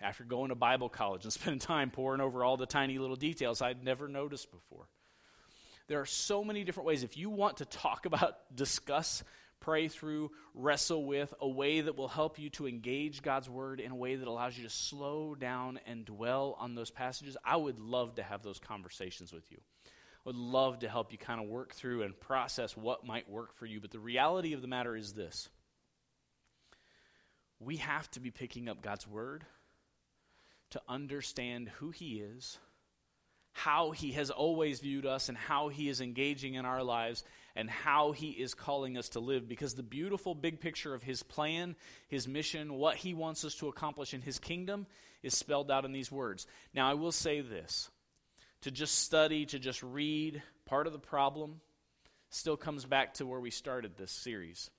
After 0.00 0.24
going 0.24 0.48
to 0.48 0.54
Bible 0.54 0.88
college 0.88 1.24
and 1.24 1.32
spending 1.34 1.60
time 1.60 1.90
poring 1.90 2.20
over 2.20 2.42
all 2.44 2.56
the 2.56 2.66
tiny 2.66 2.98
little 2.98 3.16
details 3.16 3.62
I'd 3.62 3.84
never 3.84 4.08
noticed 4.08 4.50
before. 4.50 4.88
There 5.88 6.00
are 6.00 6.06
so 6.06 6.44
many 6.44 6.64
different 6.64 6.86
ways. 6.86 7.02
If 7.02 7.16
you 7.16 7.30
want 7.30 7.58
to 7.58 7.64
talk 7.64 8.06
about, 8.06 8.36
discuss 8.54 9.22
pray 9.60 9.88
through, 9.88 10.30
wrestle 10.54 11.04
with, 11.04 11.34
a 11.40 11.48
way 11.48 11.80
that 11.80 11.96
will 11.96 12.08
help 12.08 12.38
you 12.38 12.50
to 12.50 12.68
engage 12.68 13.22
God's 13.22 13.48
word 13.48 13.80
in 13.80 13.90
a 13.90 13.96
way 13.96 14.16
that 14.16 14.28
allows 14.28 14.56
you 14.56 14.64
to 14.64 14.70
slow 14.70 15.34
down 15.34 15.80
and 15.86 16.04
dwell 16.04 16.56
on 16.58 16.74
those 16.74 16.90
passages, 16.90 17.36
I 17.44 17.56
would 17.56 17.78
love 17.78 18.14
to 18.16 18.22
have 18.22 18.42
those 18.42 18.58
conversations 18.58 19.32
with 19.32 19.50
you. 19.50 19.58
Would 20.24 20.36
love 20.36 20.80
to 20.80 20.88
help 20.88 21.12
you 21.12 21.18
kind 21.18 21.40
of 21.40 21.48
work 21.48 21.74
through 21.74 22.02
and 22.02 22.18
process 22.18 22.76
what 22.76 23.06
might 23.06 23.30
work 23.30 23.54
for 23.54 23.66
you. 23.66 23.80
But 23.80 23.90
the 23.90 23.98
reality 23.98 24.52
of 24.52 24.62
the 24.62 24.68
matter 24.68 24.96
is 24.96 25.12
this 25.12 25.48
we 27.60 27.76
have 27.76 28.10
to 28.12 28.20
be 28.20 28.30
picking 28.30 28.68
up 28.68 28.82
God's 28.82 29.06
word 29.06 29.44
to 30.70 30.82
understand 30.88 31.68
who 31.68 31.90
He 31.90 32.20
is 32.20 32.58
how 33.58 33.90
he 33.90 34.12
has 34.12 34.30
always 34.30 34.78
viewed 34.78 35.04
us 35.04 35.28
and 35.28 35.36
how 35.36 35.66
he 35.66 35.88
is 35.88 36.00
engaging 36.00 36.54
in 36.54 36.64
our 36.64 36.84
lives 36.84 37.24
and 37.56 37.68
how 37.68 38.12
he 38.12 38.30
is 38.30 38.54
calling 38.54 38.96
us 38.96 39.08
to 39.10 39.20
live. 39.20 39.48
Because 39.48 39.74
the 39.74 39.82
beautiful 39.82 40.32
big 40.32 40.60
picture 40.60 40.94
of 40.94 41.02
his 41.02 41.24
plan, 41.24 41.74
his 42.06 42.28
mission, 42.28 42.74
what 42.74 42.94
he 42.94 43.14
wants 43.14 43.44
us 43.44 43.56
to 43.56 43.66
accomplish 43.66 44.14
in 44.14 44.22
his 44.22 44.38
kingdom 44.38 44.86
is 45.24 45.36
spelled 45.36 45.72
out 45.72 45.84
in 45.84 45.90
these 45.90 46.12
words. 46.12 46.46
Now, 46.72 46.88
I 46.88 46.94
will 46.94 47.10
say 47.10 47.40
this 47.40 47.90
to 48.62 48.70
just 48.70 48.98
study, 48.98 49.46
to 49.46 49.58
just 49.58 49.82
read, 49.82 50.42
part 50.66 50.86
of 50.86 50.92
the 50.92 50.98
problem 50.98 51.60
still 52.30 52.56
comes 52.56 52.84
back 52.84 53.14
to 53.14 53.26
where 53.26 53.40
we 53.40 53.50
started 53.50 53.96
this 53.96 54.10
series 54.10 54.70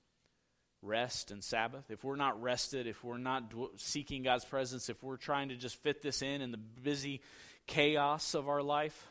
rest 0.82 1.30
and 1.30 1.44
Sabbath. 1.44 1.90
If 1.90 2.04
we're 2.04 2.16
not 2.16 2.40
rested, 2.40 2.86
if 2.86 3.02
we're 3.04 3.18
not 3.18 3.52
seeking 3.76 4.22
God's 4.22 4.44
presence, 4.44 4.88
if 4.88 5.02
we're 5.02 5.16
trying 5.16 5.50
to 5.50 5.56
just 5.56 5.76
fit 5.82 6.02
this 6.02 6.22
in 6.22 6.40
in 6.40 6.50
the 6.52 6.58
busy 6.58 7.20
chaos 7.66 8.34
of 8.34 8.48
our 8.48 8.62
life, 8.62 9.06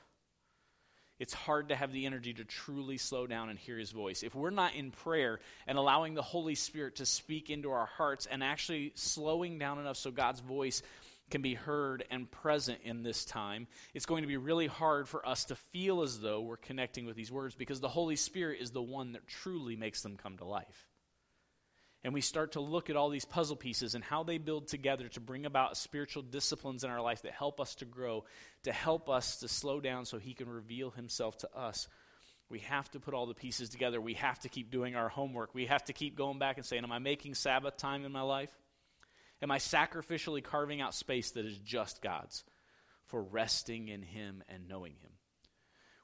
it's 1.19 1.33
hard 1.33 1.69
to 1.69 1.75
have 1.75 1.91
the 1.91 2.05
energy 2.05 2.33
to 2.33 2.45
truly 2.45 2.97
slow 2.97 3.27
down 3.27 3.49
and 3.49 3.59
hear 3.59 3.77
his 3.77 3.91
voice. 3.91 4.23
If 4.23 4.33
we're 4.33 4.51
not 4.51 4.73
in 4.73 4.91
prayer 4.91 5.39
and 5.67 5.77
allowing 5.77 6.13
the 6.13 6.21
Holy 6.21 6.55
Spirit 6.55 6.95
to 6.95 7.05
speak 7.05 7.49
into 7.49 7.71
our 7.71 7.85
hearts 7.85 8.25
and 8.25 8.41
actually 8.41 8.93
slowing 8.95 9.59
down 9.59 9.79
enough 9.79 9.97
so 9.97 10.11
God's 10.11 10.39
voice 10.39 10.81
can 11.29 11.41
be 11.41 11.53
heard 11.53 12.03
and 12.09 12.29
present 12.29 12.79
in 12.83 13.03
this 13.03 13.25
time, 13.25 13.67
it's 13.93 14.05
going 14.05 14.23
to 14.23 14.27
be 14.27 14.37
really 14.37 14.67
hard 14.67 15.07
for 15.07 15.27
us 15.27 15.45
to 15.45 15.55
feel 15.55 16.01
as 16.01 16.19
though 16.19 16.41
we're 16.41 16.57
connecting 16.57 17.05
with 17.05 17.15
these 17.15 17.31
words 17.31 17.55
because 17.55 17.79
the 17.79 17.87
Holy 17.87 18.15
Spirit 18.15 18.61
is 18.61 18.71
the 18.71 18.81
one 18.81 19.13
that 19.13 19.27
truly 19.27 19.75
makes 19.75 20.01
them 20.01 20.17
come 20.17 20.37
to 20.37 20.45
life. 20.45 20.87
And 22.03 22.13
we 22.13 22.21
start 22.21 22.53
to 22.53 22.61
look 22.61 22.89
at 22.89 22.95
all 22.95 23.09
these 23.09 23.25
puzzle 23.25 23.57
pieces 23.57 23.93
and 23.93 24.03
how 24.03 24.23
they 24.23 24.37
build 24.37 24.67
together 24.67 25.09
to 25.09 25.19
bring 25.19 25.45
about 25.45 25.75
spiritual 25.75 26.23
disciplines 26.23 26.85
in 26.85 26.89
our 26.89 27.01
life 27.01 27.23
that 27.23 27.33
help 27.33 27.59
us 27.59 27.75
to 27.75 27.85
grow, 27.85 28.23
to 28.63 28.71
help 28.71 29.09
us 29.09 29.37
to 29.37 29.49
slow 29.49 29.81
down 29.81 30.05
so 30.05 30.17
He 30.17 30.33
can 30.33 30.47
reveal 30.47 30.91
Himself 30.91 31.37
to 31.39 31.53
us. 31.53 31.89
We 32.49 32.59
have 32.59 32.89
to 32.91 32.99
put 32.99 33.13
all 33.13 33.25
the 33.25 33.33
pieces 33.33 33.69
together. 33.69 33.99
We 33.99 34.13
have 34.15 34.39
to 34.39 34.49
keep 34.49 34.71
doing 34.71 34.95
our 34.95 35.09
homework. 35.09 35.53
We 35.53 35.65
have 35.65 35.83
to 35.85 35.93
keep 35.93 36.15
going 36.15 36.39
back 36.39 36.57
and 36.57 36.65
saying, 36.65 36.83
Am 36.83 36.91
I 36.91 36.99
making 36.99 37.35
Sabbath 37.35 37.77
time 37.77 38.05
in 38.05 38.11
my 38.11 38.21
life? 38.21 38.51
Am 39.41 39.51
I 39.51 39.57
sacrificially 39.57 40.43
carving 40.43 40.81
out 40.81 40.93
space 40.93 41.31
that 41.31 41.45
is 41.45 41.57
just 41.59 42.01
God's 42.01 42.43
for 43.05 43.21
resting 43.21 43.87
in 43.87 44.01
Him 44.01 44.43
and 44.49 44.67
knowing 44.67 44.93
Him? 45.01 45.11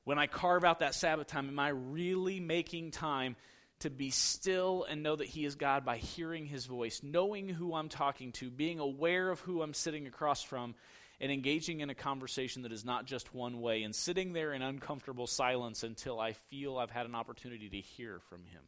When 0.04 0.19
I 0.19 0.28
carve 0.28 0.63
out 0.63 0.80
that 0.80 0.95
Sabbath 0.95 1.28
time, 1.28 1.50
am 1.50 1.60
I 1.60 1.69
really 1.69 2.39
making 2.39 2.91
time 2.91 3.36
to 3.80 3.89
be 3.89 4.10
still 4.10 4.86
and 4.89 5.04
know 5.04 5.15
that 5.15 5.28
He 5.28 5.45
is 5.45 5.56
God 5.56 5.84
by 5.84 5.98
hearing 5.98 6.45
His 6.45 6.65
voice, 6.65 7.02
knowing 7.04 7.50
who 7.50 7.74
I'm 7.74 7.89
talking 7.89 8.32
to, 8.34 8.50
being 8.50 8.80
aware 8.80 9.30
of 9.30 9.41
who 9.41 9.62
I'm 9.62 9.74
sitting 9.74 10.08
across 10.08 10.41
from, 10.41 10.76
and 11.19 11.32
engaging 11.32 11.80
in 11.80 11.89
a 11.89 11.95
conversation 11.95 12.63
that 12.63 12.71
is 12.71 12.86
not 12.86 13.06
just 13.06 13.34
one 13.34 13.62
way, 13.62 13.84
and 13.84 13.95
sitting 13.95 14.34
there 14.34 14.54
in 14.54 14.62
uncomfortable 14.62 15.28
silence 15.28 15.84
until 15.84 16.19
I 16.19 16.34
feel 16.34 16.78
I've 16.78 16.91
had 16.91 17.06
an 17.06 17.15
opportunity 17.15 17.69
to 17.69 17.78
hear 17.78 18.19
from 18.30 18.45
Him? 18.45 18.62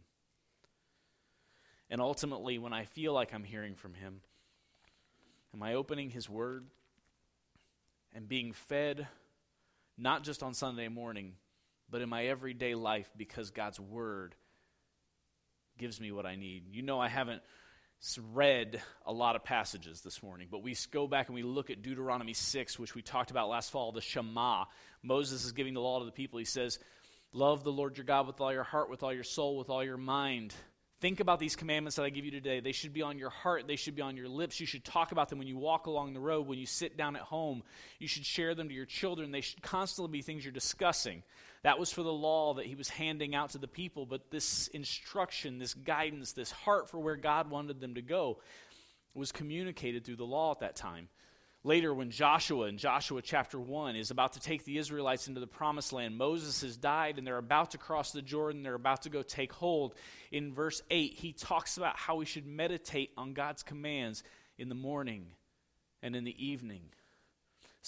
And 1.90 2.02
ultimately, 2.02 2.58
when 2.58 2.74
I 2.74 2.86
feel 2.86 3.14
like 3.14 3.34
I'm 3.34 3.44
hearing 3.44 3.76
from 3.76 3.94
Him, 3.94 4.22
Am 5.54 5.64
I 5.64 5.74
opening 5.74 6.10
His 6.10 6.30
Word 6.30 6.66
and 8.14 8.28
being 8.28 8.54
fed 8.54 9.08
not 9.98 10.24
just 10.24 10.44
on 10.44 10.54
Sunday 10.54 10.88
morning, 10.88 11.34
but 11.90 12.02
in 12.02 12.10
my 12.10 12.26
everyday 12.26 12.76
life 12.76 13.10
because 13.18 13.52
God's 13.52 13.80
Word 13.80 14.36
gives 15.78 16.00
me 16.00 16.12
what 16.12 16.26
I 16.26 16.36
need? 16.36 16.66
You 16.72 16.82
know, 16.82 17.00
I 17.00 17.08
haven't 17.08 17.42
read 18.34 18.82
a 19.06 19.14
lot 19.14 19.36
of 19.36 19.44
passages 19.44 20.02
this 20.02 20.22
morning, 20.22 20.48
but 20.52 20.62
we 20.62 20.76
go 20.92 21.08
back 21.08 21.28
and 21.28 21.36
we 21.36 21.44
look 21.44 21.70
at 21.70 21.82
Deuteronomy 21.82 22.34
6, 22.34 22.78
which 22.78 22.94
we 22.94 23.02
talked 23.02 23.32
about 23.32 23.50
last 23.50 23.72
fall, 23.72 23.92
the 23.92 24.02
Shema. 24.02 24.66
Moses 25.02 25.46
is 25.46 25.52
giving 25.52 25.74
the 25.74 25.82
law 25.82 26.00
to 26.00 26.06
the 26.06 26.12
people. 26.12 26.40
He 26.40 26.46
says, 26.46 26.80
Love 27.34 27.64
the 27.64 27.72
Lord 27.72 27.98
your 27.98 28.06
God 28.06 28.28
with 28.28 28.40
all 28.40 28.54
your 28.54 28.64
heart, 28.64 28.90
with 28.90 29.04
all 29.04 29.14
your 29.14 29.24
soul, 29.24 29.58
with 29.58 29.70
all 29.70 29.84
your 29.84 29.98
mind. 29.98 30.54
Think 31.00 31.20
about 31.20 31.40
these 31.40 31.56
commandments 31.56 31.98
that 31.98 32.04
I 32.04 32.10
give 32.10 32.26
you 32.26 32.32
today. 32.32 32.60
They 32.60 32.72
should 32.72 32.92
be 32.92 33.04
on 33.04 33.20
your 33.20 33.30
heart, 33.30 33.68
they 33.68 33.76
should 33.76 33.96
be 33.96 34.02
on 34.02 34.18
your 34.18 34.28
lips. 34.28 34.60
You 34.60 34.66
should 34.66 34.84
talk 34.84 35.12
about 35.12 35.30
them 35.30 35.38
when 35.38 35.48
you 35.48 35.58
walk 35.58 35.86
along 35.86 36.14
the 36.14 36.20
road, 36.20 36.48
when 36.48 36.58
you 36.58 36.66
sit 36.66 36.98
down 36.98 37.16
at 37.16 37.22
home. 37.22 37.62
You 38.00 38.08
should 38.08 38.26
share 38.26 38.56
them 38.56 38.68
to 38.70 38.74
your 38.74 38.86
children. 38.86 39.32
They 39.32 39.42
should 39.42 39.62
constantly 39.62 40.12
be 40.12 40.22
things 40.24 40.44
you're 40.44 40.52
discussing. 40.52 41.22
That 41.62 41.78
was 41.78 41.92
for 41.92 42.02
the 42.02 42.12
law 42.12 42.56
that 42.56 42.66
he 42.66 42.74
was 42.74 42.90
handing 42.90 43.36
out 43.36 43.52
to 43.52 43.60
the 43.60 43.68
people, 43.68 44.08
but 44.08 44.32
this 44.32 44.70
instruction, 44.70 45.60
this 45.60 45.76
guidance, 45.76 46.34
this 46.34 46.52
heart 46.52 46.90
for 46.90 47.00
where 47.00 47.16
God 47.16 47.52
wanted 47.52 47.80
them 47.80 47.94
to 47.96 48.02
go 48.02 48.40
was 49.14 49.32
communicated 49.32 50.04
through 50.04 50.16
the 50.16 50.26
law 50.26 50.52
at 50.52 50.60
that 50.62 50.76
time. 50.76 51.10
Later, 51.64 51.94
when 51.94 52.12
Joshua 52.12 52.68
in 52.68 52.78
Joshua 52.78 53.22
chapter 53.22 53.60
1 53.60 53.96
is 53.96 54.12
about 54.12 54.34
to 54.34 54.40
take 54.40 54.64
the 54.64 54.78
Israelites 54.78 55.28
into 55.28 55.40
the 55.40 55.48
promised 55.48 55.92
land, 55.92 56.18
Moses 56.18 56.62
has 56.62 56.78
died 56.78 57.18
and 57.18 57.26
they're 57.26 57.38
about 57.38 57.72
to 57.72 57.78
cross 57.78 58.12
the 58.12 58.22
Jordan, 58.22 58.64
they're 58.64 58.74
about 58.74 59.02
to 59.02 59.10
go 59.10 59.22
take 59.22 59.52
hold. 59.52 59.96
In 60.32 60.54
verse 60.54 60.82
8, 60.90 61.14
he 61.14 61.34
talks 61.34 61.78
about 61.78 61.98
how 61.98 62.16
we 62.16 62.26
should 62.26 62.46
meditate 62.46 63.12
on 63.18 63.34
God's 63.34 63.64
commands 63.64 64.24
in 64.58 64.70
the 64.70 64.76
morning 64.76 65.28
and 66.02 66.16
in 66.16 66.24
the 66.24 66.46
evening. 66.46 66.84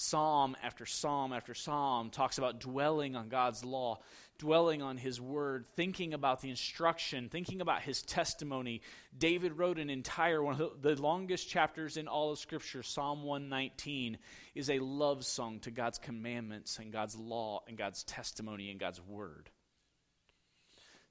Psalm 0.00 0.56
after 0.62 0.86
psalm 0.86 1.30
after 1.34 1.52
psalm 1.52 2.08
talks 2.08 2.38
about 2.38 2.58
dwelling 2.58 3.16
on 3.16 3.28
God's 3.28 3.66
law, 3.66 3.98
dwelling 4.38 4.80
on 4.80 4.96
His 4.96 5.20
word, 5.20 5.66
thinking 5.76 6.14
about 6.14 6.40
the 6.40 6.48
instruction, 6.48 7.28
thinking 7.28 7.60
about 7.60 7.82
His 7.82 8.00
testimony. 8.00 8.80
David 9.16 9.58
wrote 9.58 9.78
an 9.78 9.90
entire 9.90 10.42
one 10.42 10.58
of 10.58 10.80
the 10.80 11.00
longest 11.00 11.50
chapters 11.50 11.98
in 11.98 12.08
all 12.08 12.32
of 12.32 12.38
Scripture, 12.38 12.82
Psalm 12.82 13.24
119, 13.24 14.16
is 14.54 14.70
a 14.70 14.78
love 14.78 15.26
song 15.26 15.60
to 15.60 15.70
God's 15.70 15.98
commandments 15.98 16.78
and 16.78 16.90
God's 16.90 17.16
law 17.16 17.60
and 17.68 17.76
God's 17.76 18.02
testimony 18.02 18.70
and 18.70 18.80
God's 18.80 19.02
word. 19.02 19.50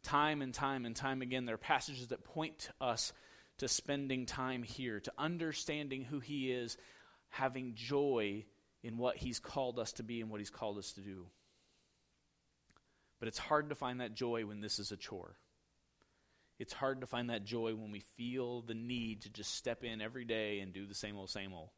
Time 0.01 0.41
and 0.41 0.51
time 0.51 0.85
and 0.85 0.95
time 0.95 1.21
again, 1.21 1.45
there 1.45 1.55
are 1.55 1.59
passages 1.59 2.07
that 2.07 2.23
point 2.23 2.71
us 2.81 3.13
to 3.59 3.67
spending 3.67 4.25
time 4.25 4.63
here, 4.63 4.99
to 4.99 5.13
understanding 5.15 6.05
who 6.05 6.19
He 6.19 6.51
is, 6.51 6.75
having 7.29 7.75
joy 7.75 8.45
in 8.83 8.97
what 8.97 9.17
He's 9.17 9.39
called 9.39 9.79
us 9.79 9.93
to 9.93 10.03
be 10.03 10.21
and 10.21 10.29
what 10.29 10.39
He's 10.39 10.49
called 10.49 10.77
us 10.77 10.93
to 10.93 11.01
do. 11.01 11.27
But 13.19 13.27
it's 13.27 13.37
hard 13.37 13.69
to 13.69 13.75
find 13.75 14.01
that 14.01 14.13
joy 14.13 14.45
when 14.45 14.61
this 14.61 14.79
is 14.79 14.91
a 14.91 14.97
chore. 14.97 15.35
It's 16.57 16.73
hard 16.73 17.01
to 17.01 17.07
find 17.07 17.29
that 17.29 17.45
joy 17.45 17.73
when 17.75 17.91
we 17.91 18.01
feel 18.17 18.61
the 18.61 18.73
need 18.73 19.21
to 19.21 19.29
just 19.29 19.55
step 19.55 19.83
in 19.83 20.01
every 20.01 20.25
day 20.25 20.59
and 20.59 20.73
do 20.73 20.85
the 20.85 20.95
same 20.95 21.17
old, 21.17 21.29
same 21.29 21.53
old. 21.53 21.69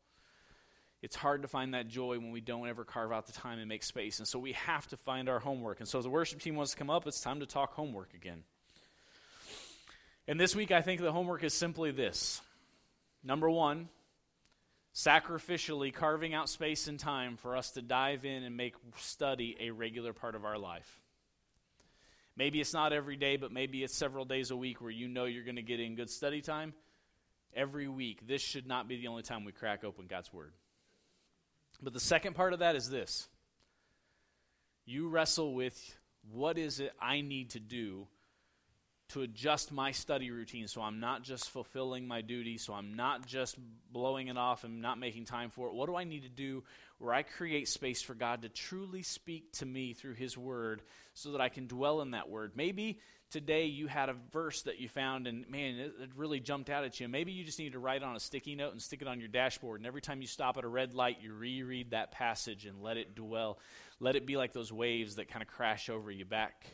It's 1.02 1.16
hard 1.16 1.42
to 1.42 1.48
find 1.48 1.74
that 1.74 1.88
joy 1.88 2.20
when 2.20 2.32
we 2.32 2.42
don't 2.42 2.68
ever 2.68 2.84
carve 2.84 3.12
out 3.12 3.26
the 3.26 3.34
time 3.34 3.58
and 3.58 3.68
make 3.68 3.84
space. 3.84 4.20
And 4.20 4.28
so 4.28 4.38
we 4.38 4.54
have 4.54 4.88
to 4.90 4.98
find 4.98 5.30
our 5.30 5.40
homework. 5.40 5.80
And 5.80 5.90
so 5.90 6.02
the 6.02 6.10
worship 6.10 6.42
team 6.42 6.56
wants 6.56 6.72
to 6.72 6.78
come 6.78 6.92
up, 6.92 7.08
it's 7.08 7.22
time 7.22 7.40
to 7.40 7.48
talk 7.48 7.74
homework 7.74 8.14
again. 8.14 8.44
And 10.28 10.40
this 10.40 10.56
week, 10.56 10.72
I 10.72 10.82
think 10.82 11.02
the 11.02 11.12
homework 11.12 11.44
is 11.44 11.54
simply 11.54 11.92
this. 11.92 12.42
Number 13.24 13.50
one, 13.50 13.90
sacrificially 14.94 15.94
carving 15.94 16.34
out 16.34 16.50
space 16.50 16.88
and 16.88 17.00
time 17.00 17.38
for 17.38 17.56
us 17.56 17.72
to 17.72 17.82
dive 17.82 18.26
in 18.26 18.44
and 18.44 18.58
make 18.58 18.76
study 18.98 19.56
a 19.60 19.72
regular 19.72 20.14
part 20.14 20.36
of 20.36 20.46
our 20.46 20.58
life. 20.58 21.02
Maybe 22.36 22.62
it's 22.62 22.74
not 22.74 22.94
every 22.94 23.16
day, 23.16 23.38
but 23.38 23.52
maybe 23.52 23.84
it's 23.84 23.96
several 23.96 24.26
days 24.26 24.52
a 24.52 24.56
week 24.56 24.82
where 24.82 24.92
you 24.92 25.08
know 25.08 25.26
you're 25.26 25.44
going 25.44 25.58
to 25.58 25.62
get 25.62 25.80
in 25.80 25.96
good 25.96 26.10
study 26.10 26.42
time. 26.42 26.74
Every 27.54 27.88
week, 27.88 28.28
this 28.28 28.42
should 28.42 28.66
not 28.66 28.88
be 28.88 28.98
the 28.98 29.08
only 29.08 29.24
time 29.24 29.44
we 29.44 29.52
crack 29.52 29.84
open 29.84 30.08
God's 30.08 30.32
Word. 30.32 30.54
But 31.82 31.94
the 31.94 32.00
second 32.00 32.36
part 32.36 32.54
of 32.54 32.60
that 32.60 32.76
is 32.76 32.90
this 32.90 33.28
you 34.86 35.10
wrestle 35.10 35.54
with 35.54 35.98
what 36.32 36.58
is 36.58 36.80
it 36.80 36.94
I 37.02 37.22
need 37.22 37.52
to 37.52 37.60
do 37.60 38.08
to 39.12 39.22
adjust 39.24 39.74
my 39.74 39.92
study 39.92 40.32
routine 40.32 40.68
so 40.68 40.82
I'm 40.82 41.02
not 41.02 41.24
just 41.24 41.50
fulfilling 41.50 42.08
my 42.08 42.22
duty, 42.22 42.58
so 42.58 42.74
I'm 42.74 42.94
not 42.94 43.26
just 43.28 43.58
blowing 43.92 44.28
it 44.28 44.38
off 44.38 44.64
and 44.64 44.82
not 44.82 45.00
making 45.00 45.26
time 45.26 45.50
for 45.50 45.68
it. 45.68 45.74
What 45.74 45.88
do 45.88 45.96
I 45.98 46.06
need 46.06 46.24
to 46.24 46.30
do 46.30 46.64
where 46.98 47.14
I 47.14 47.24
create 47.24 47.68
space 47.68 48.02
for 48.02 48.14
God 48.14 48.44
to 48.44 48.50
truly 48.50 49.02
speak 49.02 49.52
to 49.54 49.66
me 49.66 49.94
through 49.94 50.14
His 50.14 50.38
Word 50.38 50.82
so 51.14 51.34
that 51.34 51.42
I 51.42 51.50
can 51.50 51.68
dwell 51.68 52.02
in 52.02 52.12
that 52.12 52.30
Word? 52.30 52.54
Maybe 52.56 53.00
today 53.30 53.66
you 53.66 53.88
had 53.88 54.08
a 54.08 54.16
verse 54.32 54.62
that 54.62 54.80
you 54.80 54.88
found 54.88 55.28
and 55.28 55.50
man, 55.50 55.76
it, 55.76 55.94
it 56.02 56.10
really 56.16 56.40
jumped 56.40 56.70
out 56.70 56.86
at 56.86 56.98
you. 57.02 57.10
Maybe 57.10 57.34
you 57.34 57.44
just 57.44 57.60
need 57.60 57.74
to 57.74 57.80
write 57.80 58.04
on 58.04 58.16
a 58.16 58.20
sticky 58.20 58.56
note 58.56 58.72
and 58.72 58.82
stick 58.82 59.02
it 59.02 59.10
on 59.10 59.20
your 59.20 59.30
dashboard. 59.30 59.82
And 59.82 59.88
every 59.88 60.02
time 60.02 60.22
you 60.22 60.28
stop 60.28 60.58
at 60.58 60.64
a 60.64 60.70
red 60.70 60.94
light, 60.94 61.18
you 61.22 61.34
reread 61.34 61.92
that 61.92 62.14
passage 62.14 62.66
and 62.66 62.82
let 62.82 62.96
it 62.96 63.14
dwell. 63.14 63.60
Let 64.00 64.16
it 64.16 64.26
be 64.26 64.38
like 64.38 64.54
those 64.54 64.72
waves 64.72 65.16
that 65.16 65.28
kind 65.28 65.42
of 65.42 65.50
crash 65.50 65.90
over 65.90 66.10
you 66.10 66.24
back 66.24 66.66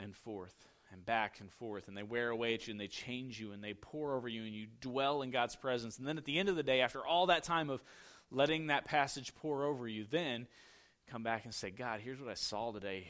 and 0.00 0.16
forth 0.16 0.73
and 0.94 1.04
back 1.04 1.40
and 1.40 1.50
forth, 1.52 1.88
and 1.88 1.96
they 1.96 2.02
wear 2.02 2.30
away 2.30 2.54
at 2.54 2.66
you 2.66 2.70
and 2.70 2.80
they 2.80 2.86
change 2.86 3.38
you 3.38 3.52
and 3.52 3.62
they 3.62 3.74
pour 3.74 4.14
over 4.14 4.28
you 4.28 4.44
and 4.44 4.54
you 4.54 4.66
dwell 4.80 5.20
in 5.22 5.30
God's 5.30 5.56
presence. 5.56 5.98
And 5.98 6.06
then 6.06 6.16
at 6.16 6.24
the 6.24 6.38
end 6.38 6.48
of 6.48 6.56
the 6.56 6.62
day, 6.62 6.80
after 6.80 7.04
all 7.04 7.26
that 7.26 7.42
time 7.42 7.68
of 7.68 7.82
letting 8.30 8.68
that 8.68 8.84
passage 8.84 9.34
pour 9.34 9.64
over 9.64 9.86
you, 9.86 10.06
then 10.10 10.46
come 11.10 11.22
back 11.22 11.44
and 11.44 11.52
say, 11.52 11.70
God, 11.70 12.00
here's 12.00 12.20
what 12.20 12.30
I 12.30 12.34
saw 12.34 12.72
today. 12.72 13.08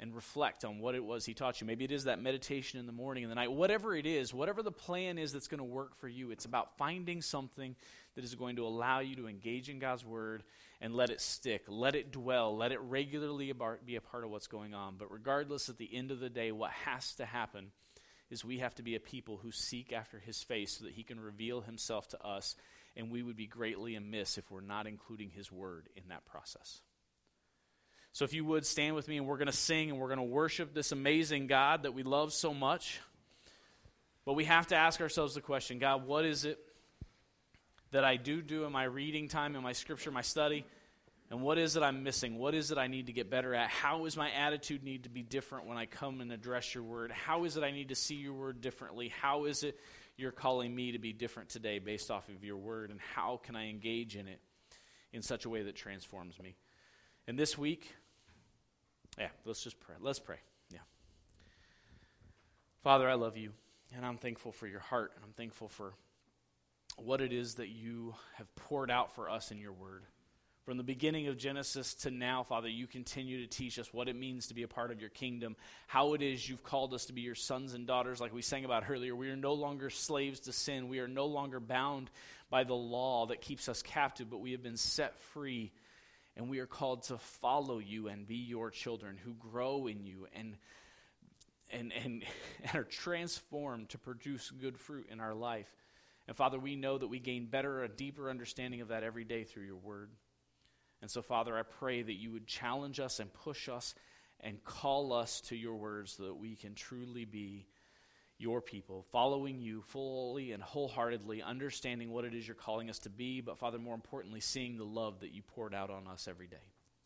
And 0.00 0.14
reflect 0.14 0.64
on 0.64 0.78
what 0.78 0.94
it 0.94 1.04
was 1.04 1.24
He 1.24 1.34
taught 1.34 1.60
you. 1.60 1.66
Maybe 1.66 1.84
it 1.84 1.90
is 1.90 2.04
that 2.04 2.22
meditation 2.22 2.78
in 2.78 2.86
the 2.86 2.92
morning 2.92 3.24
and 3.24 3.30
the 3.32 3.34
night. 3.34 3.50
Whatever 3.50 3.96
it 3.96 4.06
is, 4.06 4.32
whatever 4.32 4.62
the 4.62 4.70
plan 4.70 5.18
is 5.18 5.32
that's 5.32 5.48
going 5.48 5.58
to 5.58 5.64
work 5.64 5.96
for 5.96 6.06
you, 6.06 6.30
it's 6.30 6.44
about 6.44 6.76
finding 6.78 7.20
something 7.20 7.74
that 8.14 8.22
is 8.22 8.36
going 8.36 8.54
to 8.56 8.64
allow 8.64 9.00
you 9.00 9.16
to 9.16 9.26
engage 9.26 9.68
in 9.68 9.80
God's 9.80 10.04
Word 10.04 10.44
and 10.80 10.94
let 10.94 11.10
it 11.10 11.20
stick, 11.20 11.64
let 11.66 11.94
it 11.94 12.12
dwell, 12.12 12.56
let 12.56 12.72
it 12.72 12.80
regularly 12.80 13.52
be 13.84 13.96
a 13.96 14.00
part 14.00 14.24
of 14.24 14.30
what's 14.30 14.46
going 14.46 14.74
on. 14.74 14.96
But 14.96 15.10
regardless, 15.10 15.68
at 15.68 15.78
the 15.78 15.92
end 15.92 16.10
of 16.10 16.20
the 16.20 16.30
day, 16.30 16.52
what 16.52 16.70
has 16.70 17.14
to 17.16 17.26
happen 17.26 17.72
is 18.30 18.44
we 18.44 18.58
have 18.58 18.74
to 18.76 18.82
be 18.82 18.94
a 18.94 19.00
people 19.00 19.38
who 19.38 19.50
seek 19.50 19.92
after 19.92 20.18
his 20.18 20.42
face 20.42 20.78
so 20.78 20.84
that 20.84 20.94
he 20.94 21.02
can 21.02 21.18
reveal 21.18 21.60
himself 21.60 22.08
to 22.08 22.22
us, 22.24 22.56
and 22.96 23.10
we 23.10 23.22
would 23.22 23.36
be 23.36 23.46
greatly 23.46 23.96
amiss 23.96 24.38
if 24.38 24.50
we're 24.50 24.60
not 24.60 24.86
including 24.86 25.30
his 25.30 25.50
word 25.50 25.88
in 25.96 26.04
that 26.08 26.26
process. 26.26 26.80
So, 28.12 28.24
if 28.24 28.32
you 28.32 28.44
would 28.44 28.66
stand 28.66 28.94
with 28.94 29.08
me, 29.08 29.16
and 29.16 29.26
we're 29.26 29.36
going 29.36 29.46
to 29.46 29.52
sing 29.52 29.90
and 29.90 29.98
we're 29.98 30.08
going 30.08 30.18
to 30.18 30.24
worship 30.24 30.74
this 30.74 30.92
amazing 30.92 31.46
God 31.46 31.84
that 31.84 31.94
we 31.94 32.02
love 32.02 32.32
so 32.32 32.52
much. 32.52 33.00
But 34.24 34.34
we 34.34 34.44
have 34.44 34.66
to 34.68 34.76
ask 34.76 35.00
ourselves 35.00 35.34
the 35.34 35.40
question 35.40 35.78
God, 35.78 36.06
what 36.06 36.24
is 36.24 36.44
it 36.44 36.58
that 37.90 38.04
I 38.04 38.16
do 38.16 38.42
do 38.42 38.64
in 38.64 38.72
my 38.72 38.84
reading 38.84 39.28
time, 39.28 39.56
in 39.56 39.62
my 39.62 39.72
scripture, 39.72 40.10
my 40.10 40.22
study, 40.22 40.64
And 41.30 41.42
what 41.42 41.58
is 41.58 41.76
it 41.76 41.82
I'm 41.82 42.02
missing? 42.02 42.38
What 42.38 42.54
is 42.54 42.70
it 42.70 42.78
I 42.78 42.86
need 42.86 43.06
to 43.06 43.12
get 43.12 43.28
better 43.28 43.54
at? 43.54 43.68
How 43.68 44.06
is 44.06 44.16
my 44.16 44.30
attitude 44.30 44.82
need 44.82 45.02
to 45.02 45.10
be 45.10 45.22
different 45.22 45.66
when 45.66 45.76
I 45.76 45.84
come 45.84 46.20
and 46.20 46.32
address 46.32 46.74
your 46.74 46.84
word? 46.84 47.12
How 47.12 47.44
is 47.44 47.56
it 47.56 47.62
I 47.62 47.70
need 47.70 47.90
to 47.90 47.94
see 47.94 48.14
your 48.14 48.32
word 48.32 48.62
differently? 48.62 49.08
How 49.08 49.44
is 49.44 49.62
it 49.62 49.78
you're 50.16 50.32
calling 50.32 50.74
me 50.74 50.92
to 50.92 50.98
be 50.98 51.12
different 51.12 51.50
today 51.50 51.80
based 51.80 52.10
off 52.10 52.28
of 52.30 52.44
your 52.44 52.56
word? 52.56 52.90
And 52.90 52.98
how 53.14 53.40
can 53.42 53.56
I 53.56 53.68
engage 53.68 54.16
in 54.16 54.26
it 54.26 54.40
in 55.12 55.20
such 55.20 55.44
a 55.44 55.50
way 55.50 55.62
that 55.64 55.76
transforms 55.76 56.38
me? 56.40 56.56
And 57.26 57.38
this 57.38 57.58
week, 57.58 57.92
yeah, 59.18 59.28
let's 59.44 59.62
just 59.62 59.78
pray. 59.80 59.96
Let's 60.00 60.18
pray. 60.18 60.38
Yeah. 60.72 60.78
Father, 62.82 63.06
I 63.06 63.14
love 63.14 63.36
you, 63.36 63.52
and 63.94 64.06
I'm 64.06 64.16
thankful 64.16 64.50
for 64.50 64.66
your 64.66 64.80
heart, 64.80 65.12
and 65.14 65.24
I'm 65.26 65.34
thankful 65.34 65.68
for 65.68 65.92
what 67.02 67.20
it 67.20 67.32
is 67.32 67.54
that 67.54 67.68
you 67.68 68.14
have 68.36 68.54
poured 68.56 68.90
out 68.90 69.14
for 69.14 69.28
us 69.28 69.50
in 69.50 69.58
your 69.58 69.72
word. 69.72 70.04
From 70.64 70.76
the 70.76 70.84
beginning 70.84 71.28
of 71.28 71.38
Genesis 71.38 71.94
to 71.94 72.10
now, 72.10 72.42
Father, 72.42 72.68
you 72.68 72.86
continue 72.86 73.40
to 73.40 73.46
teach 73.46 73.78
us 73.78 73.92
what 73.92 74.06
it 74.06 74.16
means 74.16 74.48
to 74.48 74.54
be 74.54 74.64
a 74.64 74.68
part 74.68 74.90
of 74.90 75.00
your 75.00 75.08
kingdom, 75.08 75.56
how 75.86 76.12
it 76.12 76.20
is 76.20 76.46
you've 76.46 76.62
called 76.62 76.92
us 76.92 77.06
to 77.06 77.14
be 77.14 77.22
your 77.22 77.34
sons 77.34 77.72
and 77.72 77.86
daughters, 77.86 78.20
like 78.20 78.34
we 78.34 78.42
sang 78.42 78.66
about 78.66 78.84
earlier. 78.90 79.16
We 79.16 79.30
are 79.30 79.36
no 79.36 79.54
longer 79.54 79.88
slaves 79.88 80.40
to 80.40 80.52
sin. 80.52 80.88
We 80.88 80.98
are 80.98 81.08
no 81.08 81.24
longer 81.24 81.58
bound 81.58 82.10
by 82.50 82.64
the 82.64 82.74
law 82.74 83.26
that 83.26 83.40
keeps 83.40 83.68
us 83.68 83.80
captive, 83.80 84.28
but 84.28 84.40
we 84.40 84.52
have 84.52 84.62
been 84.62 84.76
set 84.76 85.18
free, 85.18 85.72
and 86.36 86.50
we 86.50 86.58
are 86.58 86.66
called 86.66 87.04
to 87.04 87.16
follow 87.16 87.78
you 87.78 88.08
and 88.08 88.26
be 88.26 88.36
your 88.36 88.70
children 88.70 89.16
who 89.24 89.32
grow 89.32 89.86
in 89.86 90.04
you 90.04 90.26
and 90.34 90.56
and, 91.70 91.92
and, 91.92 92.24
and 92.64 92.74
are 92.74 92.84
transformed 92.84 93.90
to 93.90 93.98
produce 93.98 94.50
good 94.50 94.78
fruit 94.78 95.06
in 95.10 95.20
our 95.20 95.34
life. 95.34 95.68
And 96.28 96.36
Father, 96.36 96.58
we 96.58 96.76
know 96.76 96.98
that 96.98 97.08
we 97.08 97.18
gain 97.18 97.46
better, 97.46 97.82
a 97.82 97.88
deeper 97.88 98.28
understanding 98.28 98.82
of 98.82 98.88
that 98.88 99.02
every 99.02 99.24
day 99.24 99.44
through 99.44 99.64
your 99.64 99.76
word. 99.76 100.10
And 101.00 101.10
so, 101.10 101.22
Father, 101.22 101.56
I 101.56 101.62
pray 101.62 102.02
that 102.02 102.14
you 102.14 102.30
would 102.32 102.46
challenge 102.46 103.00
us 103.00 103.18
and 103.18 103.32
push 103.32 103.68
us 103.68 103.94
and 104.40 104.62
call 104.62 105.12
us 105.12 105.40
to 105.42 105.56
your 105.56 105.76
words 105.76 106.12
so 106.12 106.24
that 106.24 106.34
we 106.34 106.54
can 106.54 106.74
truly 106.74 107.24
be 107.24 107.66
your 108.36 108.60
people, 108.60 109.04
following 109.10 109.60
you 109.60 109.80
fully 109.82 110.52
and 110.52 110.62
wholeheartedly, 110.62 111.42
understanding 111.42 112.10
what 112.10 112.24
it 112.24 112.34
is 112.34 112.46
you're 112.46 112.54
calling 112.54 112.88
us 112.88 113.00
to 113.00 113.10
be, 113.10 113.40
but, 113.40 113.58
Father, 113.58 113.78
more 113.78 113.96
importantly, 113.96 114.38
seeing 114.38 114.76
the 114.76 114.84
love 114.84 115.20
that 115.20 115.32
you 115.32 115.42
poured 115.42 115.74
out 115.74 115.90
on 115.90 116.06
us 116.06 116.28
every 116.28 116.46
day. 116.46 116.56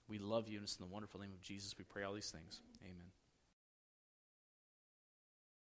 We 0.09 0.19
love 0.19 0.49
you, 0.49 0.59
and 0.59 0.65
it's 0.65 0.77
in 0.77 0.87
the 0.87 0.93
wonderful 0.93 1.21
name 1.21 1.33
of 1.33 1.41
Jesus 1.41 1.75
we 1.79 1.85
pray 1.85 2.03
all 2.03 2.13
these 2.13 2.31
things. 2.31 2.61
Amen. 2.83 3.22